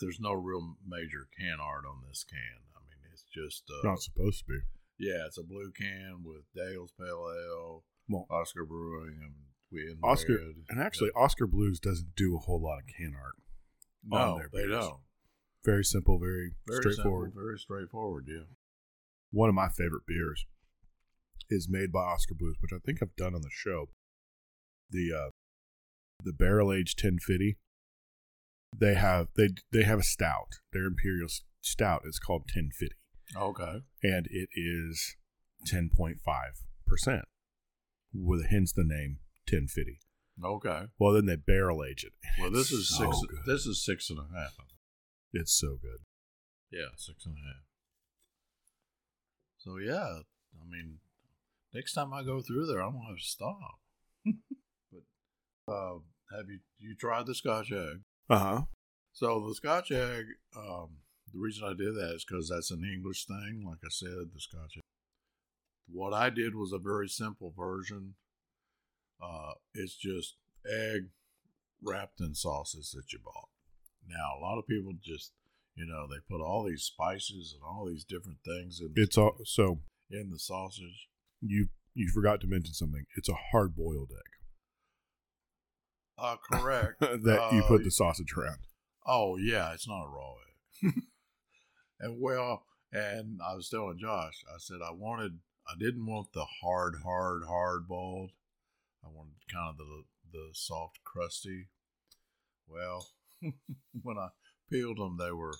There's 0.00 0.18
no 0.20 0.32
real 0.32 0.76
major 0.86 1.28
can 1.38 1.58
art 1.60 1.84
on 1.88 2.02
this 2.08 2.24
can. 2.28 2.60
I 2.76 2.80
mean, 2.88 3.12
it's 3.12 3.24
just 3.32 3.64
uh, 3.70 3.86
Not 3.88 4.00
supposed 4.02 4.40
to 4.40 4.44
be. 4.46 4.58
Yeah, 4.98 5.26
it's 5.26 5.38
a 5.38 5.42
blue 5.42 5.72
can 5.76 6.22
with 6.24 6.44
Dale's 6.54 6.92
Pale 6.98 7.08
Ale, 7.36 7.84
Well, 8.08 8.26
Oskar 8.30 8.64
Brewing, 8.64 9.18
and 9.22 9.34
we 9.72 9.82
in 9.90 9.98
Oscar, 10.02 10.34
red. 10.36 10.54
and 10.68 10.80
actually, 10.80 11.10
Oskar 11.10 11.46
Blues 11.46 11.80
doesn't 11.80 12.14
do 12.16 12.36
a 12.36 12.38
whole 12.38 12.62
lot 12.62 12.78
of 12.78 12.84
can 12.86 13.14
art. 13.20 13.34
no, 14.06 14.40
they 14.52 14.66
don't. 14.66 15.00
Very 15.64 15.84
simple, 15.84 16.18
very, 16.18 16.52
Very 16.68 16.80
straightforward. 16.82 17.30
simple, 17.30 17.42
very 17.42 17.58
straightforward. 17.58 18.26
Yeah. 18.28 18.44
One 19.30 19.48
of 19.48 19.54
my 19.54 19.68
favorite 19.68 20.06
beers 20.06 20.44
is 21.50 21.68
made 21.68 21.90
by 21.90 22.00
Oskar 22.00 22.34
Blues, 22.34 22.56
which 22.60 22.72
I 22.72 22.78
think 22.84 22.98
I've 23.02 23.16
done 23.16 23.34
on 23.34 23.40
the 23.42 23.50
show. 23.50 23.86
The 24.90 25.10
uh, 25.12 25.30
the 26.22 26.32
barrel 26.32 26.72
aged 26.72 27.02
1050. 27.02 27.56
They 28.78 28.94
have 28.94 29.28
they 29.36 29.48
they 29.72 29.82
have 29.84 29.98
a 30.00 30.02
stout. 30.04 30.58
Their 30.72 30.84
imperial 30.84 31.28
stout 31.62 32.02
is 32.04 32.18
called 32.18 32.42
1050, 32.42 32.94
Okay. 33.36 33.82
and 34.02 34.26
it 34.30 34.48
is 34.54 35.16
10.5 35.72 36.16
percent, 36.86 37.24
with 38.12 38.46
hence 38.46 38.72
the 38.72 38.84
name 38.84 39.18
1050. 39.50 39.98
Okay. 40.44 40.84
Well, 40.98 41.12
then 41.12 41.26
they 41.26 41.36
barrel 41.36 41.84
age 41.84 42.04
it. 42.04 42.12
Well, 42.40 42.50
this 42.50 42.72
It's 42.72 42.80
is 42.80 42.96
so 42.98 43.10
six. 43.12 43.20
good. 43.28 43.40
This 43.46 43.66
is 43.66 43.84
six 43.84 44.10
and 44.10 44.18
a 44.18 44.26
half. 44.36 44.54
It's 45.32 45.52
so 45.58 45.78
good. 45.80 46.00
Yeah, 46.70 46.88
six 46.96 47.24
and 47.24 47.34
a 47.36 47.46
half. 47.46 47.62
So 49.58 49.78
yeah, 49.78 50.20
I 50.60 50.64
mean, 50.68 50.98
next 51.72 51.92
time 51.94 52.12
I 52.12 52.22
go 52.22 52.40
through 52.42 52.66
there, 52.66 52.80
I'm 52.82 52.92
gonna 52.92 53.08
have 53.08 53.16
to 53.16 53.22
stop. 53.24 53.58
but 54.92 55.72
uh, 55.72 55.94
have 56.36 56.48
you 56.48 56.58
you 56.78 56.94
tried 56.96 57.26
the 57.26 57.34
Scotch 57.34 57.72
egg? 57.72 58.00
Uh 58.28 58.38
huh. 58.38 58.62
So 59.12 59.46
the 59.48 59.54
Scotch 59.54 59.90
egg, 59.92 60.24
um, 60.56 60.96
the 61.34 61.40
reason 61.40 61.64
I 61.64 61.74
did 61.74 61.94
that 61.96 62.14
is 62.14 62.24
because 62.24 62.48
that's 62.48 62.70
an 62.70 62.84
English 62.84 63.26
thing. 63.26 63.64
Like 63.66 63.78
I 63.84 63.88
said, 63.90 64.30
the 64.32 64.40
Scotch. 64.40 64.78
What 65.90 66.14
I 66.14 66.30
did 66.30 66.54
was 66.54 66.72
a 66.72 66.78
very 66.78 67.08
simple 67.08 67.52
version. 67.56 68.14
Uh, 69.22 69.52
it's 69.74 69.96
just 69.96 70.36
egg 70.66 71.08
wrapped 71.82 72.20
in 72.20 72.34
sauces 72.34 72.92
that 72.96 73.12
you 73.12 73.18
bought. 73.22 73.48
Now, 74.08 74.38
a 74.38 74.42
lot 74.42 74.58
of 74.58 74.66
people 74.66 74.92
just, 75.02 75.32
you 75.74 75.86
know, 75.86 76.06
they 76.06 76.20
put 76.30 76.42
all 76.42 76.64
these 76.64 76.82
spices 76.84 77.52
and 77.54 77.62
all 77.66 77.86
these 77.86 78.04
different 78.04 78.38
things 78.44 78.80
in, 78.80 78.92
It's 78.96 79.18
all 79.18 79.36
so 79.44 79.80
in 80.10 80.30
the 80.30 80.38
sausage. 80.38 81.08
you 81.40 81.68
you 81.94 82.08
forgot 82.12 82.40
to 82.42 82.46
mention 82.46 82.74
something. 82.74 83.04
It's 83.16 83.28
a 83.28 83.34
hard 83.52 83.74
boiled 83.76 84.10
egg 84.12 84.32
Uh, 86.18 86.36
correct. 86.50 87.00
that 87.00 87.50
you 87.52 87.62
Uh, 87.62 87.68
put 87.68 87.84
the 87.84 87.90
sausage 87.90 88.32
around. 88.36 88.60
Oh 89.06 89.36
yeah, 89.36 89.72
it's 89.72 89.86
not 89.88 90.04
a 90.04 90.08
raw 90.08 90.34
egg. 90.84 90.94
and 92.00 92.20
well, 92.20 92.64
and 92.92 93.40
I 93.46 93.54
was 93.54 93.68
telling 93.68 93.98
Josh, 93.98 94.44
I 94.48 94.58
said 94.58 94.78
I 94.84 94.92
wanted, 94.92 95.38
I 95.68 95.74
didn't 95.78 96.06
want 96.06 96.32
the 96.32 96.46
hard, 96.62 96.96
hard, 97.04 97.42
hard 97.46 97.88
boiled. 97.88 98.32
I 99.04 99.08
wanted 99.08 99.34
kind 99.52 99.70
of 99.70 99.76
the 99.78 100.04
the 100.32 100.50
soft, 100.52 100.98
crusty. 101.04 101.68
Well, 102.66 103.06
when 104.02 104.18
I 104.18 104.28
peeled 104.70 104.98
them, 104.98 105.16
they 105.18 105.32
were 105.32 105.54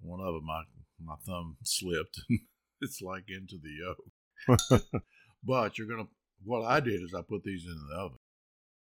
one 0.00 0.20
of 0.20 0.34
them. 0.34 0.46
My 0.46 0.62
my 1.02 1.16
thumb 1.26 1.56
slipped, 1.62 2.20
and 2.28 2.40
it's 2.80 3.02
like 3.02 3.24
into 3.28 3.56
the 3.58 3.70
yolk. 3.70 4.70
But 5.44 5.78
you're 5.78 5.88
gonna. 5.88 6.08
What 6.44 6.64
I 6.64 6.80
did 6.80 7.02
is 7.02 7.14
I 7.14 7.22
put 7.22 7.42
these 7.42 7.64
in 7.64 7.86
the 7.88 7.96
oven. 7.96 8.18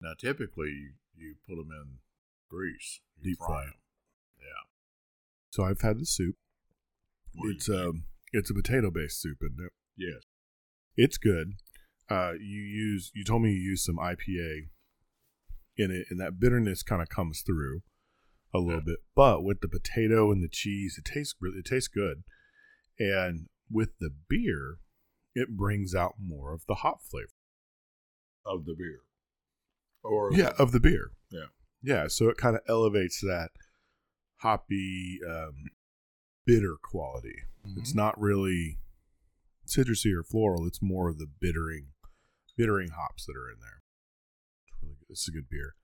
Now, 0.02 0.14
typically, 0.18 0.70
you, 0.70 0.92
you 1.16 1.36
put 1.48 1.56
them 1.56 1.70
in 1.70 2.00
grease, 2.50 3.02
you 3.20 3.32
Deep 3.32 3.40
them. 3.40 3.74
Yeah, 4.40 4.64
so 5.52 5.64
I've 5.64 5.82
had 5.82 6.00
the 6.00 6.06
soup. 6.06 6.36
What 7.36 7.52
It's 7.52 7.70
um 7.70 8.06
it's 8.34 8.50
a 8.50 8.54
potato 8.54 8.90
based 8.90 9.22
soup, 9.22 9.38
isn't 9.44 9.64
it? 9.66 9.72
yes, 9.98 10.24
It's 10.98 11.18
good. 11.18 11.54
Uh, 12.10 12.34
you 12.34 12.62
use 12.62 13.12
you 13.14 13.24
told 13.24 13.42
me 13.44 13.52
you 13.52 13.60
use 13.60 13.86
some 13.86 13.98
IPA 13.98 14.70
in 15.78 15.92
it, 15.92 16.08
and 16.10 16.20
that 16.20 16.40
bitterness 16.40 16.84
kind 16.84 17.02
of 17.02 17.10
comes 17.10 17.42
through 17.46 17.82
a 18.54 18.60
little 18.60 18.80
Yeah. 18.82 18.86
bit. 18.86 19.00
But 19.16 19.44
with 19.44 19.62
the 19.62 19.70
potato 19.70 20.32
and 20.32 20.44
the 20.44 20.50
cheese, 20.50 20.98
it 20.98 21.06
tastes 21.06 21.36
really 21.40 21.60
it 21.60 21.66
tastes 21.66 21.88
good. 21.88 22.24
And 23.00 23.48
with 23.70 23.98
the 24.00 24.10
beer, 24.28 24.78
it 25.36 25.56
brings 25.56 25.96
out 25.96 26.16
more 26.20 26.54
of 26.54 26.66
the 26.68 26.76
hop 26.76 27.02
flavor. 27.04 27.30
of 28.46 28.66
the 28.66 28.74
beer, 28.76 29.02
or 30.04 30.34
Yeah, 30.34 30.52
of 30.58 30.72
the 30.72 30.80
beer. 30.80 31.12
Yeah. 31.30 31.46
yeah. 31.82 32.08
So 32.08 32.28
it 32.28 32.38
kind 32.38 32.56
of 32.56 32.64
elevates 32.68 33.22
that 33.22 33.52
hoppy, 34.42 35.20
um, 35.28 35.66
bitter 36.46 36.76
quality. 36.82 37.36
It's 37.78 37.94
not 37.94 38.20
really 38.20 38.80
citrusy 39.68 40.14
or 40.16 40.24
floral. 40.24 40.66
It's 40.66 40.82
more 40.82 41.10
of 41.10 41.20
the 41.20 41.28
bittering, 41.40 41.90
bittering 42.58 42.90
hops 42.90 43.26
that 43.26 43.38
are 43.38 43.50
in 43.50 43.60
there. 43.60 43.82
It's 44.68 44.82
really 44.82 44.96
good. 44.96 45.06
It's 45.10 45.28
a 45.28 45.32
good 45.32 45.50
beer. 45.50 45.76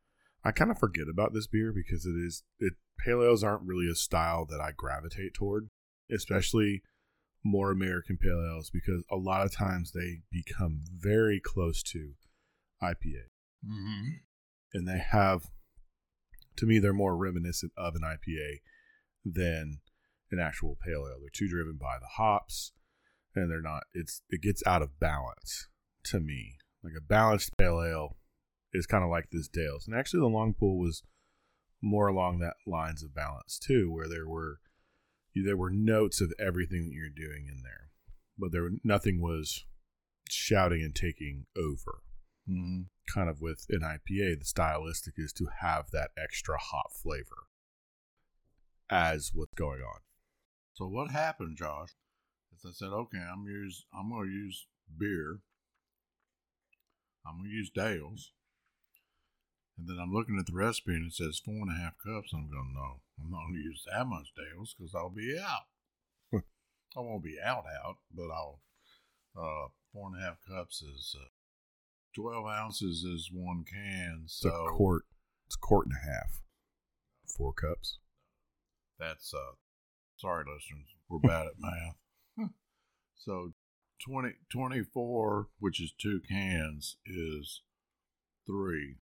I 0.43 0.51
kind 0.51 0.71
of 0.71 0.79
forget 0.79 1.05
about 1.11 1.33
this 1.33 1.47
beer 1.47 1.71
because 1.73 2.05
it 2.05 2.15
is 2.15 2.43
it 2.59 2.73
pale 2.97 3.21
ales 3.23 3.43
aren't 3.43 3.67
really 3.67 3.89
a 3.89 3.95
style 3.95 4.45
that 4.49 4.59
I 4.59 4.71
gravitate 4.75 5.33
toward, 5.33 5.69
especially 6.11 6.81
more 7.43 7.71
American 7.71 8.17
pale 8.17 8.41
ales 8.41 8.69
because 8.69 9.03
a 9.11 9.15
lot 9.15 9.45
of 9.45 9.51
times 9.51 9.91
they 9.91 10.21
become 10.31 10.81
very 10.91 11.39
close 11.39 11.81
to 11.83 12.13
IPA 12.81 13.27
hmm 13.65 14.09
and 14.73 14.87
they 14.87 14.97
have 14.97 15.45
to 16.57 16.65
me 16.65 16.79
they're 16.79 16.93
more 16.93 17.15
reminiscent 17.15 17.71
of 17.77 17.95
an 17.95 18.01
IPA 18.01 18.59
than 19.25 19.79
an 20.31 20.39
actual 20.39 20.77
pale 20.83 21.05
ale. 21.07 21.19
They're 21.19 21.29
too 21.33 21.47
driven 21.47 21.77
by 21.79 21.97
the 21.99 22.07
hops 22.17 22.71
and 23.35 23.51
they're 23.51 23.61
not 23.61 23.83
it's 23.93 24.21
it 24.29 24.41
gets 24.41 24.63
out 24.65 24.81
of 24.81 24.99
balance 24.99 25.69
to 26.05 26.19
me. 26.19 26.57
Like 26.83 26.93
a 26.97 27.01
balanced 27.01 27.57
pale 27.57 27.81
ale 27.81 28.17
is 28.73 28.85
kind 28.85 29.03
of 29.03 29.09
like 29.09 29.29
this 29.31 29.47
Dale's. 29.47 29.87
And 29.87 29.97
actually 29.97 30.19
the 30.19 30.27
long 30.27 30.53
pool 30.53 30.79
was 30.79 31.03
more 31.81 32.07
along 32.07 32.39
that 32.39 32.55
lines 32.65 33.03
of 33.03 33.13
balance 33.13 33.59
too, 33.59 33.91
where 33.91 34.07
there 34.07 34.27
were 34.27 34.59
there 35.35 35.57
were 35.57 35.69
notes 35.69 36.19
of 36.19 36.33
everything 36.39 36.85
that 36.85 36.95
you're 36.95 37.09
doing 37.09 37.47
in 37.47 37.61
there. 37.63 37.91
But 38.37 38.51
there 38.51 38.69
nothing 38.83 39.21
was 39.21 39.65
shouting 40.29 40.81
and 40.81 40.95
taking 40.95 41.45
over 41.55 42.01
hmm 42.47 42.83
kind 43.13 43.29
of 43.29 43.41
with 43.41 43.65
an 43.69 43.81
IPA, 43.81 44.39
the 44.39 44.45
stylistic 44.45 45.13
is 45.17 45.31
to 45.33 45.47
have 45.61 45.91
that 45.91 46.11
extra 46.21 46.57
hot 46.57 46.91
flavor 46.93 47.47
as 48.89 49.31
what's 49.33 49.53
going 49.53 49.81
on. 49.81 49.99
So 50.73 50.85
what 50.85 51.11
happened, 51.11 51.57
Josh? 51.57 51.95
Is 52.53 52.65
I 52.65 52.71
said, 52.73 52.93
okay, 52.93 53.19
I'm 53.19 53.45
use 53.45 53.85
I'm 53.97 54.09
to 54.09 54.25
use 54.29 54.67
beer. 54.97 55.39
I'm 57.25 57.43
to 57.43 57.49
use 57.49 57.71
Dale's. 57.73 58.31
And 59.77 59.87
then 59.87 59.97
I'm 60.01 60.13
looking 60.13 60.37
at 60.39 60.47
the 60.47 60.53
recipe 60.53 60.93
and 60.93 61.07
it 61.07 61.13
says 61.13 61.41
four 61.43 61.53
and 61.53 61.71
a 61.71 61.81
half 61.81 61.93
cups. 62.03 62.33
I'm 62.33 62.49
going, 62.49 62.73
no, 62.73 63.01
I'm 63.19 63.29
not 63.29 63.45
going 63.45 63.55
to 63.55 63.69
use 63.69 63.83
that 63.91 64.07
much 64.07 64.33
Dale's 64.35 64.75
because 64.77 64.95
I'll 64.95 65.09
be 65.09 65.37
out. 65.37 65.67
I 66.97 66.99
won't 66.99 67.23
be 67.23 67.37
out 67.43 67.65
out, 67.83 67.97
but 68.13 68.31
I'll. 68.31 68.61
Uh, 69.39 69.69
four 69.93 70.09
and 70.09 70.19
a 70.19 70.25
half 70.25 70.37
cups 70.49 70.81
is 70.81 71.15
uh, 71.15 71.29
twelve 72.17 72.45
ounces 72.45 73.03
is 73.03 73.29
one 73.31 73.63
can. 73.63 74.21
It's 74.25 74.41
So 74.41 74.49
a 74.49 74.71
quart. 74.71 75.03
It's 75.45 75.55
a 75.55 75.59
quart 75.59 75.87
and 75.87 75.95
a 75.95 76.11
half. 76.11 76.41
Four 77.37 77.53
cups. 77.53 77.99
That's 78.99 79.33
uh 79.33 79.55
sorry 80.17 80.45
listeners, 80.45 80.95
we're 81.09 81.19
bad 81.19 81.45
at 81.45 81.59
math. 81.59 82.49
so 83.15 83.53
20, 84.07 84.33
24, 84.51 85.47
which 85.59 85.81
is 85.81 85.91
two 85.91 86.21
cans, 86.27 86.97
is 87.05 87.61
three 88.45 88.97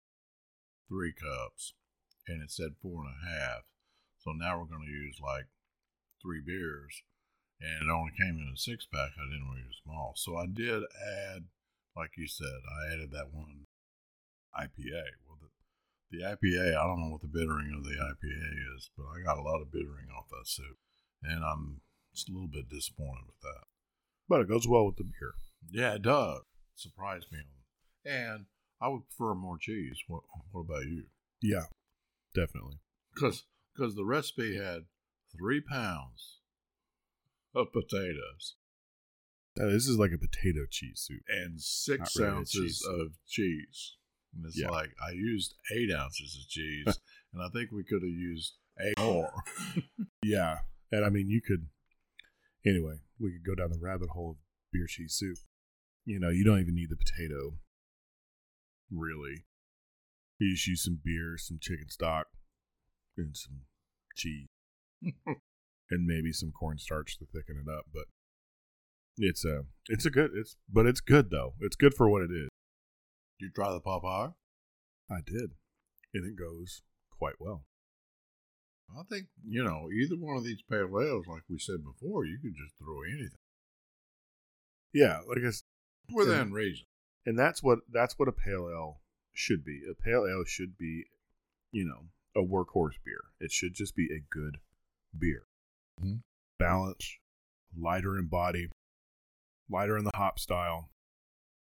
three 0.88 1.12
cups. 1.12 1.74
And 2.26 2.42
it 2.42 2.50
said 2.50 2.76
four 2.82 3.02
and 3.02 3.14
a 3.14 3.30
half. 3.30 3.62
So 4.18 4.32
now 4.32 4.58
we're 4.58 4.66
gonna 4.66 4.90
use 4.90 5.18
like 5.22 5.46
three 6.20 6.42
beers. 6.44 7.02
And 7.60 7.88
it 7.88 7.92
only 7.92 8.12
came 8.16 8.36
in 8.36 8.52
a 8.52 8.58
six 8.58 8.86
pack. 8.86 9.10
I 9.18 9.30
didn't 9.30 9.46
want 9.46 9.58
to 9.58 9.66
use 9.66 9.80
them 9.84 9.94
all. 9.94 10.14
So 10.16 10.36
I 10.36 10.46
did 10.46 10.82
add, 10.82 11.44
like 11.96 12.10
you 12.16 12.28
said, 12.28 12.46
I 12.46 12.92
added 12.92 13.10
that 13.12 13.32
one 13.32 13.66
IPA. 14.58 15.02
Well, 15.26 15.38
the, 15.40 15.48
the 16.10 16.24
IPA, 16.24 16.76
I 16.76 16.86
don't 16.86 17.00
know 17.00 17.10
what 17.10 17.22
the 17.22 17.28
bittering 17.28 17.72
of 17.76 17.84
the 17.84 17.96
IPA 17.96 18.76
is, 18.76 18.90
but 18.96 19.06
I 19.06 19.22
got 19.24 19.38
a 19.38 19.42
lot 19.42 19.60
of 19.60 19.72
bittering 19.72 20.08
off 20.16 20.28
that 20.30 20.46
soup. 20.46 20.78
And 21.22 21.44
I'm 21.44 21.80
just 22.14 22.28
a 22.28 22.32
little 22.32 22.48
bit 22.48 22.68
disappointed 22.68 23.26
with 23.26 23.40
that. 23.42 23.64
But 24.28 24.40
it 24.40 24.48
goes 24.48 24.66
well 24.66 24.86
with 24.86 24.96
the 24.96 25.04
beer. 25.04 25.34
Yeah, 25.70 25.94
it 25.94 26.02
does. 26.02 26.40
Surprised 26.74 27.26
me. 27.32 27.40
And 28.04 28.46
I 28.80 28.88
would 28.88 29.02
prefer 29.08 29.34
more 29.34 29.58
cheese. 29.58 29.98
What, 30.06 30.22
what 30.52 30.62
about 30.62 30.84
you? 30.86 31.04
Yeah, 31.42 31.64
definitely. 32.34 32.78
Because 33.14 33.44
the 33.76 34.04
recipe 34.04 34.56
had 34.56 34.84
three 35.36 35.60
pounds 35.60 36.38
of 37.54 37.72
potatoes 37.72 38.56
This 39.68 39.86
is 39.86 39.98
like 39.98 40.12
a 40.12 40.18
potato 40.18 40.60
cheese 40.70 41.02
soup. 41.06 41.22
and 41.28 41.60
six 41.60 42.16
really 42.18 42.30
ounces 42.30 42.78
cheese. 42.78 42.86
of 42.88 43.12
cheese. 43.26 43.96
And 44.34 44.46
it's 44.46 44.58
Yeah. 44.58 44.70
like 44.70 44.90
I 45.04 45.10
used 45.10 45.54
eight 45.74 45.90
ounces 45.92 46.36
of 46.40 46.48
cheese, 46.48 46.86
and 47.34 47.42
I 47.42 47.48
think 47.48 47.70
we 47.72 47.82
could 47.84 48.02
have 48.02 48.10
used 48.10 48.54
eight 48.80 48.94
more. 48.98 49.32
Yeah. 50.22 50.60
And 50.92 51.04
I 51.04 51.08
mean, 51.08 51.28
you 51.28 51.40
could, 51.40 51.68
anyway, 52.66 53.00
we 53.18 53.32
could 53.32 53.44
go 53.44 53.54
down 53.54 53.70
the 53.70 53.78
rabbit 53.78 54.10
hole 54.10 54.30
of 54.32 54.36
beer 54.72 54.86
cheese 54.88 55.14
soup. 55.14 55.36
You 56.04 56.18
know, 56.18 56.30
you 56.30 56.44
don't 56.44 56.60
even 56.60 56.74
need 56.74 56.88
the 56.90 56.96
potato, 56.96 57.58
really. 58.90 59.44
You 60.38 60.54
just 60.54 60.66
use 60.66 60.82
some 60.84 61.00
beer, 61.04 61.36
some 61.36 61.58
chicken 61.60 61.90
stock, 61.90 62.26
and 63.16 63.36
some 63.36 63.62
cheese. 64.16 64.48
and 65.02 66.06
maybe 66.06 66.32
some 66.32 66.50
cornstarch 66.52 67.18
to 67.18 67.26
thicken 67.26 67.62
it 67.64 67.70
up. 67.70 67.86
But 67.92 68.04
it's 69.20 69.44
a 69.44 69.64
it's 69.88 70.06
a 70.06 70.10
good 70.10 70.30
it's 70.34 70.56
but 70.72 70.86
it's 70.86 71.00
good 71.00 71.30
though. 71.30 71.54
It's 71.60 71.76
good 71.76 71.94
for 71.94 72.08
what 72.08 72.22
it 72.22 72.30
is. 72.32 72.48
You 73.38 73.50
try 73.54 73.70
the 73.72 73.80
Popeye? 73.80 74.34
I 75.10 75.20
did, 75.24 75.52
and 76.14 76.24
it 76.26 76.36
goes 76.36 76.82
quite 77.10 77.34
well. 77.40 77.64
I 78.98 79.02
think 79.08 79.26
you 79.46 79.62
know 79.62 79.88
either 79.92 80.16
one 80.16 80.36
of 80.36 80.44
these 80.44 80.62
pale 80.68 80.88
ales, 81.00 81.26
like 81.28 81.42
we 81.48 81.58
said 81.58 81.84
before, 81.84 82.24
you 82.24 82.38
could 82.42 82.54
just 82.56 82.74
throw 82.78 83.02
anything 83.02 83.38
Yeah, 84.92 85.20
like 85.28 85.38
I 85.44 85.52
within 86.12 86.52
reason. 86.52 86.86
and 87.26 87.38
that's 87.38 87.62
what 87.62 87.80
that's 87.90 88.18
what 88.18 88.28
a 88.28 88.32
pale 88.32 88.68
ale 88.68 89.00
should 89.32 89.64
be. 89.64 89.82
A 89.90 89.94
pale 89.94 90.26
ale 90.26 90.44
should 90.44 90.76
be, 90.76 91.04
you 91.72 91.84
know, 91.84 92.08
a 92.40 92.44
workhorse 92.44 92.96
beer. 93.04 93.22
It 93.38 93.52
should 93.52 93.74
just 93.74 93.94
be 93.94 94.06
a 94.12 94.20
good 94.28 94.58
beer, 95.16 95.46
Mhm. 96.00 96.22
balanced, 96.58 97.18
lighter 97.76 98.18
in 98.18 98.26
body, 98.26 98.70
lighter 99.70 99.96
in 99.96 100.04
the 100.04 100.10
hop 100.14 100.38
style, 100.38 100.90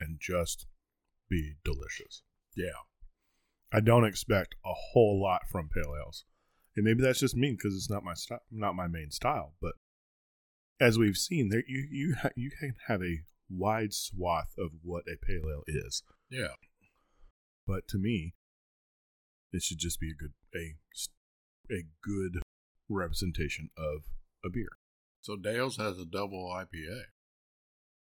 and 0.00 0.18
just 0.20 0.66
be 1.28 1.54
delicious. 1.64 2.22
Yeah, 2.56 2.80
I 3.72 3.80
don't 3.80 4.04
expect 4.06 4.54
a 4.64 4.72
whole 4.92 5.20
lot 5.20 5.42
from 5.50 5.68
pale 5.68 5.94
ales, 6.00 6.24
and 6.76 6.84
maybe 6.84 7.02
that's 7.02 7.20
just 7.20 7.36
me 7.36 7.52
because 7.52 7.74
it's 7.74 7.90
not 7.90 8.04
my 8.04 8.14
style, 8.14 8.42
not 8.50 8.74
my 8.74 8.88
main 8.88 9.10
style. 9.10 9.54
But 9.60 9.72
as 10.80 10.98
we've 10.98 11.16
seen, 11.16 11.48
there 11.48 11.64
you 11.66 11.86
you 11.90 12.16
ha- 12.22 12.30
you 12.36 12.50
can 12.58 12.74
have 12.86 13.02
a 13.02 13.22
wide 13.50 13.92
swath 13.92 14.52
of 14.58 14.70
what 14.82 15.04
a 15.08 15.16
pale 15.24 15.48
ale 15.50 15.64
is. 15.66 16.02
yeah. 16.30 16.54
But 17.66 17.86
to 17.88 17.98
me, 17.98 18.34
it 19.52 19.62
should 19.62 19.78
just 19.78 20.00
be 20.00 20.10
a 20.10 20.14
good 20.14 20.32
a 20.54 20.76
a 21.70 21.84
good 22.02 22.42
representation 22.88 23.68
of 23.76 24.04
a 24.44 24.48
beer. 24.50 24.70
So 25.20 25.36
Dale's 25.36 25.76
has 25.76 25.98
a 25.98 26.06
double 26.06 26.50
IPA, 26.54 27.02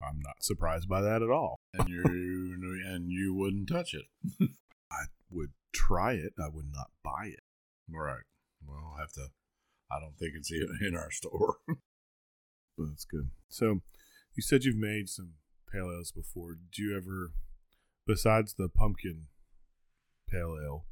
I'm 0.02 0.20
not 0.20 0.42
surprised 0.42 0.88
by 0.88 1.00
that 1.00 1.22
at 1.22 1.30
all. 1.30 1.58
and 1.74 1.88
you 1.88 2.04
and 2.86 3.10
you 3.10 3.34
wouldn't 3.34 3.68
touch 3.68 3.94
it. 3.94 4.06
I 4.92 5.04
would 5.30 5.50
try 5.72 6.12
it. 6.12 6.32
I 6.38 6.48
would 6.48 6.70
not 6.72 6.90
buy 7.02 7.26
it. 7.26 7.42
Right. 7.90 8.22
Well, 8.66 8.92
I'll 8.92 8.98
have 8.98 9.12
to. 9.12 9.28
I 9.90 9.98
don't 10.00 10.16
think 10.18 10.32
it's 10.36 10.50
in 10.52 10.94
our 10.96 11.10
store. 11.10 11.56
But 12.76 12.90
it's 12.92 13.04
good. 13.04 13.30
So, 13.48 13.80
you 14.36 14.42
said 14.42 14.62
you've 14.62 14.76
made 14.76 15.08
some 15.08 15.32
pale 15.72 15.90
ales 15.90 16.12
before. 16.12 16.58
Do 16.72 16.80
you 16.80 16.96
ever, 16.96 17.32
besides 18.06 18.54
the 18.54 18.68
pumpkin 18.68 19.26
pale 20.30 20.56
ale, 20.62 20.84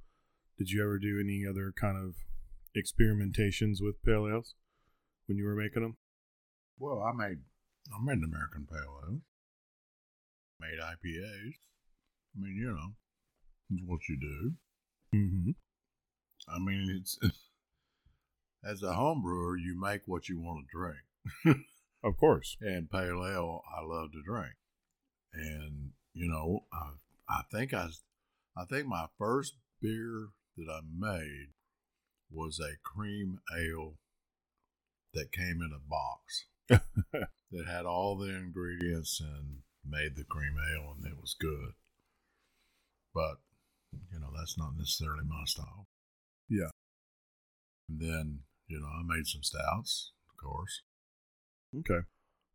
did 0.58 0.70
you 0.70 0.82
ever 0.82 0.98
do 0.98 1.20
any 1.20 1.44
other 1.48 1.72
kind 1.80 1.96
of 1.96 2.16
experimentations 2.76 3.76
with 3.80 4.02
pale 4.02 4.26
ales 4.26 4.56
when 5.26 5.38
you 5.38 5.44
were 5.44 5.54
making 5.54 5.82
them? 5.82 5.96
well, 6.78 7.00
I 7.00 7.12
made 7.12 7.38
I 7.94 8.02
made 8.02 8.18
an 8.18 8.24
American 8.24 8.66
Pale 8.70 9.00
Ale. 9.08 9.20
Made 10.60 10.78
IPAs. 10.80 11.54
I 12.34 12.40
mean, 12.40 12.56
you 12.56 12.72
know, 12.72 12.94
it's 13.70 13.82
what 13.86 14.08
you 14.08 14.16
do. 14.18 14.52
Mm-hmm. 15.14 15.50
I 16.48 16.58
mean, 16.58 16.88
it's 16.98 17.18
as 18.64 18.82
a 18.82 18.94
home 18.94 19.22
brewer, 19.22 19.56
you 19.56 19.78
make 19.78 20.02
what 20.06 20.28
you 20.28 20.40
want 20.40 20.64
to 20.66 20.76
drink. 20.76 21.58
Of 22.06 22.16
course. 22.18 22.56
and 22.60 22.88
pale 22.88 23.26
ale 23.26 23.62
I 23.76 23.82
love 23.82 24.12
to 24.12 24.22
drink. 24.22 24.54
And 25.32 25.90
you 26.14 26.28
know, 26.28 26.64
I 26.72 26.92
I 27.28 27.42
think 27.50 27.74
I 27.74 27.88
I 28.56 28.64
think 28.64 28.86
my 28.86 29.06
first 29.18 29.56
beer 29.82 30.28
that 30.56 30.70
I 30.70 30.80
made 30.96 31.48
was 32.30 32.60
a 32.60 32.76
cream 32.84 33.40
ale 33.58 33.94
that 35.14 35.32
came 35.32 35.60
in 35.62 35.72
a 35.74 35.80
box 35.80 36.46
that 36.68 37.66
had 37.66 37.86
all 37.86 38.16
the 38.16 38.28
ingredients 38.28 39.20
and 39.20 39.58
made 39.88 40.16
the 40.16 40.24
cream 40.24 40.56
ale 40.72 40.94
and 40.96 41.06
it 41.06 41.20
was 41.20 41.36
good. 41.38 41.72
But 43.14 43.36
you 44.12 44.20
know, 44.20 44.30
that's 44.36 44.58
not 44.58 44.76
necessarily 44.76 45.24
my 45.26 45.44
style. 45.46 45.86
Yeah. 46.48 46.70
And 47.88 48.00
then, 48.00 48.40
you 48.66 48.80
know, 48.80 48.86
I 48.86 49.02
made 49.06 49.26
some 49.26 49.42
stouts, 49.42 50.12
of 50.28 50.36
course. 50.36 50.82
Okay. 51.78 52.06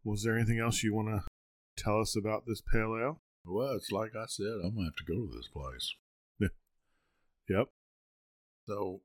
Was 0.04 0.24
there 0.24 0.36
anything 0.36 0.60
else 0.60 0.84
you 0.84 0.94
want 0.94 1.08
to 1.08 1.22
tell 1.82 2.02
us 2.02 2.16
about 2.16 2.44
this 2.46 2.62
pale 2.62 2.98
ale? 3.02 3.22
Well, 3.46 3.74
it's 3.76 3.92
like 3.92 4.12
I 4.16 4.26
said, 4.28 4.62
I'm 4.64 4.76
gonna 4.76 4.86
have 4.86 4.96
to 4.96 5.04
go 5.08 5.26
to 5.26 5.32
this 5.36 5.48
place. 5.48 5.96
Yep. 7.50 7.68
So, 8.66 9.02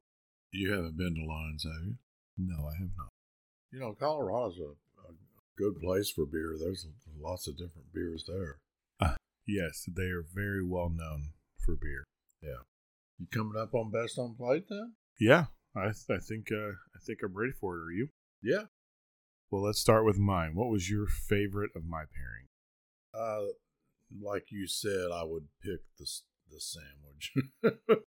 you 0.53 0.71
haven't 0.71 0.97
been 0.97 1.17
to 1.17 1.25
Lyons, 1.27 1.65
have 1.65 1.85
you? 1.85 1.95
No, 2.39 2.69
I 2.69 2.75
have 2.79 2.91
not. 2.97 3.09
You 3.73 3.81
know, 3.81 3.93
Colorado's 3.95 4.59
a 4.59 4.75
good 5.59 5.81
place 5.81 6.11
for 6.11 6.27
beer. 6.27 6.55
There's 6.59 6.87
lots 7.21 7.47
of 7.49 7.57
different 7.57 7.93
beers 7.93 8.25
there. 8.29 8.59
Yes, 9.49 9.85
they 9.87 10.07
are 10.11 10.25
very 10.35 10.65
well 10.65 10.89
known 10.91 11.31
for 11.65 11.77
beer. 11.77 12.03
Yeah. 12.43 12.63
You 13.19 13.27
coming 13.33 13.57
up 13.57 13.75
on 13.75 13.93
Best 13.93 14.19
on 14.19 14.35
Plate 14.35 14.65
then? 14.69 14.95
Yeah, 15.21 15.45
I 15.77 15.85
th- 15.85 16.11
I 16.11 16.19
think 16.19 16.49
uh, 16.51 16.71
I 16.95 16.99
think 17.07 17.21
I'm 17.23 17.33
ready 17.33 17.53
for 17.53 17.77
it. 17.77 17.83
Are 17.85 17.93
you? 17.93 18.09
Yeah. 18.43 18.65
Well, 19.51 19.63
let's 19.63 19.79
start 19.79 20.05
with 20.05 20.19
mine. 20.19 20.57
What 20.57 20.69
was 20.69 20.91
your 20.91 21.07
favorite 21.07 21.71
of 21.77 21.85
my 21.85 22.03
pairing? 22.13 22.49
Uh, 23.15 23.53
like 24.21 24.47
you 24.51 24.67
said, 24.67 25.11
I 25.15 25.23
would 25.23 25.47
pick 25.63 25.81
the 25.97 26.07
the 26.51 26.61
sandwich, 26.61 27.33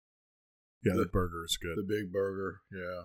Yeah, 0.84 0.94
the, 0.96 1.04
The- 1.04 1.06
burger 1.06 1.46
is 1.46 1.58
good, 1.62 1.78
the 1.78 1.84
big 1.88 2.12
burger. 2.12 2.62
Yeah, 2.72 3.04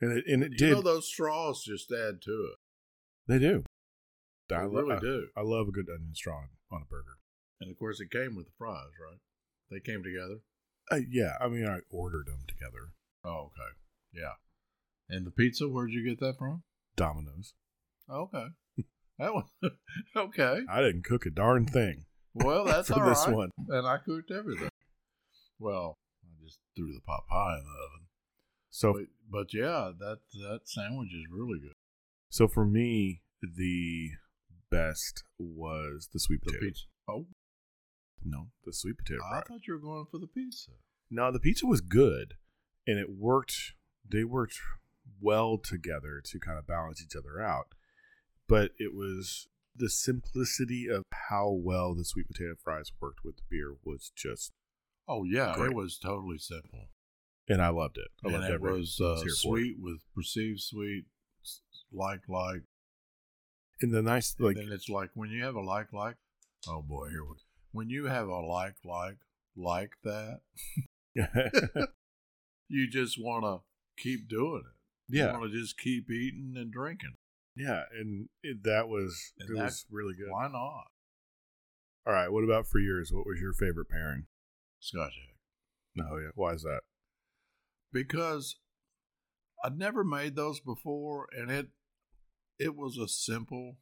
and 0.00 0.16
it 0.18 0.24
and 0.28 0.42
it 0.44 0.52
you 0.52 0.56
did. 0.58 0.70
know 0.70 0.82
those 0.82 1.08
straws 1.08 1.64
just 1.64 1.90
add 1.90 2.22
to 2.22 2.30
it. 2.52 2.58
they 3.26 3.38
do. 3.40 3.64
I 4.50 4.62
really 4.62 4.96
I- 4.96 5.00
do. 5.00 5.28
I 5.36 5.42
love 5.42 5.68
a 5.68 5.72
good 5.72 5.88
onion 5.88 6.14
straw 6.14 6.42
on 6.70 6.82
a 6.82 6.86
burger. 6.86 7.18
And 7.60 7.70
of 7.70 7.78
course, 7.78 8.00
it 8.00 8.10
came 8.10 8.36
with 8.36 8.46
the 8.46 8.52
fries, 8.58 8.92
right? 9.00 9.18
They 9.70 9.80
came 9.80 10.02
together. 10.02 10.40
Uh, 10.90 11.00
yeah, 11.10 11.36
I 11.40 11.48
mean, 11.48 11.66
I 11.66 11.80
ordered 11.90 12.26
them 12.26 12.44
together. 12.46 12.92
Oh, 13.24 13.46
okay. 13.50 13.72
Yeah. 14.12 14.34
And 15.08 15.26
the 15.26 15.30
pizza, 15.30 15.66
where'd 15.68 15.90
you 15.90 16.04
get 16.08 16.20
that 16.20 16.38
from? 16.38 16.62
Domino's. 16.96 17.54
Okay. 18.10 18.46
That 19.18 19.34
one. 19.34 19.44
okay. 20.16 20.60
I 20.70 20.80
didn't 20.82 21.04
cook 21.04 21.24
a 21.26 21.30
darn 21.30 21.64
thing 21.66 22.04
Well, 22.34 22.64
that's 22.66 22.88
for 22.88 23.02
all 23.02 23.08
this 23.08 23.24
right. 23.26 23.34
one. 23.34 23.50
And 23.68 23.86
I 23.86 23.96
cooked 23.98 24.30
everything. 24.30 24.68
Well, 25.58 25.96
I 26.22 26.44
just 26.44 26.58
threw 26.76 26.92
the 26.92 27.00
pot 27.00 27.26
pie 27.28 27.56
in 27.58 27.64
the 27.64 27.70
oven. 27.70 28.06
So 28.70 28.92
But, 28.92 29.02
but 29.30 29.54
yeah, 29.54 29.90
that 29.98 30.18
that 30.34 30.60
sandwich 30.64 31.08
is 31.08 31.24
really 31.32 31.58
good. 31.60 31.72
so 32.28 32.46
for 32.46 32.66
me, 32.66 33.22
the 33.40 34.10
best 34.76 35.24
was 35.38 36.08
the 36.12 36.20
sweet 36.20 36.40
The 36.44 36.52
potato. 36.52 36.66
pizza. 36.66 36.84
Oh, 37.08 37.26
No, 38.24 38.48
the 38.64 38.72
sweet 38.72 38.98
potato 38.98 39.20
I 39.24 39.30
fry. 39.30 39.42
thought 39.48 39.66
you 39.66 39.74
were 39.74 39.80
going 39.80 40.06
for 40.10 40.18
the 40.18 40.26
pizza. 40.26 40.72
No, 41.10 41.30
the 41.30 41.40
pizza 41.40 41.66
was 41.66 41.80
good, 41.80 42.34
and 42.86 42.98
it 42.98 43.10
worked. 43.10 43.74
They 44.08 44.24
worked 44.24 44.58
well 45.20 45.58
together 45.58 46.20
to 46.24 46.38
kind 46.40 46.58
of 46.58 46.66
balance 46.66 47.02
each 47.02 47.14
other 47.16 47.40
out. 47.40 47.68
But 48.48 48.72
it 48.78 48.92
was 48.94 49.46
the 49.74 49.88
simplicity 49.90 50.88
of 50.88 51.02
how 51.28 51.50
well 51.50 51.94
the 51.94 52.04
sweet 52.04 52.26
potato 52.28 52.54
fries 52.62 52.90
worked 53.00 53.20
with 53.24 53.36
the 53.36 53.42
beer 53.50 53.74
was 53.84 54.10
just, 54.16 54.52
Oh 55.08 55.22
yeah, 55.24 55.54
Great. 55.54 55.70
it 55.70 55.74
was 55.76 55.98
totally 55.98 56.38
simple. 56.38 56.88
and 57.48 57.60
I 57.62 57.68
loved 57.68 57.98
it. 57.98 58.08
I 58.24 58.28
and 58.32 58.42
loved 58.42 58.54
it 58.54 58.60
was 58.60 59.00
uh, 59.00 59.20
here 59.22 59.28
sweet 59.30 59.76
with 59.78 60.00
perceived 60.14 60.60
sweet, 60.60 61.04
like 61.92 62.22
like. 62.28 62.62
And 63.82 63.92
the 63.92 64.02
nice 64.02 64.34
like 64.38 64.56
then 64.56 64.70
it's 64.72 64.88
like 64.88 65.10
when 65.14 65.30
you 65.30 65.44
have 65.44 65.54
a 65.54 65.60
like 65.60 65.92
like. 65.92 66.16
Oh 66.68 66.82
boy, 66.82 67.08
here 67.10 67.24
we. 67.24 67.36
When 67.72 67.90
you 67.90 68.06
have 68.06 68.28
a 68.28 68.40
like 68.40 68.76
like 68.84 69.18
like 69.56 69.92
that, 70.04 70.40
you 72.68 72.88
just 72.90 73.16
want 73.22 73.44
to 73.44 74.02
keep 74.02 74.28
doing 74.28 74.62
it. 74.66 75.14
You 75.14 75.24
yeah, 75.24 75.32
want 75.32 75.50
to 75.52 75.58
just 75.60 75.78
keep 75.78 76.10
eating 76.10 76.54
and 76.56 76.72
drinking. 76.72 77.14
yeah, 77.56 77.82
and 77.98 78.28
it, 78.42 78.64
that 78.64 78.88
was 78.88 79.32
And 79.38 79.50
it 79.50 79.56
that- 79.58 79.64
was 79.64 79.84
really 79.90 80.14
good. 80.14 80.30
Why 80.30 80.48
not? 80.48 80.86
All 82.06 82.12
right, 82.12 82.30
what 82.30 82.44
about 82.44 82.66
for 82.66 82.78
yours? 82.78 83.10
What 83.12 83.26
was 83.26 83.40
your 83.40 83.52
favorite 83.52 83.88
pairing? 83.88 84.26
Scotch 84.80 85.12
egg. 85.18 85.36
No, 85.96 86.16
yeah, 86.18 86.30
why 86.34 86.52
is 86.52 86.62
that? 86.62 86.80
because 87.92 88.56
I'd 89.64 89.78
never 89.78 90.04
made 90.04 90.36
those 90.36 90.60
before, 90.60 91.28
and 91.32 91.50
it 91.50 91.68
it 92.58 92.74
was 92.76 92.96
a 92.98 93.08
simple 93.08 93.76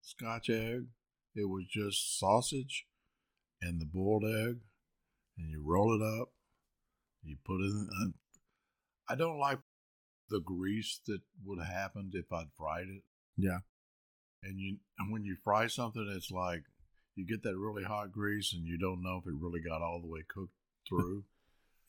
Scotch 0.00 0.48
egg. 0.50 0.86
It 1.34 1.48
was 1.48 1.64
just 1.70 2.18
sausage 2.18 2.86
and 3.60 3.80
the 3.80 3.84
boiled 3.86 4.24
egg, 4.24 4.60
and 5.36 5.50
you 5.50 5.62
roll 5.64 5.94
it 5.94 6.02
up. 6.02 6.30
You 7.22 7.36
put 7.44 7.60
it 7.60 7.70
in. 7.72 8.14
I 9.08 9.14
don't 9.14 9.38
like 9.38 9.58
the 10.30 10.40
grease 10.40 11.00
that 11.06 11.20
would 11.44 11.58
have 11.58 11.72
happened 11.74 12.12
if 12.14 12.32
I'd 12.32 12.52
fried 12.56 12.86
it. 12.88 13.02
Yeah, 13.36 13.58
And 14.42 14.58
you 14.58 14.78
and 14.98 15.12
when 15.12 15.24
you 15.24 15.36
fry 15.44 15.66
something, 15.68 16.10
it's 16.14 16.30
like 16.30 16.62
you 17.14 17.26
get 17.26 17.42
that 17.42 17.56
really 17.56 17.84
hot 17.84 18.12
grease, 18.12 18.52
and 18.52 18.64
you 18.66 18.78
don't 18.78 19.02
know 19.02 19.20
if 19.22 19.26
it 19.26 19.34
really 19.38 19.60
got 19.60 19.82
all 19.82 20.00
the 20.00 20.08
way 20.08 20.20
cooked 20.28 20.52
through. 20.88 21.24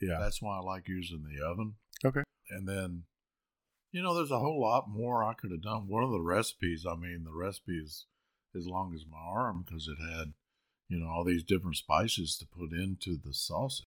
yeah, 0.01 0.17
That's 0.19 0.41
why 0.41 0.57
I 0.57 0.61
like 0.61 0.87
using 0.87 1.23
the 1.23 1.43
oven. 1.45 1.75
Okay. 2.03 2.23
And 2.49 2.67
then 2.67 3.03
You 3.91 4.03
know, 4.03 4.13
there's 4.13 4.31
a 4.31 4.39
whole 4.39 4.61
lot 4.61 4.89
more 4.89 5.23
I 5.23 5.33
could 5.33 5.51
have 5.51 5.63
done. 5.63 5.87
One 5.87 6.03
of 6.03 6.11
the 6.11 6.21
recipes, 6.21 6.85
I 6.89 6.95
mean, 6.95 7.23
the 7.23 7.33
recipe 7.33 7.77
is 7.77 8.05
as 8.55 8.67
long 8.67 8.93
as 8.93 9.05
my 9.09 9.17
arm 9.17 9.63
because 9.65 9.87
it 9.87 9.97
had, 10.01 10.33
you 10.87 10.99
know, 10.99 11.07
all 11.07 11.23
these 11.23 11.43
different 11.43 11.77
spices 11.77 12.37
to 12.37 12.45
put 12.45 12.71
into 12.71 13.17
the 13.17 13.33
sausage. 13.33 13.85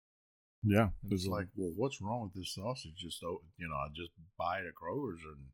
Yeah, 0.62 0.88
And 1.02 1.12
it's 1.12 1.26
like, 1.26 1.46
well, 1.56 1.72
what's 1.74 2.02
wrong 2.02 2.22
with 2.22 2.34
this 2.34 2.54
sausage? 2.54 2.92
Just 2.96 3.22
you 3.22 3.68
know, 3.68 3.74
I 3.74 3.88
just 3.94 4.10
buy 4.36 4.58
it 4.58 4.66
at 4.66 4.74
Kroger's 4.74 5.22
and 5.24 5.46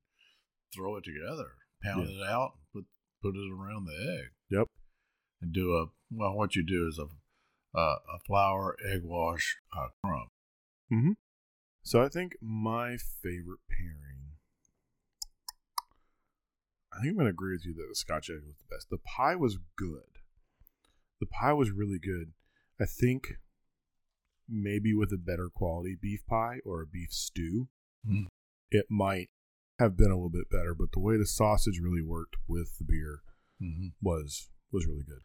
throw 0.74 0.96
it 0.96 1.04
together, 1.04 1.52
pound 1.82 2.08
it 2.08 2.22
out, 2.28 2.54
put 2.72 2.86
put 3.22 3.36
it 3.36 3.52
around 3.52 3.86
the 3.86 4.18
egg. 4.18 4.30
Yep. 4.50 4.68
And 5.42 5.52
do 5.52 5.74
a 5.74 5.86
well. 6.10 6.34
What 6.34 6.56
you 6.56 6.66
do 6.66 6.88
is 6.88 6.98
a 6.98 7.04
uh, 7.78 7.98
a 8.14 8.18
flour 8.26 8.76
egg 8.84 9.02
wash 9.04 9.56
uh, 9.76 9.88
crumb. 10.02 10.28
Mm-hmm. 10.92 11.12
So 11.82 12.02
I 12.02 12.08
think 12.08 12.36
my 12.40 12.96
favorite 13.22 13.60
pairing. 13.70 14.15
I 16.96 17.00
think 17.02 17.10
I'm 17.12 17.24
to 17.26 17.30
agree 17.30 17.52
with 17.54 17.66
you 17.66 17.74
that 17.74 17.86
the 17.88 17.94
Scotch 17.94 18.30
egg 18.30 18.40
was 18.46 18.56
the 18.56 18.74
best. 18.74 18.88
The 18.90 18.98
pie 18.98 19.36
was 19.36 19.58
good. 19.76 20.20
The 21.20 21.26
pie 21.26 21.52
was 21.52 21.70
really 21.70 21.98
good. 21.98 22.32
I 22.80 22.84
think 22.86 23.34
maybe 24.48 24.94
with 24.94 25.12
a 25.12 25.16
better 25.18 25.48
quality 25.52 25.96
beef 26.00 26.20
pie 26.26 26.60
or 26.64 26.80
a 26.82 26.86
beef 26.86 27.12
stew, 27.12 27.68
Mm. 28.08 28.26
it 28.70 28.86
might 28.90 29.28
have 29.78 29.96
been 29.96 30.10
a 30.10 30.14
little 30.14 30.30
bit 30.30 30.48
better. 30.50 30.74
But 30.74 30.92
the 30.92 31.00
way 31.00 31.16
the 31.16 31.26
sausage 31.26 31.80
really 31.82 32.02
worked 32.02 32.36
with 32.48 32.78
the 32.78 32.84
beer 32.84 33.20
Mm-hmm. 33.60 33.88
was 34.02 34.50
was 34.70 34.86
really 34.86 35.02
good. 35.04 35.22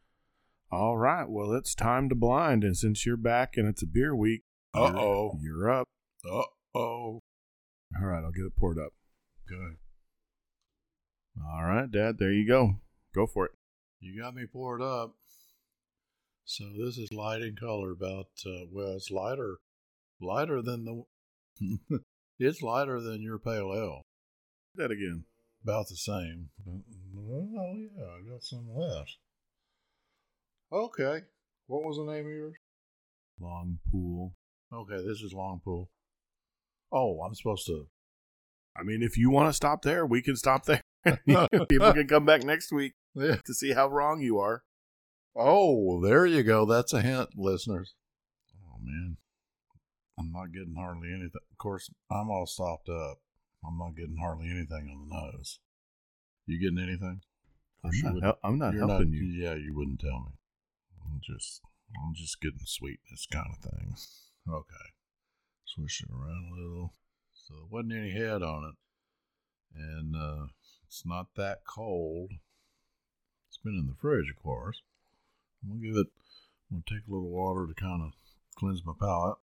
All 0.72 0.98
right, 0.98 1.30
well 1.30 1.52
it's 1.54 1.76
time 1.76 2.08
to 2.10 2.16
blind, 2.16 2.64
and 2.64 2.78
since 2.78 3.06
you're 3.06 3.18
back 3.18 3.58
and 3.58 3.68
it's 3.68 3.84
a 3.84 3.88
beer 3.88 4.16
week, 4.16 4.44
Uh-oh. 4.74 5.38
you're 5.42 5.70
up. 5.70 5.88
Uh 6.26 6.44
oh. 6.74 7.20
All 8.00 8.06
right, 8.06 8.24
I'll 8.24 8.32
get 8.32 8.46
it 8.46 8.56
poured 8.56 8.80
up. 8.80 8.94
Good. 9.48 9.76
All 11.40 11.64
right, 11.64 11.90
Dad, 11.90 12.18
there 12.18 12.32
you 12.32 12.48
go. 12.48 12.76
Go 13.14 13.28
for 13.28 13.46
it. 13.46 13.52
You 14.00 14.22
got 14.22 14.36
me 14.36 14.46
poured 14.46 14.82
up. 14.82 15.16
So 16.44 16.66
this 16.78 16.98
is 16.98 17.10
light 17.14 17.42
in 17.42 17.56
color. 17.56 17.92
About 17.92 18.28
uh, 18.46 18.66
well, 18.72 18.96
it's 18.96 19.12
lighter, 19.12 19.58
lighter 20.22 20.62
than 20.62 20.86
the. 20.86 22.00
it's 22.40 22.62
lighter 22.62 23.00
than 23.00 23.22
your 23.22 23.38
pale 23.38 23.74
ale. 23.74 24.02
That 24.76 24.92
again. 24.92 25.26
About 25.64 25.88
the 25.90 25.96
same. 25.96 26.50
Oh 26.68 27.76
yeah, 27.76 28.04
I 28.04 28.30
got 28.30 28.44
some 28.44 28.68
left. 28.76 29.18
Okay. 30.72 31.22
What 31.68 31.84
was 31.84 31.98
the 31.98 32.12
name 32.12 32.26
of 32.26 32.32
yours? 32.32 32.56
Long 33.40 33.78
pool. 33.92 34.34
Okay, 34.74 34.98
this 34.98 35.22
is 35.22 35.34
Long 35.34 35.60
Pool. 35.64 35.90
Oh, 36.92 37.22
I'm 37.22 37.36
supposed 37.36 37.66
to. 37.68 37.88
I 38.76 38.84
mean, 38.84 39.04
if 39.04 39.18
you 39.18 39.30
want 39.30 39.50
to 39.50 39.54
stop 39.54 39.82
there, 39.82 40.06
we 40.06 40.22
can 40.22 40.36
stop 40.36 40.66
there. 40.66 40.82
People 41.70 41.94
can 41.94 42.08
come 42.08 42.26
back 42.26 42.44
next 42.44 42.72
week 42.72 42.94
Yeah. 43.16 43.38
to 43.46 43.54
see 43.54 43.72
how 43.74 43.88
wrong 43.88 44.22
you 44.22 44.40
are. 44.40 44.64
Oh, 45.36 46.02
there 46.04 46.26
you 46.26 46.44
go. 46.44 46.66
That's 46.66 46.94
a 46.94 47.02
hint, 47.02 47.30
listeners. 47.38 47.94
Oh 48.66 48.78
man, 48.84 49.18
I'm 50.20 50.32
not 50.32 50.52
getting 50.52 50.76
hardly 50.78 51.10
anything. 51.10 51.32
Of 51.52 51.58
course, 51.58 51.90
I'm 52.12 52.30
all 52.30 52.46
stopped 52.46 52.90
up. 52.90 53.20
I'm 53.66 53.78
not 53.78 53.96
getting 53.96 54.18
hardly 54.18 54.50
anything 54.50 54.90
on 54.92 55.08
the 55.08 55.16
nose. 55.16 55.60
You 56.48 56.60
getting 56.60 56.80
anything? 56.84 57.22
I'm 57.84 57.90
Of 57.90 57.92
course 57.92 57.96
you 58.04 58.04
not, 58.20 58.24
hel- 58.24 58.40
I'm 58.44 58.58
not 58.60 58.74
helping 58.76 59.14
you. 59.14 59.24
Yeah, 59.24 59.56
you 59.56 59.74
wouldn't 59.76 60.00
tell 60.02 60.20
me. 60.20 60.32
I'm 61.06 61.22
just, 61.24 61.62
I'm 62.04 62.14
just 62.16 62.42
getting 62.42 62.60
sweetness 62.66 63.28
kind 63.32 63.48
of 63.52 63.58
thing. 63.72 63.96
Okay, 64.50 64.88
swish 65.66 66.02
it 66.04 66.14
around 66.14 66.52
a 66.52 66.56
little. 66.62 66.94
So 67.34 67.54
there 67.56 67.66
wasn't 67.70 67.94
any 67.94 68.12
head 68.12 68.42
on 68.44 68.64
it, 68.74 69.80
and 69.80 70.16
uh, 70.16 70.46
it's 70.92 71.06
not 71.06 71.36
that 71.38 71.64
cold. 71.66 72.32
It's 73.48 73.56
been 73.56 73.80
in 73.80 73.88
the 73.88 73.96
fridge, 73.96 74.30
of 74.30 74.44
course. 74.44 74.82
I'm 75.64 75.70
gonna 75.70 75.88
give 75.88 75.96
it. 75.96 76.08
I'm 76.70 76.84
gonna 76.86 77.00
take 77.00 77.08
a 77.08 77.12
little 77.12 77.30
water 77.30 77.66
to 77.66 77.74
kind 77.74 78.02
of 78.02 78.12
cleanse 78.58 78.86
my 78.86 78.92
palate. 79.00 79.38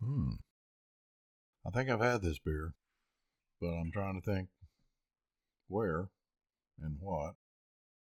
Hmm. 0.00 0.34
I 1.66 1.70
think 1.70 1.90
I've 1.90 2.00
had 2.00 2.22
this 2.22 2.38
beer, 2.38 2.74
but 3.60 3.70
I'm 3.70 3.90
trying 3.90 4.20
to 4.20 4.24
think 4.24 4.50
where 5.66 6.10
and 6.80 6.98
what. 7.00 7.34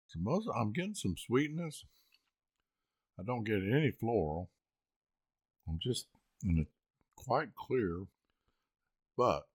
So 0.09 0.19
most 0.19 0.49
I'm 0.53 0.73
getting 0.73 0.97
some 0.97 1.15
sweetness. 1.17 1.85
I 3.21 3.23
don't 3.23 3.45
get 3.45 3.63
any 3.63 3.93
floral. 3.93 4.51
I'm 5.69 5.79
just 5.81 6.07
in 6.43 6.59
it 6.59 6.67
quite 7.15 7.55
clear, 7.55 8.07
but 9.17 9.47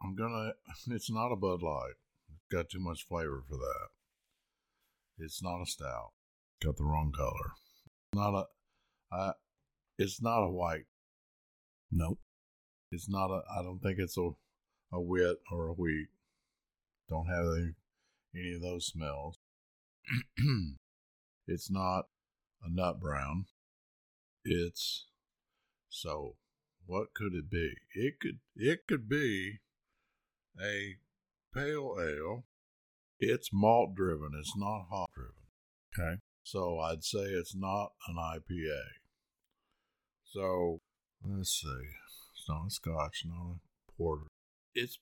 I'm 0.00 0.14
gonna. 0.14 0.52
It's 0.90 1.10
not 1.10 1.32
a 1.32 1.36
Bud 1.36 1.60
Light. 1.64 1.96
Got 2.50 2.68
too 2.68 2.80
much 2.80 3.06
flavor 3.06 3.44
for 3.48 3.56
that. 3.56 3.88
It's 5.18 5.42
not 5.42 5.62
a 5.62 5.66
stout. 5.66 6.10
Got 6.62 6.76
the 6.76 6.84
wrong 6.84 7.12
color. 7.16 7.52
Not 8.12 8.34
a. 8.34 9.14
I. 9.14 9.32
It's 9.98 10.20
not 10.20 10.42
a 10.42 10.50
white. 10.50 10.86
Nope. 11.92 12.18
It's 12.90 13.08
not 13.08 13.30
a. 13.30 13.42
I 13.56 13.62
don't 13.62 13.78
think 13.78 13.98
it's 13.98 14.18
a, 14.18 14.30
a 14.92 15.00
wit 15.00 15.38
or 15.52 15.68
a 15.68 15.74
wheat. 15.74 16.08
Don't 17.08 17.26
have 17.26 17.44
any, 17.56 17.72
any 18.34 18.54
of 18.56 18.62
those 18.62 18.86
smells. 18.86 19.38
it's 21.46 21.70
not 21.70 22.06
a 22.64 22.68
nut 22.68 23.00
brown. 23.00 23.44
It's 24.44 25.06
so. 25.88 26.34
What 26.86 27.14
could 27.14 27.34
it 27.34 27.48
be? 27.48 27.74
It 27.94 28.18
could. 28.20 28.40
It 28.56 28.80
could 28.88 29.08
be 29.08 29.60
a 30.60 30.96
pale 31.54 31.96
ale. 32.00 32.44
It's 33.18 33.50
malt 33.52 33.94
driven. 33.94 34.32
It's 34.38 34.56
not 34.56 34.86
hop 34.90 35.10
driven. 35.14 35.34
Okay. 35.98 36.20
So 36.42 36.78
I'd 36.78 37.04
say 37.04 37.20
it's 37.20 37.54
not 37.54 37.92
an 38.08 38.16
IPA. 38.16 38.80
So 40.24 40.80
let's 41.22 41.60
see. 41.60 41.68
It's 42.34 42.48
not 42.48 42.66
a 42.68 42.70
scotch, 42.70 43.24
not 43.26 43.56
a 43.56 43.92
porter. 43.96 44.26
It's 44.74 44.98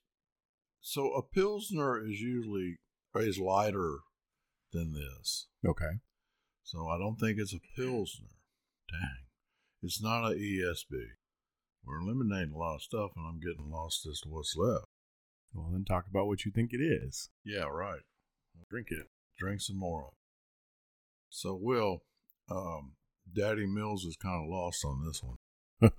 so 0.81 1.13
a 1.13 1.23
pilsner 1.23 2.03
is 2.03 2.21
usually 2.21 2.77
is 3.17 3.39
lighter 3.39 3.99
than 4.73 4.93
this. 4.93 5.49
Okay. 5.67 6.01
So 6.63 6.87
I 6.89 6.99
don't 6.99 7.17
think 7.17 7.39
it's 7.39 7.55
a 7.55 7.81
pilsner. 7.81 8.29
Dang. 8.91 9.27
It's 9.83 10.03
not 10.03 10.25
a 10.25 10.35
ESB. 10.35 10.93
We're 11.85 12.01
eliminating 12.01 12.53
a 12.55 12.59
lot 12.59 12.77
of 12.77 12.83
stuff 12.83 13.11
and 13.17 13.27
I'm 13.27 13.41
getting 13.41 13.71
lost 13.71 14.07
as 14.07 14.21
to 14.21 14.29
what's 14.29 14.55
left. 14.57 14.87
Well, 15.53 15.71
then 15.73 15.85
talk 15.85 16.07
about 16.09 16.27
what 16.27 16.45
you 16.45 16.53
think 16.53 16.73
it 16.73 16.83
is. 16.83 17.31
Yeah, 17.45 17.65
right. 17.65 18.01
Drink 18.71 18.89
it. 18.91 19.07
drink 19.39 19.61
some 19.61 19.79
more 19.79 20.03
of 20.03 20.09
it. 20.09 20.15
So, 21.31 21.59
Will, 21.61 22.03
um, 22.51 22.93
Daddy 23.35 23.67
Mills 23.67 24.05
is 24.05 24.17
kind 24.17 24.43
of 24.43 24.51
lost 24.51 24.85
on 24.85 25.05
this 25.07 25.23
one. 25.23 25.39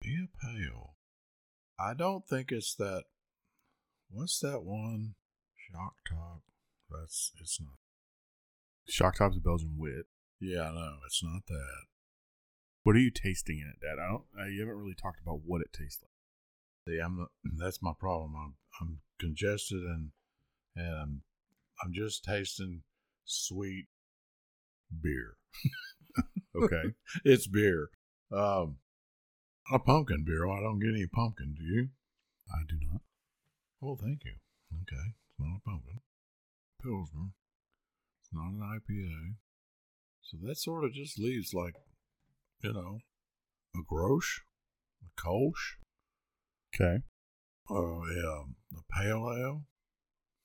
Be 0.00 0.24
a 0.24 0.46
pale. 0.46 0.94
I 1.78 1.94
don't 1.94 2.26
think 2.26 2.50
it's 2.52 2.74
that. 2.76 3.04
What's 4.10 4.38
that 4.40 4.62
one? 4.62 5.14
Shock 5.56 5.94
top. 6.08 6.42
That's 6.90 7.32
it's 7.40 7.60
not. 7.60 7.74
Shock 8.88 9.16
Top's 9.16 9.36
a 9.36 9.40
Belgian 9.40 9.76
wit. 9.78 10.06
Yeah, 10.40 10.70
I 10.70 10.74
know 10.74 10.96
it's 11.06 11.22
not 11.22 11.46
that. 11.46 11.84
What 12.82 12.96
are 12.96 13.00
you 13.00 13.10
tasting 13.10 13.58
in 13.58 13.68
it, 13.68 13.80
Dad? 13.80 14.02
I 14.02 14.08
don't. 14.08 14.24
Uh, 14.38 14.46
you 14.46 14.60
haven't 14.60 14.78
really 14.78 14.94
talked 15.00 15.20
about 15.20 15.40
what 15.44 15.60
it 15.60 15.72
tastes 15.72 16.02
like. 16.02 16.09
See, 16.86 16.98
I'm 16.98 17.26
that's 17.58 17.82
my 17.82 17.92
problem. 17.98 18.34
I'm 18.36 18.54
I'm 18.80 19.00
congested 19.18 19.82
and 19.82 20.10
and 20.76 20.94
I'm, 20.94 21.22
I'm 21.82 21.92
just 21.92 22.24
tasting 22.24 22.82
sweet 23.24 23.86
beer. 25.02 25.36
Okay. 26.56 26.94
it's 27.24 27.46
beer. 27.46 27.90
Um, 28.32 28.78
a 29.72 29.78
pumpkin 29.78 30.24
beer. 30.24 30.46
Oh, 30.46 30.52
I 30.52 30.60
don't 30.60 30.80
get 30.80 30.90
any 30.90 31.06
pumpkin. 31.06 31.54
Do 31.56 31.64
you? 31.64 31.88
I 32.52 32.62
do 32.68 32.76
not. 32.90 33.02
Oh, 33.82 33.96
thank 33.96 34.24
you. 34.24 34.34
Okay, 34.82 35.14
it's 35.28 35.38
not 35.38 35.58
a 35.58 35.60
pumpkin. 35.68 36.00
Pilsner. 36.82 37.30
It's 38.20 38.30
not 38.32 38.50
an 38.50 38.60
IPA. 38.60 39.34
So 40.22 40.36
that 40.42 40.58
sort 40.58 40.84
of 40.84 40.92
just 40.92 41.18
leaves 41.18 41.54
like, 41.54 41.74
you 42.62 42.72
know, 42.72 42.98
a 43.74 43.78
Grosh, 43.78 44.40
a 45.02 45.20
Kolsch, 45.20 45.76
Okay. 46.74 46.98
uh, 47.70 47.74
a, 47.74 48.38
um, 48.38 48.56
a 48.76 48.82
Pale 48.92 49.36
Ale. 49.38 49.62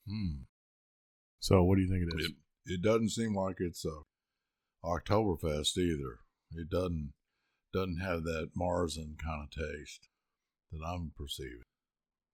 Hmm. 0.07 0.43
So, 1.39 1.63
what 1.63 1.75
do 1.75 1.81
you 1.81 1.89
think 1.89 2.03
it 2.03 2.19
is? 2.21 2.29
It, 2.29 2.73
it 2.73 2.81
doesn't 2.81 3.09
seem 3.09 3.35
like 3.35 3.57
it's 3.59 3.85
a 3.85 3.99
Oktoberfest 4.83 5.77
either. 5.77 6.19
It 6.55 6.69
doesn't 6.69 7.13
doesn't 7.73 7.99
have 7.99 8.23
that 8.23 8.51
Marzen 8.57 9.17
kind 9.21 9.43
of 9.43 9.49
taste 9.51 10.07
that 10.71 10.79
I'm 10.85 11.11
perceiving. 11.17 11.61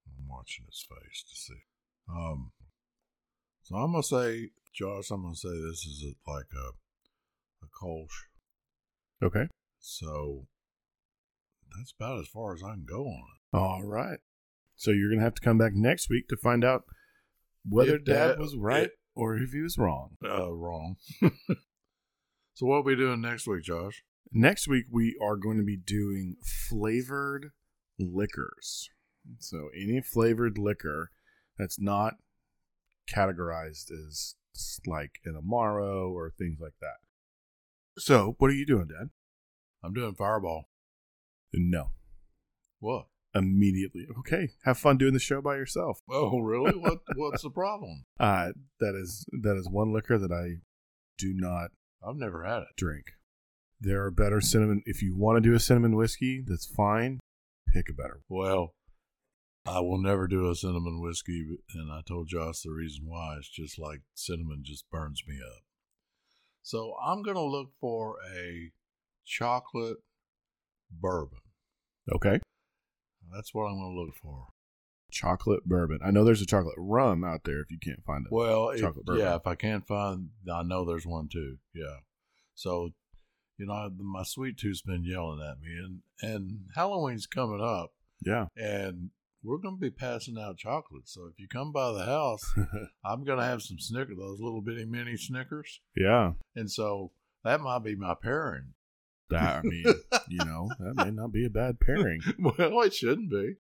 I'm 0.07 0.27
watching 0.27 0.65
his 0.67 0.85
face 0.87 1.23
to 1.23 1.35
see. 1.35 1.61
Um, 2.09 2.51
so 3.63 3.75
I'm 3.75 3.91
gonna 3.91 4.03
say, 4.03 4.49
Josh, 4.73 5.09
I'm 5.11 5.23
gonna 5.23 5.35
say 5.35 5.49
this 5.49 5.85
is 5.85 6.03
a, 6.05 6.31
like 6.31 6.47
a 6.53 7.65
a 7.65 7.67
Kolsch. 7.67 8.27
okay. 9.23 9.47
So 9.79 10.45
that's 11.75 11.93
about 11.99 12.19
as 12.19 12.27
far 12.27 12.53
as 12.53 12.61
I 12.63 12.73
can 12.73 12.85
go 12.87 13.05
on 13.07 13.25
it. 13.35 13.40
All 13.53 13.83
right. 13.83 14.19
So 14.75 14.91
you're 14.91 15.09
gonna 15.11 15.21
have 15.23 15.35
to 15.35 15.41
come 15.41 15.57
back 15.57 15.73
next 15.73 16.09
week 16.09 16.27
to 16.29 16.37
find 16.37 16.63
out 16.63 16.85
whether 17.67 17.95
If 17.97 18.05
Dad 18.05 18.27
Dad- 18.29 18.39
was 18.39 18.55
right 18.55 18.85
if- 18.85 18.91
or 19.15 19.35
if 19.37 19.51
he 19.51 19.59
was 19.61 19.77
wrong. 19.77 20.17
Uh, 20.23 20.51
wrong. 20.53 20.95
so 22.53 22.65
what 22.65 22.77
are 22.77 22.81
we 22.83 22.95
doing 22.95 23.21
next 23.21 23.45
week, 23.47 23.63
Josh? 23.63 24.03
Next 24.31 24.67
week 24.67 24.85
we 24.89 25.17
are 25.21 25.35
going 25.35 25.57
to 25.57 25.63
be 25.63 25.75
doing 25.77 26.37
flavored 26.69 27.51
liquors. 27.99 28.89
So 29.39 29.69
any 29.75 30.01
flavored 30.01 30.57
liquor 30.57 31.11
that's 31.57 31.79
not 31.79 32.15
categorized 33.13 33.91
as 33.91 34.35
like 34.87 35.19
an 35.25 35.33
amaro 35.35 36.09
or 36.09 36.31
things 36.31 36.59
like 36.61 36.75
that. 36.79 36.97
So 37.97 38.35
what 38.39 38.49
are 38.49 38.53
you 38.55 38.65
doing, 38.65 38.87
Dad? 38.87 39.09
I'm 39.83 39.93
doing 39.93 40.15
Fireball. 40.15 40.69
No. 41.53 41.91
What? 42.79 43.07
Immediately. 43.33 44.07
Okay. 44.19 44.49
Have 44.65 44.77
fun 44.77 44.97
doing 44.97 45.13
the 45.13 45.19
show 45.19 45.41
by 45.41 45.55
yourself. 45.55 45.99
Oh, 46.11 46.39
really? 46.39 46.71
what? 46.77 46.99
What's 47.15 47.43
the 47.43 47.49
problem? 47.49 48.03
Uh 48.19 48.49
that 48.79 48.95
is 48.95 49.25
that 49.41 49.55
is 49.57 49.67
one 49.69 49.93
liquor 49.93 50.17
that 50.17 50.31
I 50.31 50.61
do 51.17 51.33
not 51.35 51.71
I've 52.07 52.15
never 52.17 52.43
had 52.43 52.63
it. 52.63 52.67
drink. 52.77 53.05
There 53.79 54.03
are 54.05 54.11
better 54.11 54.41
cinnamon 54.41 54.83
if 54.85 55.01
you 55.01 55.15
want 55.15 55.37
to 55.41 55.49
do 55.49 55.55
a 55.55 55.59
cinnamon 55.59 55.95
whiskey, 55.95 56.43
that's 56.45 56.65
fine. 56.65 57.19
Pick 57.73 57.87
a 57.89 57.93
better 57.93 58.21
Well, 58.29 58.73
I 59.65 59.79
will 59.79 60.01
never 60.01 60.27
do 60.27 60.49
a 60.49 60.55
cinnamon 60.55 60.99
whiskey, 61.01 61.57
and 61.75 61.91
I 61.91 62.01
told 62.07 62.27
Josh 62.27 62.61
the 62.61 62.71
reason 62.71 63.05
why. 63.07 63.35
It's 63.37 63.47
just 63.49 63.79
like 63.79 64.01
cinnamon 64.15 64.61
just 64.65 64.89
burns 64.89 65.23
me 65.27 65.35
up. 65.39 65.63
So 66.63 66.95
I'm 67.03 67.21
going 67.23 67.35
to 67.37 67.41
look 67.43 67.69
for 67.79 68.15
a 68.35 68.71
chocolate 69.25 69.97
bourbon. 70.91 71.39
Okay. 72.11 72.39
That's 73.33 73.53
what 73.53 73.65
I'm 73.65 73.79
going 73.79 73.95
to 73.95 74.01
look 74.01 74.15
for. 74.21 74.47
chocolate 75.11 75.65
bourbon. 75.65 75.99
I 76.03 76.11
know 76.11 76.23
there's 76.23 76.41
a 76.41 76.45
chocolate 76.45 76.75
rum 76.77 77.23
out 77.23 77.43
there 77.43 77.59
if 77.61 77.69
you 77.71 77.77
can't 77.81 78.03
find 78.05 78.25
it. 78.25 78.31
Well, 78.31 78.69
if, 78.69 78.81
Chocolate 78.81 79.05
bourbon. 79.05 79.23
yeah, 79.23 79.35
if 79.35 79.45
I 79.45 79.55
can't 79.55 79.85
find, 79.85 80.29
I 80.51 80.63
know 80.63 80.85
there's 80.85 81.05
one 81.05 81.27
too. 81.31 81.57
Yeah. 81.73 81.97
So, 82.55 82.89
you 83.57 83.65
know, 83.65 83.89
my 83.97 84.23
sweet 84.23 84.57
tooth's 84.57 84.81
been 84.81 85.03
yelling 85.03 85.41
at 85.41 85.59
me, 85.59 85.71
and 85.77 85.99
and 86.21 86.59
Halloween's 86.75 87.27
coming 87.27 87.61
up, 87.61 87.91
yeah. 88.25 88.47
and 88.55 89.09
we're 89.43 89.57
going 89.57 89.75
to 89.75 89.81
be 89.81 89.89
passing 89.91 90.37
out 90.37 90.57
chocolate. 90.57 91.07
So 91.07 91.25
if 91.25 91.39
you 91.39 91.47
come 91.47 91.71
by 91.71 91.91
the 91.91 92.05
house, 92.05 92.43
I'm 93.05 93.23
going 93.23 93.39
to 93.39 93.45
have 93.45 93.61
some 93.61 93.79
Snickers, 93.79 94.17
those 94.17 94.39
little 94.39 94.61
bitty 94.61 94.85
mini 94.85 95.17
Snickers, 95.17 95.79
yeah. 95.95 96.33
and 96.55 96.69
so 96.71 97.11
that 97.43 97.61
might 97.61 97.83
be 97.83 97.95
my 97.95 98.13
pairing. 98.21 98.73
That 99.31 99.57
I 99.57 99.61
mean, 99.63 99.85
you 100.29 100.37
know, 100.45 100.69
that 100.79 100.95
may 100.95 101.11
not 101.11 101.31
be 101.31 101.45
a 101.45 101.49
bad 101.49 101.79
pairing. 101.79 102.21
well, 102.39 102.81
it 102.81 102.93
shouldn't 102.93 103.31
be. 103.31 103.55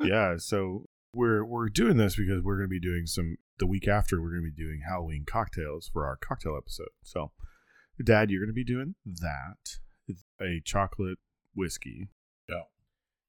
yeah, 0.00 0.36
so 0.38 0.86
we're 1.12 1.44
we're 1.44 1.68
doing 1.68 1.96
this 1.96 2.16
because 2.16 2.42
we're 2.42 2.56
going 2.56 2.68
to 2.68 2.70
be 2.70 2.80
doing 2.80 3.06
some 3.06 3.36
the 3.58 3.66
week 3.66 3.88
after 3.88 4.20
we're 4.20 4.30
going 4.30 4.44
to 4.44 4.50
be 4.56 4.64
doing 4.64 4.82
Halloween 4.88 5.24
cocktails 5.26 5.90
for 5.92 6.06
our 6.06 6.16
cocktail 6.16 6.56
episode. 6.56 6.88
So, 7.02 7.32
Dad, 8.02 8.30
you're 8.30 8.40
going 8.40 8.50
to 8.50 8.54
be 8.54 8.64
doing 8.64 8.94
that, 9.04 9.78
a 10.40 10.60
chocolate 10.64 11.18
whiskey. 11.54 12.08
Yeah. 12.48 12.62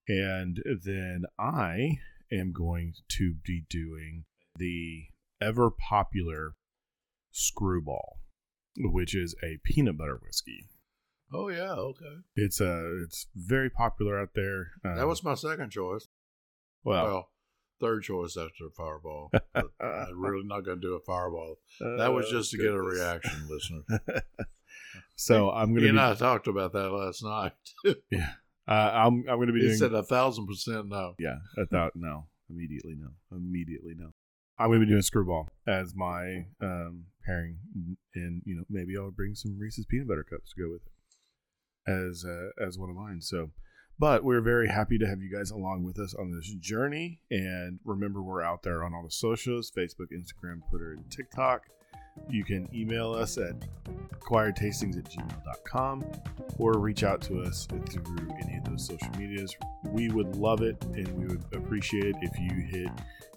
And 0.07 0.61
then 0.83 1.25
I 1.37 1.99
am 2.31 2.51
going 2.51 2.93
to 3.17 3.35
be 3.43 3.63
doing 3.69 4.25
the 4.55 5.05
ever 5.41 5.71
popular 5.71 6.53
Screwball, 7.31 8.19
which 8.77 9.15
is 9.15 9.35
a 9.43 9.59
peanut 9.63 9.97
butter 9.97 10.19
whiskey. 10.23 10.67
Oh 11.33 11.49
yeah, 11.49 11.73
okay. 11.73 12.15
It's 12.35 12.59
uh 12.59 13.03
it's 13.03 13.27
very 13.35 13.69
popular 13.69 14.19
out 14.19 14.29
there. 14.33 14.71
Um, 14.83 14.95
That 14.95 15.07
was 15.07 15.23
my 15.23 15.35
second 15.35 15.71
choice. 15.71 16.07
well, 16.83 17.05
well, 17.05 17.29
third 17.79 18.03
choice 18.03 18.35
after 18.37 18.69
Fireball. 18.75 19.31
I'm 19.55 20.19
really 20.19 20.45
not 20.45 20.61
going 20.61 20.81
to 20.81 20.87
do 20.87 20.93
a 20.95 20.99
Fireball. 20.99 21.55
That 21.79 22.13
was 22.13 22.25
uh, 22.27 22.31
just 22.31 22.51
to 22.51 22.57
get 22.57 22.71
a 22.71 22.81
reaction, 22.81 23.47
listener. 23.49 23.83
so 25.15 25.51
I'm 25.51 25.69
gonna 25.73 25.81
He 25.81 25.85
be, 25.85 25.89
and 25.89 25.99
I 25.99 26.15
talked 26.15 26.47
about 26.47 26.73
that 26.73 26.89
last 26.89 27.23
night. 27.23 27.53
yeah. 28.11 28.31
Uh, 28.67 28.91
I'm 28.93 29.25
I'm 29.27 29.39
gonna 29.39 29.51
be 29.51 29.61
he 29.61 29.67
doing 29.67 29.77
said 29.77 29.93
a 29.93 30.03
thousand 30.03 30.47
percent 30.47 30.89
no. 30.89 31.15
yeah. 31.19 31.37
I 31.57 31.65
thought 31.65 31.93
no 31.95 32.27
immediately 32.49 32.95
no 32.99 33.09
immediately 33.31 33.93
no. 33.97 34.11
I'm 34.59 34.69
gonna 34.69 34.81
be 34.81 34.85
doing 34.87 35.01
Screwball 35.01 35.47
as 35.67 35.95
my 35.95 36.45
um 36.61 37.05
pairing, 37.25 37.57
and 38.13 38.41
you 38.45 38.55
know 38.55 38.63
maybe 38.69 38.95
I'll 38.97 39.09
bring 39.11 39.33
some 39.35 39.57
Reese's 39.59 39.85
peanut 39.85 40.07
butter 40.07 40.25
cups 40.29 40.53
to 40.53 40.61
go 40.61 40.69
with 40.71 40.81
it 40.85 40.91
as 41.89 42.25
uh, 42.25 42.49
as 42.63 42.77
one 42.77 42.89
of 42.89 42.95
mine. 42.95 43.21
So. 43.21 43.51
But 44.01 44.23
we're 44.23 44.39
very 44.39 44.69
happy 44.69 44.97
to 44.97 45.05
have 45.05 45.21
you 45.21 45.29
guys 45.29 45.51
along 45.51 45.83
with 45.83 45.99
us 45.99 46.13
on 46.13 46.31
this 46.31 46.47
journey. 46.61 47.19
And 47.29 47.79
remember, 47.83 48.21
we're 48.21 48.41
out 48.41 48.63
there 48.63 48.81
on 48.81 48.93
all 48.93 49.03
the 49.03 49.11
socials 49.11 49.69
Facebook, 49.77 50.07
Instagram, 50.13 50.61
Twitter, 50.69 50.93
and 50.93 51.11
TikTok. 51.11 51.63
You 52.29 52.43
can 52.43 52.67
email 52.73 53.13
us 53.13 53.37
at 53.37 53.53
acquiredtastings 54.13 54.97
at 54.97 55.05
gmail.com 55.05 56.05
or 56.57 56.77
reach 56.77 57.03
out 57.03 57.21
to 57.21 57.41
us 57.41 57.65
through 57.65 58.27
any 58.41 58.57
of 58.57 58.65
those 58.65 58.85
social 58.85 59.09
medias. 59.17 59.55
We 59.85 60.09
would 60.09 60.35
love 60.35 60.61
it 60.61 60.83
and 60.93 61.07
we 61.17 61.27
would 61.27 61.43
appreciate 61.53 62.05
it 62.05 62.15
if 62.21 62.39
you 62.39 62.51
hit 62.61 62.89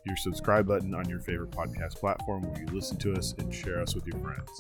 your 0.04 0.16
subscribe 0.16 0.66
button 0.66 0.94
on 0.94 1.08
your 1.08 1.20
favorite 1.20 1.50
podcast 1.50 1.94
platform 1.96 2.42
where 2.42 2.60
you 2.60 2.66
listen 2.66 2.96
to 2.98 3.12
us 3.14 3.34
and 3.38 3.54
share 3.54 3.80
us 3.80 3.94
with 3.94 4.06
your 4.06 4.20
friends. 4.20 4.50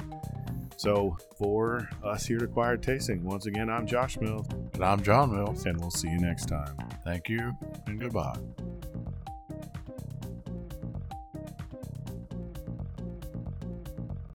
So, 0.76 1.16
for 1.36 1.88
us 2.02 2.26
here 2.26 2.38
at 2.38 2.44
Acquired 2.44 2.82
Tasting, 2.82 3.22
once 3.24 3.46
again, 3.46 3.68
I'm 3.68 3.86
Josh 3.86 4.18
Mills, 4.18 4.46
And 4.74 4.84
I'm 4.84 5.02
John 5.02 5.32
Mills. 5.34 5.66
and 5.66 5.78
we'll 5.78 5.90
see 5.90 6.08
you 6.08 6.18
next 6.18 6.46
time. 6.46 6.76
Thank 7.04 7.28
you 7.28 7.52
and 7.86 8.00
goodbye. 8.00 8.38